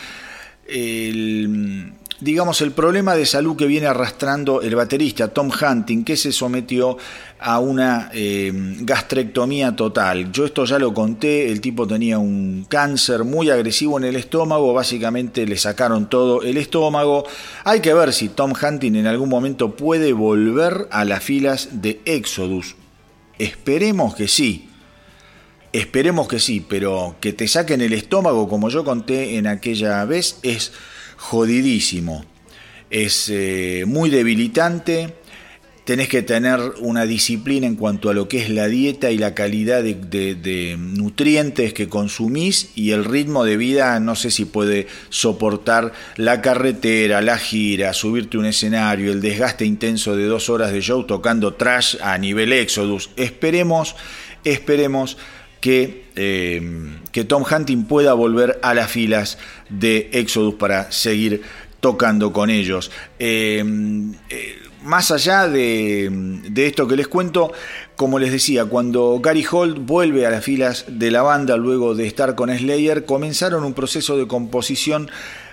el 0.68 1.98
digamos, 2.22 2.62
el 2.62 2.72
problema 2.72 3.16
de 3.16 3.26
salud 3.26 3.58
que 3.58 3.66
viene 3.66 3.88
arrastrando 3.88 4.62
el 4.62 4.76
baterista 4.76 5.28
Tom 5.30 5.50
Hunting, 5.50 6.04
que 6.04 6.16
se 6.16 6.32
sometió 6.32 6.98
a 7.40 7.60
una 7.60 8.12
eh, 8.14 8.52
gastrectomía 8.82 9.76
total. 9.76 10.32
Yo 10.32 10.46
esto 10.46 10.64
ya 10.66 10.78
lo 10.78 10.94
conté, 10.94 11.52
el 11.52 11.60
tipo 11.60 11.88
tenía 11.88 12.20
un 12.20 12.68
cáncer 12.70 13.24
muy 13.24 13.50
agresivo 13.50 13.98
en 13.98 14.06
el 14.06 14.16
estómago, 14.16 14.72
básicamente 14.72 15.48
le 15.48 15.58
sacaron 15.58 16.10
todo 16.10 16.44
el 16.44 16.58
estómago. 16.58 17.26
Hay 17.64 17.80
que 17.80 17.94
ver 17.94 18.14
si 18.14 18.30
Tom 18.30 18.54
Hunting 18.54 18.96
en 18.96 19.08
algún 19.08 19.28
momento 19.28 19.76
puede 19.76 20.14
volver 20.14 20.88
a 20.92 21.04
las 21.04 21.24
filas 21.24 21.82
de 21.82 22.02
Exodus. 22.06 22.76
Esperemos 23.40 24.14
que 24.14 24.28
sí. 24.28 24.70
Esperemos 25.74 26.28
que 26.28 26.40
sí, 26.40 26.64
pero 26.68 27.16
que 27.20 27.34
te 27.34 27.48
saquen 27.48 27.82
el 27.82 27.94
estómago, 27.94 28.48
como 28.48 28.70
yo 28.70 28.84
conté 28.84 29.38
en 29.38 29.48
aquella 29.48 30.04
vez, 30.06 30.38
es 30.44 30.74
jodidísimo. 31.22 32.26
Es 32.90 33.30
eh, 33.30 33.84
muy 33.88 34.10
debilitante. 34.10 35.14
Tenés 35.86 36.10
que 36.10 36.24
tener 36.24 36.60
una 36.80 37.06
disciplina 37.06 37.68
en 37.68 37.76
cuanto 37.76 38.10
a 38.10 38.14
lo 38.14 38.28
que 38.28 38.40
es 38.40 38.50
la 38.50 38.68
dieta 38.68 39.12
y 39.12 39.18
la 39.18 39.36
calidad 39.36 39.84
de, 39.84 40.76
nutrientes 40.80 41.74
que 41.74 41.88
consumís 41.88 42.72
y 42.76 42.92
el 42.92 43.06
ritmo 43.06 43.46
de 43.46 43.58
vida. 43.58 44.00
No 44.00 44.16
sé 44.16 44.32
si 44.32 44.46
puede 44.46 44.88
soportar 45.10 45.94
la 46.18 46.42
carretera, 46.42 47.22
la 47.22 47.38
gira, 47.38 47.94
subirte 47.94 48.38
un 48.38 48.46
escenario, 48.46 49.12
el 49.12 49.22
desgaste 49.22 49.66
intenso 49.66 50.16
de 50.16 50.26
dos 50.26 50.50
horas 50.50 50.72
de 50.72 50.82
show 50.82 51.04
tocando 51.04 51.54
trash 51.54 51.98
a 52.02 52.18
nivel 52.18 52.52
Exodus. 52.52 53.12
Esperemos, 53.16 53.96
esperemos 54.44 55.18
que, 55.62 56.08
eh, 56.16 56.62
que 57.12 57.24
Tom 57.24 57.46
Hunting 57.50 57.86
pueda 57.86 58.14
volver 58.14 58.60
a 58.62 58.74
las 58.74 58.92
filas 58.92 59.38
de 59.70 60.10
Exodus 60.12 60.56
para 60.56 60.92
seguir 60.92 61.44
tocando 61.80 62.34
con 62.34 62.50
ellos. 62.50 62.92
Eh, 63.20 63.64
eh, 64.30 64.58
más 64.84 65.12
allá 65.12 65.48
de, 65.48 66.10
de, 66.50 66.68
esto 66.68 66.88
que 66.88 66.96
les 66.96 67.08
cuento, 67.08 67.54
como 67.96 68.18
les 68.18 68.32
decía, 68.32 68.66
cuando 68.66 69.20
Gary 69.22 69.46
Holt 69.50 69.78
vuelve 69.80 70.26
a 70.26 70.32
las 70.32 70.44
filas 70.44 70.86
de 70.88 71.12
la 71.12 71.22
banda 71.22 71.56
luego 71.56 71.94
de 71.94 72.08
estar 72.08 72.34
con 72.34 72.50
Slayer, 72.50 73.06
comenzaron 73.06 73.64
un 73.64 73.74
proceso 73.74 74.18
de 74.18 74.28
composición 74.28 75.10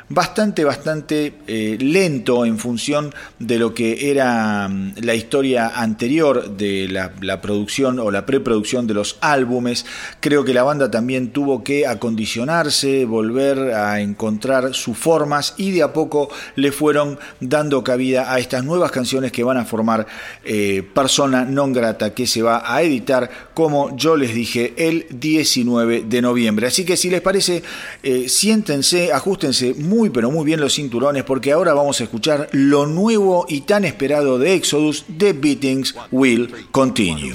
bastante, 0.08 0.64
bastante 0.64 1.34
eh, 1.46 1.76
lento 1.80 2.44
en 2.44 2.58
función 2.58 3.14
de 3.38 3.58
lo 3.58 3.74
que 3.74 4.10
era 4.10 4.68
mm, 4.68 4.94
la 5.02 5.14
historia 5.14 5.72
anterior 5.74 6.56
de 6.56 6.88
la, 6.88 7.40
producción 7.40 7.98
o 7.98 8.10
la 8.10 8.26
preproducción 8.26 8.86
de 8.86 8.94
los 8.94 9.18
álbumes. 9.20 9.84
Creo 10.20 10.44
que 10.44 10.54
la 10.54 10.62
banda 10.62 10.90
también 10.90 11.30
tuvo 11.30 11.62
que 11.62 11.86
acondicionarse, 11.86 13.04
volver 13.04 13.74
a 13.74 14.00
encontrar 14.00 14.74
sus 14.74 14.96
formas 14.96 15.54
y 15.56 15.72
de 15.72 15.82
a 15.82 15.92
poco 15.92 16.30
le 16.56 16.72
fueron 16.72 17.18
dando 17.40 17.84
cabida 17.84 18.32
a 18.32 18.38
estas 18.38 18.64
nuevas 18.64 18.90
canciones 18.90 19.32
que 19.32 19.44
van 19.44 19.56
a 19.56 19.64
formar 19.64 20.06
eh, 20.44 20.82
Persona 20.94 21.44
Non 21.44 21.72
Grata 21.72 22.14
que 22.14 22.26
se 22.26 22.42
va 22.42 22.62
a 22.64 22.82
editar 22.82 23.30
como 23.54 23.96
yo 23.96 24.16
les 24.16 24.34
dije 24.34 24.74
el 24.76 25.06
19 25.10 26.04
de 26.08 26.22
noviembre. 26.22 26.66
Así 26.66 26.84
que 26.84 26.96
si 26.96 27.10
les 27.10 27.20
parece, 27.20 27.62
eh, 28.02 28.28
siéntense, 28.28 29.12
ajustense 29.12 29.74
pero 30.12 30.30
muy 30.30 30.44
bien 30.44 30.60
los 30.60 30.74
cinturones 30.74 31.24
porque 31.24 31.52
ahora 31.52 31.74
vamos 31.74 32.00
a 32.00 32.04
escuchar 32.04 32.48
lo 32.52 32.86
nuevo 32.86 33.46
y 33.48 33.62
tan 33.62 33.84
esperado 33.84 34.38
de 34.38 34.54
Exodus, 34.54 35.04
The 35.18 35.32
Beatings 35.32 35.94
Will 36.12 36.52
Continue. 36.70 37.34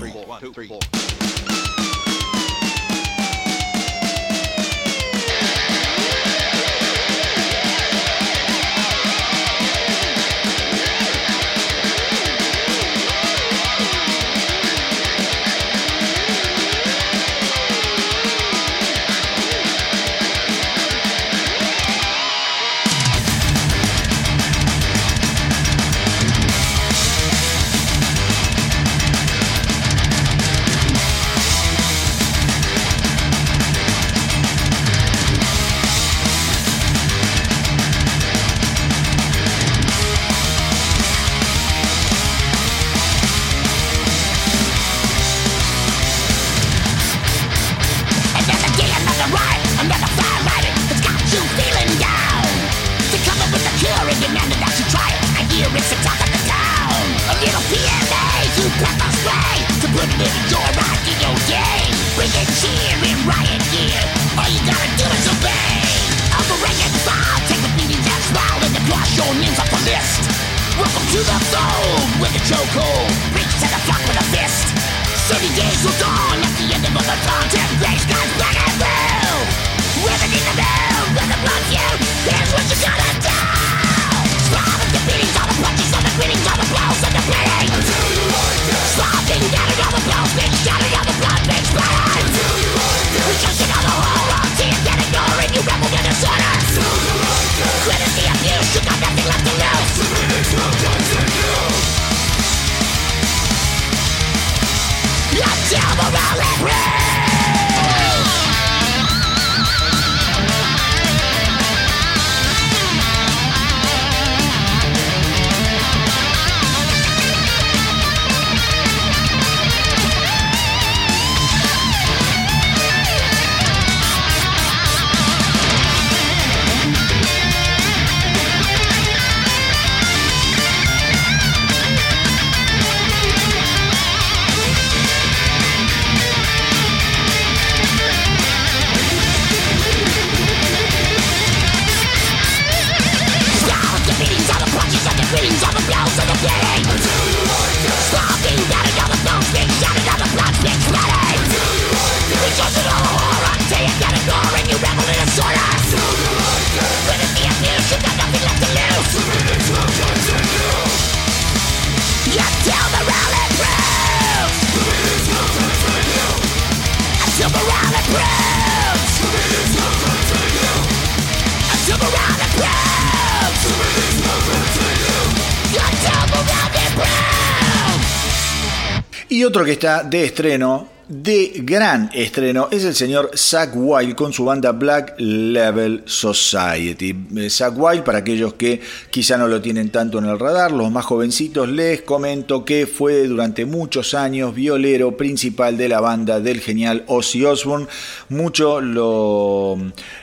Otro 179.53 179.65
que 179.65 179.73
está 179.73 180.01
de 180.01 180.25
estreno, 180.25 180.87
de 181.07 181.51
gran 181.63 182.09
estreno, 182.13 182.69
es 182.71 182.85
el 182.85 182.95
señor 182.95 183.31
Zack 183.35 183.71
Wild 183.75 184.15
con 184.15 184.31
su 184.31 184.45
banda 184.45 184.71
Black 184.71 185.15
Level 185.17 186.03
Society. 186.05 187.13
Eh, 187.35 187.49
Zack 187.49 187.73
Wild, 187.77 188.03
para 188.03 188.19
aquellos 188.19 188.53
que 188.53 188.79
quizá 189.09 189.37
no 189.37 189.47
lo 189.47 189.61
tienen 189.61 189.89
tanto 189.89 190.19
en 190.19 190.25
el 190.25 190.39
radar, 190.39 190.71
los 190.71 190.89
más 190.91 191.05
jovencitos, 191.05 191.67
les 191.67 192.01
comento 192.03 192.63
que 192.63 192.87
fue 192.87 193.27
durante 193.27 193.65
muchos 193.65 194.13
años 194.13 194.55
violero 194.55 195.17
principal 195.17 195.77
de 195.77 195.89
la 195.89 195.99
banda 195.99 196.39
del 196.39 196.61
genial 196.61 197.03
Ozzy 197.07 197.43
Osbourne. 197.43 197.87
Mucho 198.29 198.79
lo, 198.79 199.77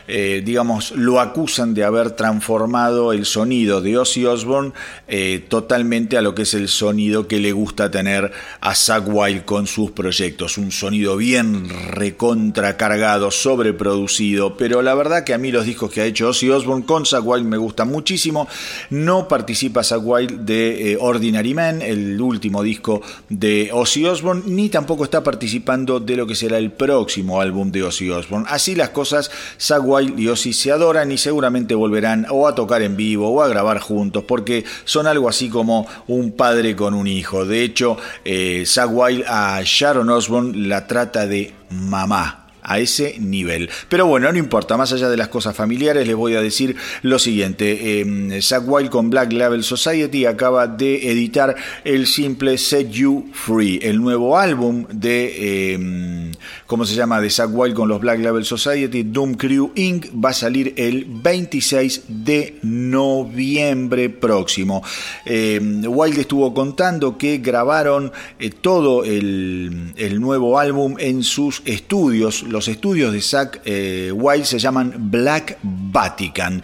eh, 0.09 0.43
digamos, 0.45 0.93
lo 0.93 1.21
acusan 1.21 1.75
de 1.75 1.85
haber 1.85 2.13
transformado 2.13 3.13
el 3.13 3.27
sonido 3.27 3.83
de 3.83 3.99
Ozzy 3.99 4.25
Osbourne 4.25 4.73
eh, 5.09 5.45
totalmente 5.49 6.17
a 6.17 6.23
lo 6.23 6.35
que 6.35 6.43
es 6.43 6.55
el 6.55 6.69
sonido 6.69 7.29
que 7.29 7.39
le 7.39 7.53
gusta 7.53 7.91
tener 7.91 8.33
a 8.61 8.75
Zack 8.75 9.05
Wild 9.07 9.45
con 9.45 9.67
sus 9.67 9.91
proyectos. 9.91 10.57
Sonido 10.73 11.17
bien 11.17 11.69
recontracargado, 11.91 13.31
sobreproducido, 13.31 14.57
pero 14.57 14.83
la 14.83 14.95
verdad 14.95 15.25
que 15.25 15.35
a 15.35 15.39
mí 15.39 15.51
los 15.51 15.67
discos 15.67 15.91
que 15.91 16.01
ha 16.01 16.05
hecho 16.05 16.29
Ozzy 16.29 16.51
Osbourne 16.51 16.85
con 16.85 17.07
Zack 17.07 17.25
Wild 17.25 17.47
me 17.47 17.57
gustan 17.57 17.89
muchísimo. 17.89 18.49
No 18.91 19.29
participa 19.29 19.83
Zack 19.83 20.03
Wild 20.05 20.41
de 20.41 20.93
eh, 20.93 20.99
Ordinary 21.01 21.55
Man, 21.55 21.83
el 21.83 22.21
último 22.21 22.63
disco 22.63 23.03
de 23.29 23.71
Ozzy 23.73 24.05
Osbourne, 24.05 24.43
ni 24.47 24.69
tampoco 24.69 25.05
está 25.05 25.23
participando 25.23 26.01
de 26.01 26.17
lo 26.17 26.27
que 26.27 26.35
será 26.35 26.59
el 26.59 26.73
próximo 26.73 27.41
álbum 27.41 27.71
de 27.71 27.83
Ozzy 27.83 28.11
Osbourne. 28.11 28.47
Así 28.49 28.75
las 28.75 28.91
cosas, 28.91 29.31
Zack 29.59 29.83
Wild 29.85 30.19
y 30.19 30.29
Ozzy 30.29 30.53
se 30.53 30.73
adoran 30.73 31.13
y 31.13 31.19
seguramente 31.19 31.75
volverán 31.75 32.27
o 32.31 32.47
a 32.47 32.55
tocar 32.55 32.83
en 32.83 32.97
vivo 32.97 33.31
o 33.31 33.43
a 33.43 33.49
grabar 33.49 33.79
juntos, 33.79 34.25
porque 34.27 34.65
son 34.85 35.07
algo 35.07 35.29
así 35.29 35.49
como 35.49 35.87
un 36.07 36.33
padre 36.33 36.77
con 36.77 36.95
un 36.95 37.07
hijo. 37.07 37.45
De 37.45 37.63
hecho, 37.63 37.97
eh, 38.25 38.65
Wild 38.91 39.25
a 39.27 39.63
Sharon 39.65 40.11
Osbourne 40.11 40.53
la 40.67 40.87
trata 40.87 41.27
de 41.27 41.55
mamá. 41.71 42.40
A 42.71 42.79
ese 42.79 43.17
nivel. 43.19 43.69
Pero 43.89 44.07
bueno, 44.07 44.31
no 44.31 44.39
importa, 44.39 44.77
más 44.77 44.93
allá 44.93 45.09
de 45.09 45.17
las 45.17 45.27
cosas 45.27 45.57
familiares, 45.57 46.07
les 46.07 46.15
voy 46.15 46.37
a 46.37 46.41
decir 46.41 46.77
lo 47.03 47.19
siguiente. 47.19 48.01
Eh, 48.01 48.41
Zack 48.41 48.63
Wild 48.65 48.91
con 48.91 49.11
Black 49.11 49.33
Label 49.33 49.65
Society 49.65 50.25
acaba 50.25 50.69
de 50.69 51.11
editar 51.11 51.57
el 51.83 52.07
simple 52.07 52.57
Set 52.59 52.89
You 52.91 53.29
Free, 53.33 53.81
el 53.83 54.01
nuevo 54.01 54.39
álbum 54.39 54.87
de, 54.93 55.35
eh, 55.75 56.33
¿cómo 56.67 56.85
se 56.85 56.95
llama? 56.95 57.21
De 57.21 57.29
Zack 57.29 57.51
Wild 57.53 57.75
con 57.75 57.89
los 57.89 58.01
Black 58.01 58.21
Label 58.21 58.45
Society, 58.45 59.03
Doom 59.03 59.35
Crew 59.35 59.73
Inc. 59.75 60.07
Va 60.25 60.31
a 60.31 60.35
salir 60.35 60.73
el 60.77 61.07
26 61.09 62.05
de 62.07 62.59
noviembre 62.63 64.11
próximo. 64.11 64.83
Eh, 65.27 65.61
Wild 65.61 66.19
estuvo 66.19 66.55
contando 66.55 67.19
que 67.19 67.39
grabaron 67.39 68.13
eh, 68.39 68.51
todo 68.51 69.03
el, 69.03 69.93
el, 69.97 70.21
nuevo 70.21 70.59
álbum 70.59 70.95
en 70.99 71.25
sus 71.25 71.63
estudios. 71.65 72.45
Los 72.45 72.60
estudios 72.69 73.13
de 73.13 73.21
Zack 73.21 73.63
eh, 73.65 74.13
se 74.45 74.59
llaman 74.59 75.11
Black 75.11 75.59
Vatican 75.63 76.63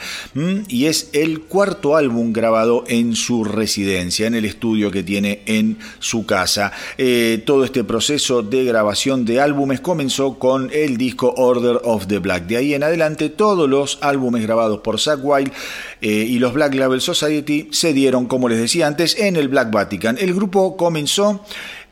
y 0.68 0.86
es 0.86 1.10
el 1.12 1.42
cuarto 1.42 1.96
álbum 1.96 2.32
grabado 2.32 2.84
en 2.88 3.16
su 3.16 3.44
residencia, 3.44 4.26
en 4.26 4.34
el 4.34 4.44
estudio 4.44 4.90
que 4.90 5.02
tiene 5.02 5.42
en 5.46 5.78
su 5.98 6.26
casa. 6.26 6.72
Eh, 6.98 7.42
todo 7.44 7.64
este 7.64 7.84
proceso 7.84 8.42
de 8.42 8.64
grabación 8.64 9.24
de 9.24 9.40
álbumes 9.40 9.80
comenzó 9.80 10.38
con 10.38 10.70
el 10.72 10.96
disco 10.96 11.34
Order 11.36 11.80
of 11.84 12.06
the 12.06 12.18
Black. 12.18 12.46
De 12.46 12.56
ahí 12.56 12.74
en 12.74 12.82
adelante 12.82 13.28
todos 13.28 13.68
los 13.68 13.98
álbumes 14.00 14.42
grabados 14.42 14.80
por 14.80 14.96
Wild 15.22 15.52
eh, 16.00 16.08
y 16.08 16.38
los 16.38 16.52
Black 16.52 16.74
Label 16.74 17.00
Society 17.00 17.68
se 17.70 17.92
dieron, 17.92 18.26
como 18.26 18.48
les 18.48 18.58
decía 18.58 18.86
antes, 18.86 19.18
en 19.18 19.36
el 19.36 19.48
Black 19.48 19.70
Vatican. 19.70 20.16
El 20.18 20.34
grupo 20.34 20.76
comenzó 20.76 21.44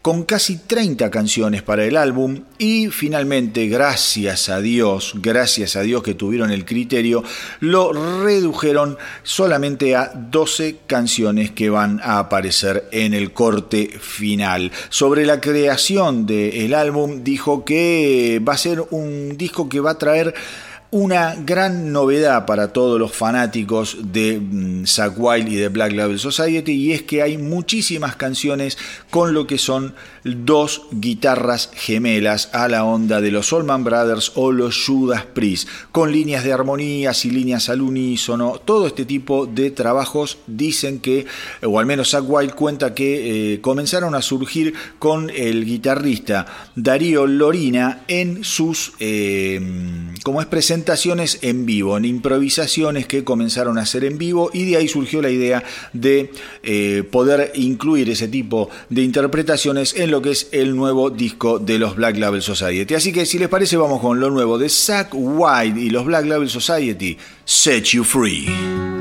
con 0.04 0.24
casi 0.24 0.58
30 0.58 1.10
canciones 1.10 1.62
para 1.62 1.86
el 1.86 1.96
álbum 1.96 2.42
y 2.58 2.88
finalmente, 2.88 3.68
gracias 3.68 4.50
a 4.50 4.60
Dios, 4.60 5.14
gracias 5.14 5.76
a 5.76 5.80
Dios 5.80 6.02
que 6.02 6.12
tuvieron 6.12 6.50
el 6.50 6.66
criterio, 6.66 7.24
lo 7.60 7.90
redujeron 8.22 8.98
solamente 9.22 9.96
a 9.96 10.12
12 10.14 10.80
canciones 10.86 11.52
que 11.52 11.70
van 11.70 12.00
a 12.02 12.18
aparecer 12.18 12.86
en 12.92 13.14
el 13.14 13.32
corte 13.32 13.98
final. 13.98 14.72
Sobre 14.90 15.24
la 15.24 15.40
creación 15.40 16.26
del 16.26 16.74
álbum 16.74 17.24
dijo 17.24 17.64
que 17.64 18.42
va 18.46 18.52
a 18.52 18.58
ser 18.58 18.84
un 18.90 19.38
disco 19.38 19.70
que 19.70 19.80
va 19.80 19.92
a 19.92 19.98
traer 19.98 20.34
una 20.94 21.34
gran 21.34 21.90
novedad 21.90 22.46
para 22.46 22.68
todos 22.68 23.00
los 23.00 23.10
fanáticos 23.10 23.96
de 24.12 24.38
mm, 24.38 24.86
Zack 24.86 25.14
Wild 25.16 25.48
y 25.48 25.56
de 25.56 25.68
Black 25.68 25.90
Label 25.90 26.20
Society 26.20 26.70
y 26.70 26.92
es 26.92 27.02
que 27.02 27.20
hay 27.20 27.36
muchísimas 27.36 28.14
canciones 28.14 28.78
con 29.10 29.34
lo 29.34 29.44
que 29.48 29.58
son 29.58 29.96
dos 30.22 30.82
guitarras 30.92 31.70
gemelas 31.74 32.48
a 32.52 32.68
la 32.68 32.84
onda 32.84 33.20
de 33.20 33.32
los 33.32 33.52
Allman 33.52 33.82
Brothers 33.82 34.30
o 34.36 34.52
los 34.52 34.84
Judas 34.86 35.24
Priest, 35.26 35.68
con 35.90 36.12
líneas 36.12 36.44
de 36.44 36.52
armonías 36.52 37.24
y 37.24 37.30
líneas 37.30 37.68
al 37.70 37.82
unísono, 37.82 38.60
todo 38.64 38.86
este 38.86 39.04
tipo 39.04 39.46
de 39.46 39.72
trabajos 39.72 40.38
dicen 40.46 41.00
que, 41.00 41.26
o 41.64 41.80
al 41.80 41.86
menos 41.86 42.10
Zack 42.10 42.24
Wild 42.24 42.54
cuenta 42.54 42.94
que 42.94 43.54
eh, 43.54 43.60
comenzaron 43.60 44.14
a 44.14 44.22
surgir 44.22 44.74
con 45.00 45.28
el 45.30 45.64
guitarrista 45.64 46.46
Darío 46.76 47.26
Lorina 47.26 48.04
en 48.06 48.44
sus, 48.44 48.92
eh, 49.00 49.60
como 50.22 50.40
es 50.40 50.46
presentaciones 50.84 51.38
en 51.40 51.64
vivo, 51.64 51.96
en 51.96 52.04
improvisaciones 52.04 53.06
que 53.06 53.24
comenzaron 53.24 53.78
a 53.78 53.82
hacer 53.82 54.04
en 54.04 54.18
vivo 54.18 54.50
y 54.52 54.66
de 54.66 54.76
ahí 54.76 54.86
surgió 54.86 55.22
la 55.22 55.30
idea 55.30 55.64
de 55.94 56.30
eh, 56.62 57.04
poder 57.10 57.52
incluir 57.54 58.10
ese 58.10 58.28
tipo 58.28 58.68
de 58.90 59.00
interpretaciones 59.00 59.94
en 59.96 60.10
lo 60.10 60.20
que 60.20 60.32
es 60.32 60.48
el 60.52 60.76
nuevo 60.76 61.08
disco 61.08 61.58
de 61.58 61.78
los 61.78 61.96
Black 61.96 62.18
Label 62.18 62.42
Society. 62.42 62.94
Así 62.94 63.14
que 63.14 63.24
si 63.24 63.38
les 63.38 63.48
parece 63.48 63.78
vamos 63.78 64.02
con 64.02 64.20
lo 64.20 64.28
nuevo 64.28 64.58
de 64.58 64.68
Zack 64.68 65.12
White 65.14 65.80
y 65.80 65.88
los 65.88 66.04
Black 66.04 66.26
Label 66.26 66.50
Society, 66.50 67.16
Set 67.46 67.84
You 67.84 68.04
Free. 68.04 68.93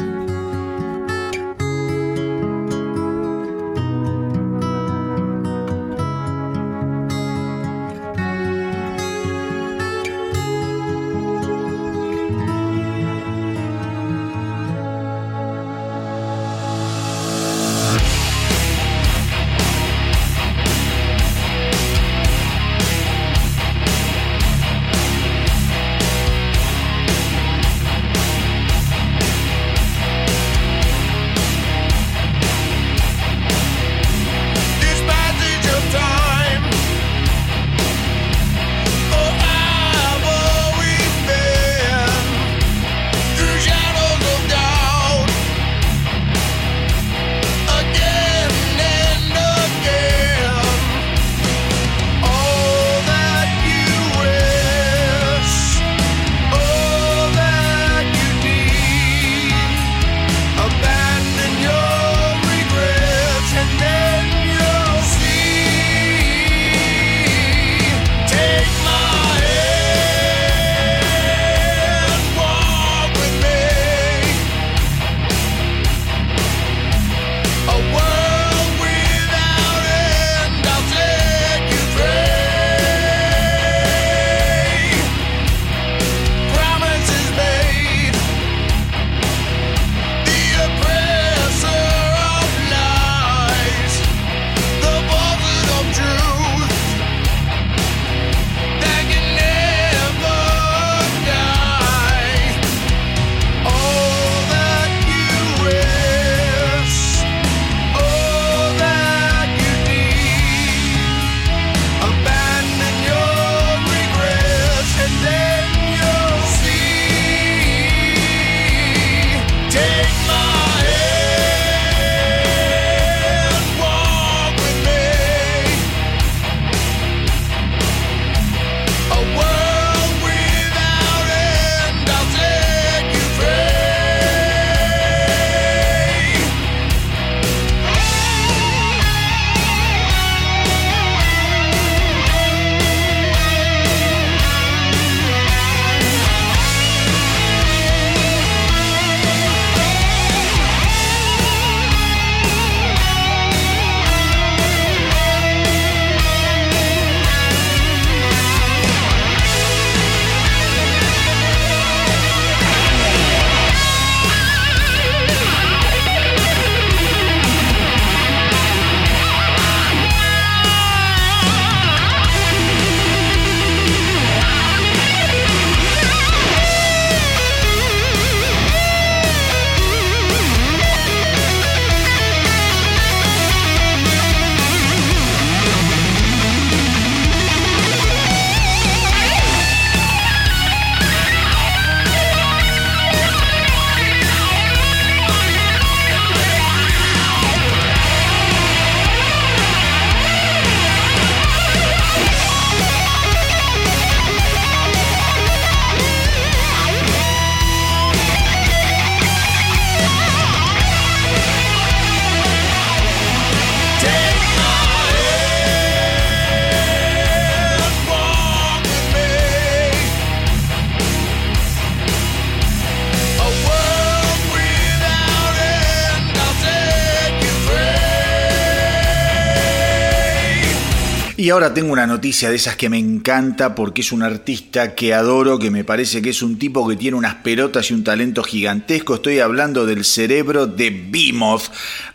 Ahora 231.54 231.71
tengo 231.71 231.93
una 231.93 232.08
noticia 232.08 232.50
de 232.50 232.55
esas 232.55 232.75
que 232.75 232.89
me 232.89 232.97
encanta 232.97 233.75
porque 233.75 234.01
es 234.01 234.12
un 234.12 234.24
artista 234.24 234.96
que 234.96 235.13
adoro, 235.13 235.59
que 235.59 235.70
me 235.70 235.84
parece 235.84 236.20
que 236.20 236.32
es 236.32 236.42
un 236.42 236.58
tipo 236.58 236.88
que 236.88 236.96
tiene 236.96 237.16
unas 237.16 237.36
pelotas 237.36 237.92
y 237.92 237.93
un 237.93 238.04
talento 238.04 238.42
gigantesco. 238.42 239.13
Estoy 239.13 239.39
hablando 239.39 239.86
del 239.86 240.04
cerebro 240.04 240.66
de 240.66 240.89
Behemoth, 240.89 241.66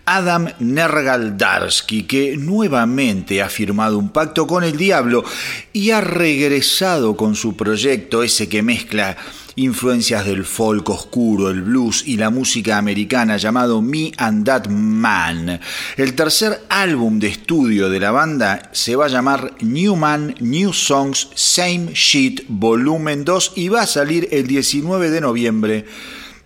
Adam 0.07 0.49
Nergaldarsky, 0.59 2.03
que 2.03 2.37
nuevamente 2.37 3.41
ha 3.41 3.49
firmado 3.49 3.97
un 3.97 4.09
pacto 4.09 4.49
con 4.49 4.65
el 4.65 4.77
diablo 4.77 5.25
y 5.73 5.93
ha 5.93 6.01
regresado 6.01 7.17
con 7.17 7.37
su 7.37 7.57
proyecto, 7.57 8.25
ese 8.25 8.49
que 8.49 8.65
mezcla 8.65 9.17
influencias 9.59 10.25
del 10.25 10.45
folk 10.45 10.89
oscuro, 10.89 11.51
el 11.51 11.63
blues 11.63 12.05
y 12.07 12.17
la 12.17 12.31
música 12.31 12.79
americana 12.79 13.37
llamado 13.37 13.83
Me 13.83 14.13
and 14.17 14.47
That 14.47 14.69
Man. 14.69 15.61
El 15.97 16.15
tercer 16.15 16.63
álbum 16.69 17.19
de 17.19 17.29
estudio 17.29 17.91
de 17.91 18.01
la 18.01 18.11
banda 18.11 18.71
se 18.73 18.97
va 18.97 19.07
a 19.07 19.09
llamar 19.09 19.55
New 19.61 19.97
Man, 19.97 20.35
New 20.41 20.73
Songs, 20.73 21.31
Same 21.35 21.91
Shit, 21.93 22.43
volumen 22.49 23.25
2 23.25 23.53
y 23.57 23.69
va 23.69 23.83
a 23.83 23.87
salir 23.87 24.29
el 24.31 24.47
19 24.47 25.11
de 25.11 25.21
noviembre 25.21 25.85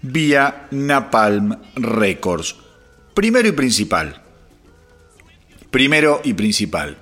vía 0.01 0.67
Napalm 0.71 1.57
Records. 1.77 2.57
Primero 3.15 3.49
y 3.49 3.53
principal. 3.53 4.23
Primero 5.71 6.21
y 6.25 6.33
principal. 6.33 6.97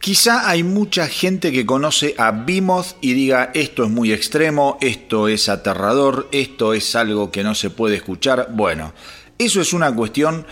Quizá 0.00 0.48
hay 0.48 0.62
mucha 0.62 1.08
gente 1.08 1.50
que 1.50 1.66
conoce 1.66 2.14
a 2.18 2.30
Behemoth 2.30 2.96
y 3.00 3.14
diga 3.14 3.50
esto 3.52 3.84
es 3.84 3.90
muy 3.90 4.12
extremo, 4.12 4.78
esto 4.80 5.26
es 5.26 5.48
aterrador, 5.48 6.28
esto 6.30 6.72
es 6.72 6.94
algo 6.94 7.32
que 7.32 7.42
no 7.42 7.54
se 7.54 7.70
puede 7.70 7.96
escuchar. 7.96 8.48
Bueno, 8.52 8.92
eso 9.38 9.60
es 9.60 9.72
una 9.72 9.92
cuestión 9.92 10.46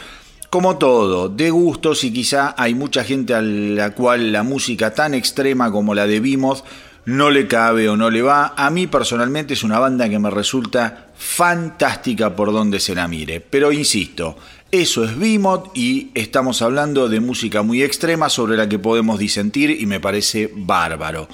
como 0.51 0.79
todo, 0.79 1.29
de 1.29 1.51
gustos 1.51 2.03
y 2.03 2.13
quizá 2.13 2.55
hay 2.59 2.75
mucha 2.75 3.05
gente 3.05 3.35
a 3.35 3.43
la 3.43 3.91
cual 3.91 4.33
la 4.33 4.43
música 4.43 4.95
tan 4.95 5.15
extrema 5.15 5.71
como 5.71 5.95
la 5.95 6.07
de 6.07 6.19
Behemoth 6.19 6.65
no 7.05 7.31
le 7.31 7.47
cabe 7.47 7.89
o 7.89 7.97
no 7.97 8.11
le 8.11 8.23
va. 8.23 8.53
A 8.57 8.69
mí 8.71 8.89
personalmente 8.89 9.55
es 9.55 9.63
una 9.63 9.79
banda 9.79 10.09
que 10.09 10.19
me 10.19 10.31
resulta 10.31 11.07
fantástica 11.17 12.35
por 12.35 12.53
donde 12.53 12.81
se 12.81 12.95
la 12.95 13.09
mire. 13.09 13.41
Pero 13.41 13.73
insisto, 13.73 14.37
eso 14.73 15.05
es 15.05 15.19
Behemoth 15.19 15.77
y 15.77 16.11
estamos 16.15 16.61
hablando 16.61 17.09
de 17.09 17.21
música 17.21 17.63
muy 17.63 17.83
extrema 17.83 18.29
sobre 18.29 18.57
la 18.57 18.69
que 18.69 18.79
podemos 18.79 19.19
disentir 19.19 19.71
y 19.71 19.87
me 19.87 20.01
parece 20.01 20.51
bárbaro. 20.55 21.29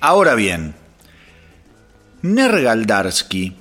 Ahora 0.00 0.34
bien, 0.34 0.74
Nergaldarsky 2.22 3.54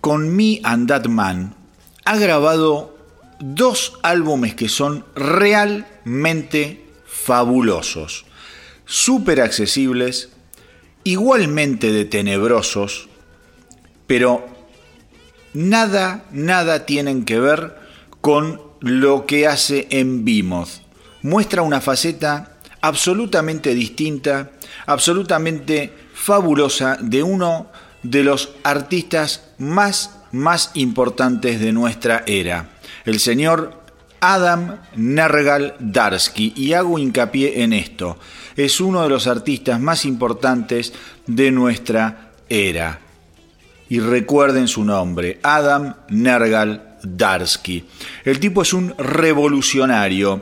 con 0.00 0.34
Me 0.34 0.60
and 0.64 0.88
That 0.88 1.06
Man 1.06 1.54
ha 2.04 2.16
grabado 2.16 2.98
dos 3.40 3.98
álbumes 4.02 4.54
que 4.54 4.68
son 4.68 5.04
realmente 5.14 6.84
fabulosos, 7.06 8.24
súper 8.84 9.40
accesibles, 9.40 10.30
igualmente 11.04 11.92
de 11.92 12.04
tenebrosos, 12.04 13.08
pero 14.06 14.49
nada, 15.54 16.24
nada 16.30 16.86
tienen 16.86 17.24
que 17.24 17.40
ver 17.40 17.76
con 18.20 18.60
lo 18.80 19.26
que 19.26 19.46
hace 19.46 19.86
en 19.90 20.24
Behemoth. 20.24 20.68
Muestra 21.22 21.62
una 21.62 21.80
faceta 21.80 22.56
absolutamente 22.80 23.74
distinta, 23.74 24.50
absolutamente 24.86 25.92
fabulosa 26.14 26.96
de 27.00 27.22
uno 27.22 27.66
de 28.02 28.22
los 28.22 28.50
artistas 28.62 29.50
más, 29.58 30.18
más 30.32 30.70
importantes 30.74 31.60
de 31.60 31.72
nuestra 31.72 32.24
era, 32.26 32.70
el 33.04 33.20
señor 33.20 33.78
Adam 34.20 34.78
Nergal 34.96 35.74
Darsky. 35.78 36.54
Y 36.56 36.72
hago 36.72 36.98
hincapié 36.98 37.62
en 37.62 37.74
esto, 37.74 38.18
es 38.56 38.80
uno 38.80 39.02
de 39.02 39.10
los 39.10 39.26
artistas 39.26 39.78
más 39.80 40.04
importantes 40.06 40.92
de 41.26 41.50
nuestra 41.50 42.32
era 42.48 43.09
y 43.90 43.98
recuerden 43.98 44.68
su 44.68 44.84
nombre, 44.84 45.40
Adam 45.42 45.96
Nergal 46.08 46.96
Darsky. 47.02 47.84
El 48.24 48.38
tipo 48.38 48.62
es 48.62 48.72
un 48.72 48.94
revolucionario. 48.96 50.40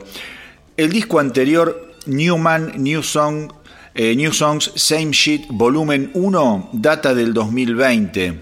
El 0.77 0.91
disco 0.91 1.19
anterior, 1.19 1.95
New 2.05 2.37
Man, 2.37 2.73
New 2.77 3.01
Song, 3.01 3.51
eh, 3.95 4.15
New 4.15 4.31
Songs, 4.31 4.71
Same 4.75 5.11
Shit, 5.11 5.47
volumen 5.49 6.11
1, 6.13 6.69
data 6.73 7.15
del 7.15 7.33
2020. 7.33 8.39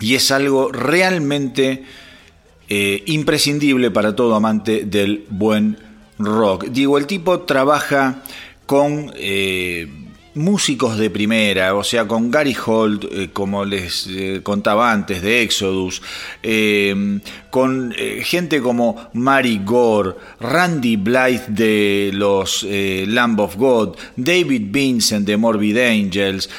Y 0.00 0.14
es 0.14 0.30
algo 0.30 0.72
realmente 0.72 1.84
eh, 2.70 3.02
imprescindible 3.06 3.90
para 3.90 4.16
todo 4.16 4.34
amante 4.34 4.86
del 4.86 5.26
buen 5.28 5.78
rock. 6.18 6.68
Digo, 6.68 6.96
el 6.96 7.06
tipo 7.06 7.40
trabaja 7.40 8.22
con... 8.64 9.12
Eh, 9.14 10.05
músicos 10.36 10.98
de 10.98 11.10
primera, 11.10 11.74
o 11.74 11.82
sea, 11.82 12.06
con 12.06 12.30
Gary 12.30 12.56
Holt, 12.64 13.04
eh, 13.10 13.30
como 13.32 13.64
les 13.64 14.06
eh, 14.08 14.40
contaba 14.42 14.92
antes, 14.92 15.22
de 15.22 15.42
Exodus, 15.42 16.02
eh, 16.42 17.18
con 17.50 17.92
gente 18.22 18.60
como 18.60 19.08
Mary 19.14 19.62
Gore, 19.64 20.14
Randy 20.40 20.96
Blythe 20.96 21.46
de 21.48 22.10
los 22.12 22.66
Lamb 22.68 23.40
of 23.40 23.56
God, 23.56 23.96
David 24.16 24.64
Vincent 24.70 25.26
de 25.26 25.38
Morbid 25.38 25.78
Angels, 25.78 26.50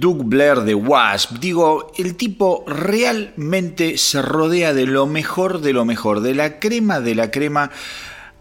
Doug 0.00 0.24
Blair 0.24 0.62
de 0.62 0.74
Wasp. 0.74 1.38
Digo, 1.38 1.92
el 1.96 2.16
tipo 2.16 2.64
realmente 2.66 3.96
se 3.98 4.20
rodea 4.20 4.74
de 4.74 4.86
lo 4.86 5.06
mejor 5.06 5.60
de 5.60 5.72
lo 5.72 5.84
mejor, 5.84 6.20
de 6.22 6.34
la 6.34 6.58
crema 6.58 6.98
de 7.00 7.14
la 7.14 7.30
crema 7.30 7.70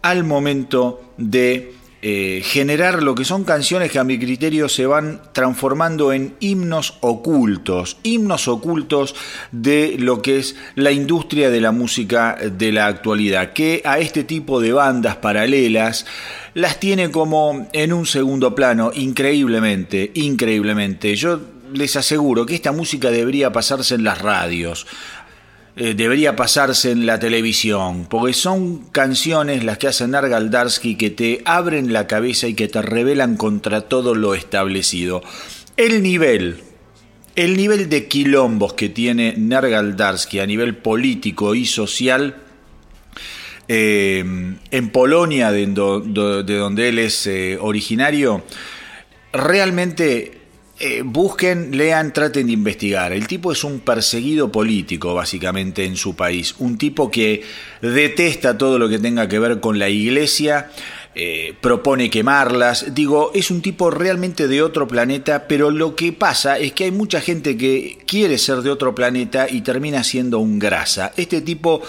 al 0.02 0.24
momento 0.24 1.02
de 1.18 1.74
eh, 2.06 2.42
generar 2.44 3.02
lo 3.02 3.16
que 3.16 3.24
son 3.24 3.46
canciones 3.46 3.90
que 3.90 3.98
a 3.98 4.04
mi 4.04 4.20
criterio 4.20 4.68
se 4.68 4.86
van 4.86 5.22
transformando 5.32 6.12
en 6.12 6.36
himnos 6.42 6.98
ocultos, 7.00 7.96
himnos 8.04 8.50
ocultos 8.50 9.16
de 9.54 9.96
lo 9.98 10.22
que 10.22 10.40
es 10.40 10.58
la 10.76 10.92
industria 10.92 11.50
de 11.50 11.62
la 11.62 11.72
música 11.72 12.36
de 12.36 12.74
la 12.74 12.88
actualidad, 12.88 13.54
que 13.54 13.82
a 13.86 14.00
este 14.00 14.26
tipo 14.26 14.60
de 14.60 14.74
bandas 14.74 15.16
paralelas 15.16 16.06
las 16.54 16.78
tiene 16.78 17.10
como 17.10 17.70
en 17.72 17.94
un 17.94 18.06
segundo 18.06 18.54
plano, 18.54 18.92
increíblemente, 18.94 20.12
increíblemente. 20.14 21.16
Yo 21.16 21.40
les 21.72 21.96
aseguro 21.96 22.46
que 22.46 22.56
esta 22.56 22.74
música 22.74 23.12
debería 23.12 23.54
pasarse 23.54 23.96
en 23.96 24.04
las 24.04 24.22
radios 24.22 24.86
eh, 25.76 25.96
debería 25.96 26.36
pasarse 26.36 26.92
en 26.92 27.08
la 27.08 27.18
televisión, 27.20 28.06
porque 28.08 28.34
son 28.34 28.86
canciones 28.92 29.64
las 29.64 29.80
que 29.80 29.88
hacen 29.88 30.12
Nargaldarsky 30.12 30.96
que 30.96 31.10
te 31.10 31.42
abren 31.46 31.92
la 31.92 32.06
cabeza 32.06 32.48
y 32.48 32.54
que 32.54 32.68
te 32.68 32.84
revelan 32.84 33.38
contra 33.38 33.82
todo 33.82 34.14
lo 34.14 34.36
establecido. 34.36 35.24
El 35.76 36.04
nivel, 36.04 36.62
el 37.36 37.58
nivel 37.58 37.90
de 37.90 38.08
quilombos 38.08 38.74
que 38.74 38.90
tiene 38.90 39.34
Nargaldarsky 39.36 40.40
a 40.40 40.46
nivel 40.46 40.78
político 40.78 41.56
y 41.56 41.66
social 41.66 42.36
eh, 43.68 44.24
en 44.70 44.90
Polonia, 44.92 45.52
de, 45.52 45.66
donde 45.66 46.90
él 46.90 47.00
es 47.00 47.26
eh, 47.26 47.58
originario, 47.60 48.44
realmente 49.32 50.43
eh, 50.80 51.04
busquen, 51.06 51.78
lean, 51.78 52.14
traten 52.14 52.48
de 52.48 52.54
investigar. 52.54 53.14
El 53.14 53.28
tipo 53.28 53.52
es 53.52 53.64
un 53.64 53.80
perseguido 53.80 54.52
político, 54.52 55.14
básicamente, 55.14 55.86
en 55.86 55.96
su 55.96 56.16
país. 56.16 56.56
Un 56.58 56.78
tipo 56.78 57.12
que 57.12 57.44
detesta 57.82 58.58
todo 58.58 58.80
lo 58.80 58.90
que 58.90 59.00
tenga 59.00 59.28
que 59.28 59.40
ver 59.40 59.60
con 59.60 59.78
la 59.78 59.90
iglesia. 59.90 60.72
Eh, 61.16 61.54
propone 61.62 62.10
quemarlas. 62.10 62.96
Digo, 62.96 63.32
es 63.36 63.52
un 63.52 63.62
tipo 63.62 63.92
realmente 63.92 64.48
de 64.48 64.64
otro 64.64 64.88
planeta, 64.88 65.48
pero 65.48 65.70
lo 65.70 65.96
que 65.96 66.12
pasa 66.12 66.58
es 66.58 66.74
que 66.74 66.86
hay 66.86 66.92
mucha 66.92 67.22
gente 67.22 67.56
que 67.56 68.00
quiere 68.08 68.40
ser 68.40 68.58
de 68.58 68.72
otro 68.72 68.96
planeta 68.96 69.48
y 69.48 69.62
termina 69.62 70.04
siendo 70.04 70.40
un 70.40 70.58
grasa. 70.58 71.14
Este 71.16 71.42
tipo 71.42 71.84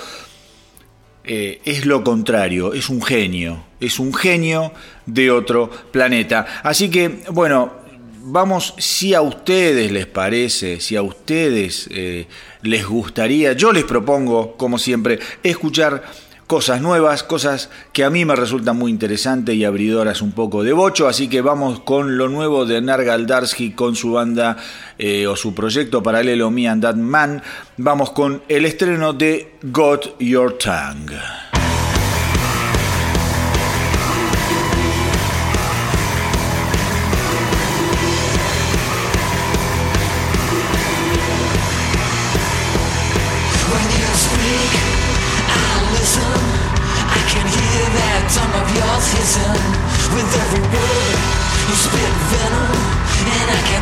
eh, 1.24 1.62
es 1.64 1.86
lo 1.86 2.04
contrario, 2.04 2.74
es 2.74 2.90
un 2.90 3.00
genio, 3.00 3.64
es 3.80 3.98
un 3.98 4.12
genio 4.12 4.74
de 5.06 5.30
otro 5.30 5.70
planeta. 5.90 6.60
Así 6.62 6.90
que, 6.90 7.22
bueno, 7.30 7.83
vamos, 8.24 8.74
si 8.78 9.14
a 9.14 9.22
ustedes 9.22 9.92
les 9.92 10.06
parece, 10.06 10.80
si 10.80 10.96
a 10.96 11.02
ustedes 11.02 11.88
eh, 11.90 12.26
les 12.62 12.86
gustaría, 12.86 13.52
yo 13.52 13.72
les 13.72 13.84
propongo, 13.84 14.56
como 14.56 14.78
siempre, 14.78 15.18
escuchar 15.42 16.02
cosas 16.46 16.80
nuevas, 16.80 17.22
cosas 17.22 17.70
que 17.92 18.04
a 18.04 18.10
mí 18.10 18.24
me 18.24 18.36
resultan 18.36 18.76
muy 18.76 18.90
interesantes 18.90 19.54
y 19.54 19.64
abridoras 19.64 20.20
un 20.22 20.32
poco 20.32 20.62
de 20.62 20.72
bocho, 20.72 21.08
así 21.08 21.28
que 21.28 21.40
vamos 21.40 21.80
con 21.80 22.18
lo 22.18 22.28
nuevo 22.28 22.66
de 22.66 22.80
Nargal 22.80 23.26
Darsky 23.26 23.72
con 23.72 23.96
su 23.96 24.12
banda 24.12 24.56
eh, 24.98 25.26
o 25.26 25.36
su 25.36 25.54
proyecto 25.54 26.02
paralelo 26.02 26.50
Me 26.50 26.68
and 26.68 26.82
That 26.82 26.96
Man, 26.96 27.42
vamos 27.76 28.10
con 28.10 28.42
el 28.48 28.64
estreno 28.66 29.12
de 29.12 29.54
Got 29.62 30.18
Your 30.18 30.58
Tongue. 30.58 31.53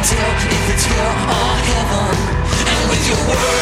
Tell 0.03 0.35
if 0.51 0.71
it's 0.75 0.85
hell 0.85 1.15
or 1.31 1.55
heaven. 1.71 2.17
And 2.67 2.91
with 2.91 3.07
your 3.07 3.23
words, 3.31 3.62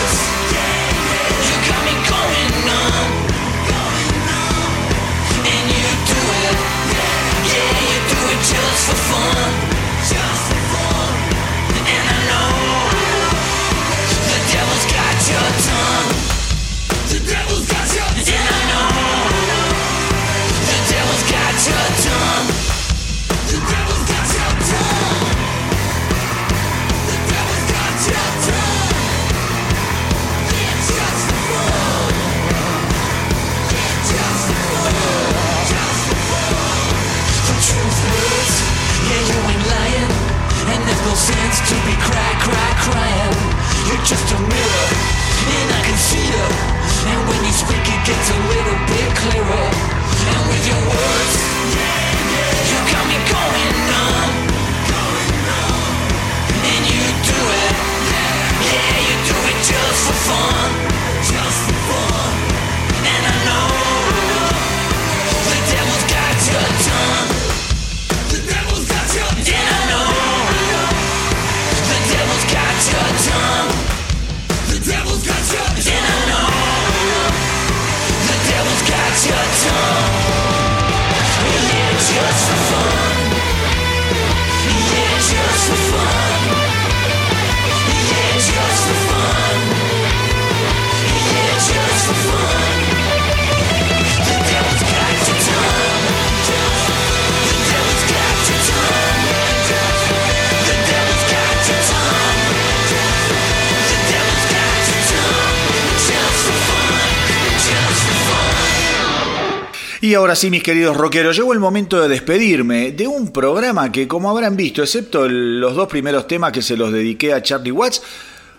Y 110.10 110.14
ahora 110.14 110.34
sí, 110.34 110.50
mis 110.50 110.64
queridos 110.64 110.96
rockeros, 110.96 111.36
llegó 111.36 111.52
el 111.52 111.60
momento 111.60 112.00
de 112.00 112.08
despedirme 112.08 112.90
de 112.90 113.06
un 113.06 113.30
programa 113.30 113.92
que, 113.92 114.08
como 114.08 114.28
habrán 114.28 114.56
visto, 114.56 114.82
excepto 114.82 115.28
los 115.28 115.76
dos 115.76 115.86
primeros 115.86 116.26
temas 116.26 116.50
que 116.50 116.62
se 116.62 116.76
los 116.76 116.92
dediqué 116.92 117.32
a 117.32 117.44
Charlie 117.44 117.70
Watts, 117.70 118.02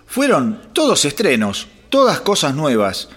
fueron 0.08 0.62
todos 0.72 1.04
estrenos, 1.04 1.68
todas 1.90 2.22
cosas 2.22 2.56
nuevas, 2.56 3.10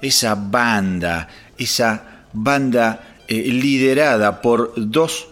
esa 0.00 0.34
banda, 0.34 1.28
esa 1.58 2.24
banda 2.32 3.18
eh, 3.28 3.42
liderada 3.52 4.40
por 4.40 4.72
dos 4.76 5.28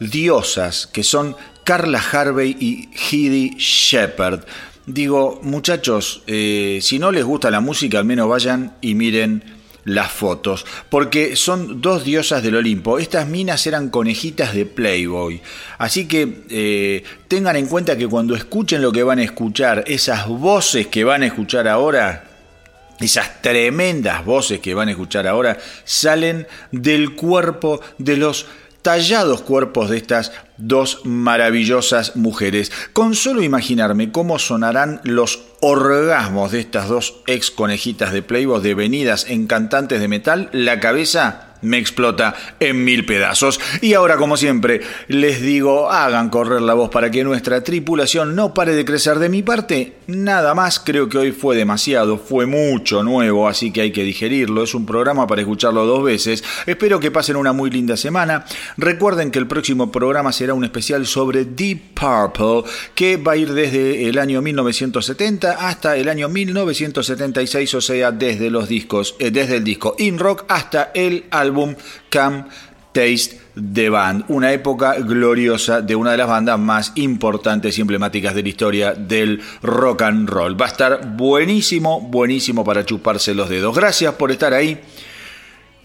diosas 0.00 0.86
que 0.86 1.02
son 1.02 1.36
Carla 1.64 2.02
Harvey 2.12 2.56
y 2.58 2.88
Heidi 2.94 3.56
Shepard. 3.58 4.44
Digo, 4.86 5.40
muchachos, 5.42 6.22
eh, 6.26 6.78
si 6.80 6.98
no 6.98 7.10
les 7.10 7.24
gusta 7.24 7.50
la 7.50 7.60
música, 7.60 7.98
al 7.98 8.04
menos 8.04 8.28
vayan 8.28 8.76
y 8.80 8.94
miren 8.94 9.56
las 9.86 10.10
fotos, 10.10 10.66
porque 10.90 11.36
son 11.36 11.80
dos 11.80 12.04
diosas 12.04 12.42
del 12.42 12.56
Olimpo. 12.56 12.98
Estas 12.98 13.28
minas 13.28 13.66
eran 13.66 13.88
conejitas 13.88 14.52
de 14.52 14.66
Playboy. 14.66 15.40
Así 15.78 16.06
que 16.06 16.42
eh, 16.50 17.04
tengan 17.28 17.56
en 17.56 17.66
cuenta 17.66 17.96
que 17.96 18.08
cuando 18.08 18.34
escuchen 18.34 18.82
lo 18.82 18.92
que 18.92 19.04
van 19.04 19.20
a 19.20 19.24
escuchar, 19.24 19.84
esas 19.86 20.26
voces 20.26 20.88
que 20.88 21.04
van 21.04 21.22
a 21.22 21.26
escuchar 21.26 21.68
ahora, 21.68 22.24
esas 23.00 23.40
tremendas 23.42 24.24
voces 24.24 24.58
que 24.58 24.74
van 24.74 24.88
a 24.88 24.92
escuchar 24.92 25.26
ahora 25.26 25.58
salen 25.84 26.46
del 26.72 27.14
cuerpo 27.14 27.80
de 27.98 28.16
los 28.16 28.46
tallados 28.86 29.42
cuerpos 29.42 29.90
de 29.90 29.96
estas 29.96 30.30
dos 30.58 31.00
maravillosas 31.02 32.14
mujeres. 32.14 32.70
Con 32.92 33.16
solo 33.16 33.42
imaginarme 33.42 34.12
cómo 34.12 34.38
sonarán 34.38 35.00
los 35.02 35.40
orgasmos 35.60 36.52
de 36.52 36.60
estas 36.60 36.86
dos 36.88 37.16
ex 37.26 37.50
conejitas 37.50 38.12
de 38.12 38.22
Playboy 38.22 38.62
devenidas 38.62 39.26
en 39.28 39.48
cantantes 39.48 39.98
de 39.98 40.06
metal, 40.06 40.50
la 40.52 40.78
cabeza 40.78 41.45
me 41.62 41.78
explota 41.78 42.34
en 42.60 42.84
mil 42.84 43.04
pedazos. 43.06 43.60
Y 43.80 43.94
ahora, 43.94 44.16
como 44.16 44.36
siempre, 44.36 44.80
les 45.08 45.40
digo, 45.40 45.90
hagan 45.90 46.30
correr 46.30 46.62
la 46.62 46.74
voz 46.74 46.90
para 46.90 47.10
que 47.10 47.24
nuestra 47.24 47.62
tripulación 47.62 48.34
no 48.34 48.54
pare 48.54 48.74
de 48.74 48.84
crecer 48.84 49.18
de 49.18 49.28
mi 49.28 49.42
parte. 49.42 49.94
Nada 50.06 50.54
más, 50.54 50.78
creo 50.78 51.08
que 51.08 51.18
hoy 51.18 51.32
fue 51.32 51.56
demasiado, 51.56 52.18
fue 52.18 52.46
mucho 52.46 53.02
nuevo, 53.02 53.48
así 53.48 53.72
que 53.72 53.80
hay 53.80 53.92
que 53.92 54.04
digerirlo. 54.04 54.62
Es 54.62 54.74
un 54.74 54.86
programa 54.86 55.26
para 55.26 55.42
escucharlo 55.42 55.84
dos 55.84 56.04
veces. 56.04 56.44
Espero 56.66 57.00
que 57.00 57.10
pasen 57.10 57.36
una 57.36 57.52
muy 57.52 57.70
linda 57.70 57.96
semana. 57.96 58.44
Recuerden 58.76 59.30
que 59.30 59.38
el 59.38 59.46
próximo 59.46 59.90
programa 59.90 60.32
será 60.32 60.54
un 60.54 60.64
especial 60.64 61.06
sobre 61.06 61.44
Deep 61.44 61.94
Purple, 61.94 62.70
que 62.94 63.16
va 63.16 63.32
a 63.32 63.36
ir 63.36 63.52
desde 63.52 64.08
el 64.08 64.18
año 64.18 64.42
1970 64.42 65.68
hasta 65.68 65.96
el 65.96 66.08
año 66.08 66.28
1976, 66.28 67.74
o 67.74 67.80
sea, 67.80 68.12
desde 68.12 68.50
los 68.50 68.68
discos, 68.68 69.16
eh, 69.18 69.30
desde 69.30 69.56
el 69.56 69.64
disco 69.64 69.94
In 69.98 70.18
Rock 70.18 70.44
hasta 70.48 70.90
el 70.94 71.24
álbum 71.30 71.45
Come 71.52 72.44
Taste 72.92 73.38
the 73.54 73.90
Band, 73.90 74.24
una 74.28 74.52
época 74.52 74.94
gloriosa 74.94 75.82
de 75.82 75.94
una 75.94 76.12
de 76.12 76.16
las 76.16 76.28
bandas 76.28 76.58
más 76.58 76.92
importantes 76.94 77.76
y 77.76 77.82
emblemáticas 77.82 78.34
de 78.34 78.42
la 78.42 78.48
historia 78.48 78.94
del 78.94 79.42
rock 79.62 80.02
and 80.02 80.28
roll. 80.28 80.58
Va 80.58 80.64
a 80.66 80.68
estar 80.68 81.16
buenísimo, 81.16 82.00
buenísimo 82.00 82.64
para 82.64 82.86
chuparse 82.86 83.34
los 83.34 83.48
dedos. 83.48 83.76
Gracias 83.76 84.14
por 84.14 84.30
estar 84.30 84.54
ahí. 84.54 84.80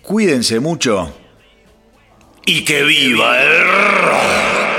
Cuídense 0.01 0.59
mucho 0.59 1.13
y 2.45 2.63
que 2.63 2.83
viva 2.83 3.41
el 3.41 3.63
rock. 4.03 4.70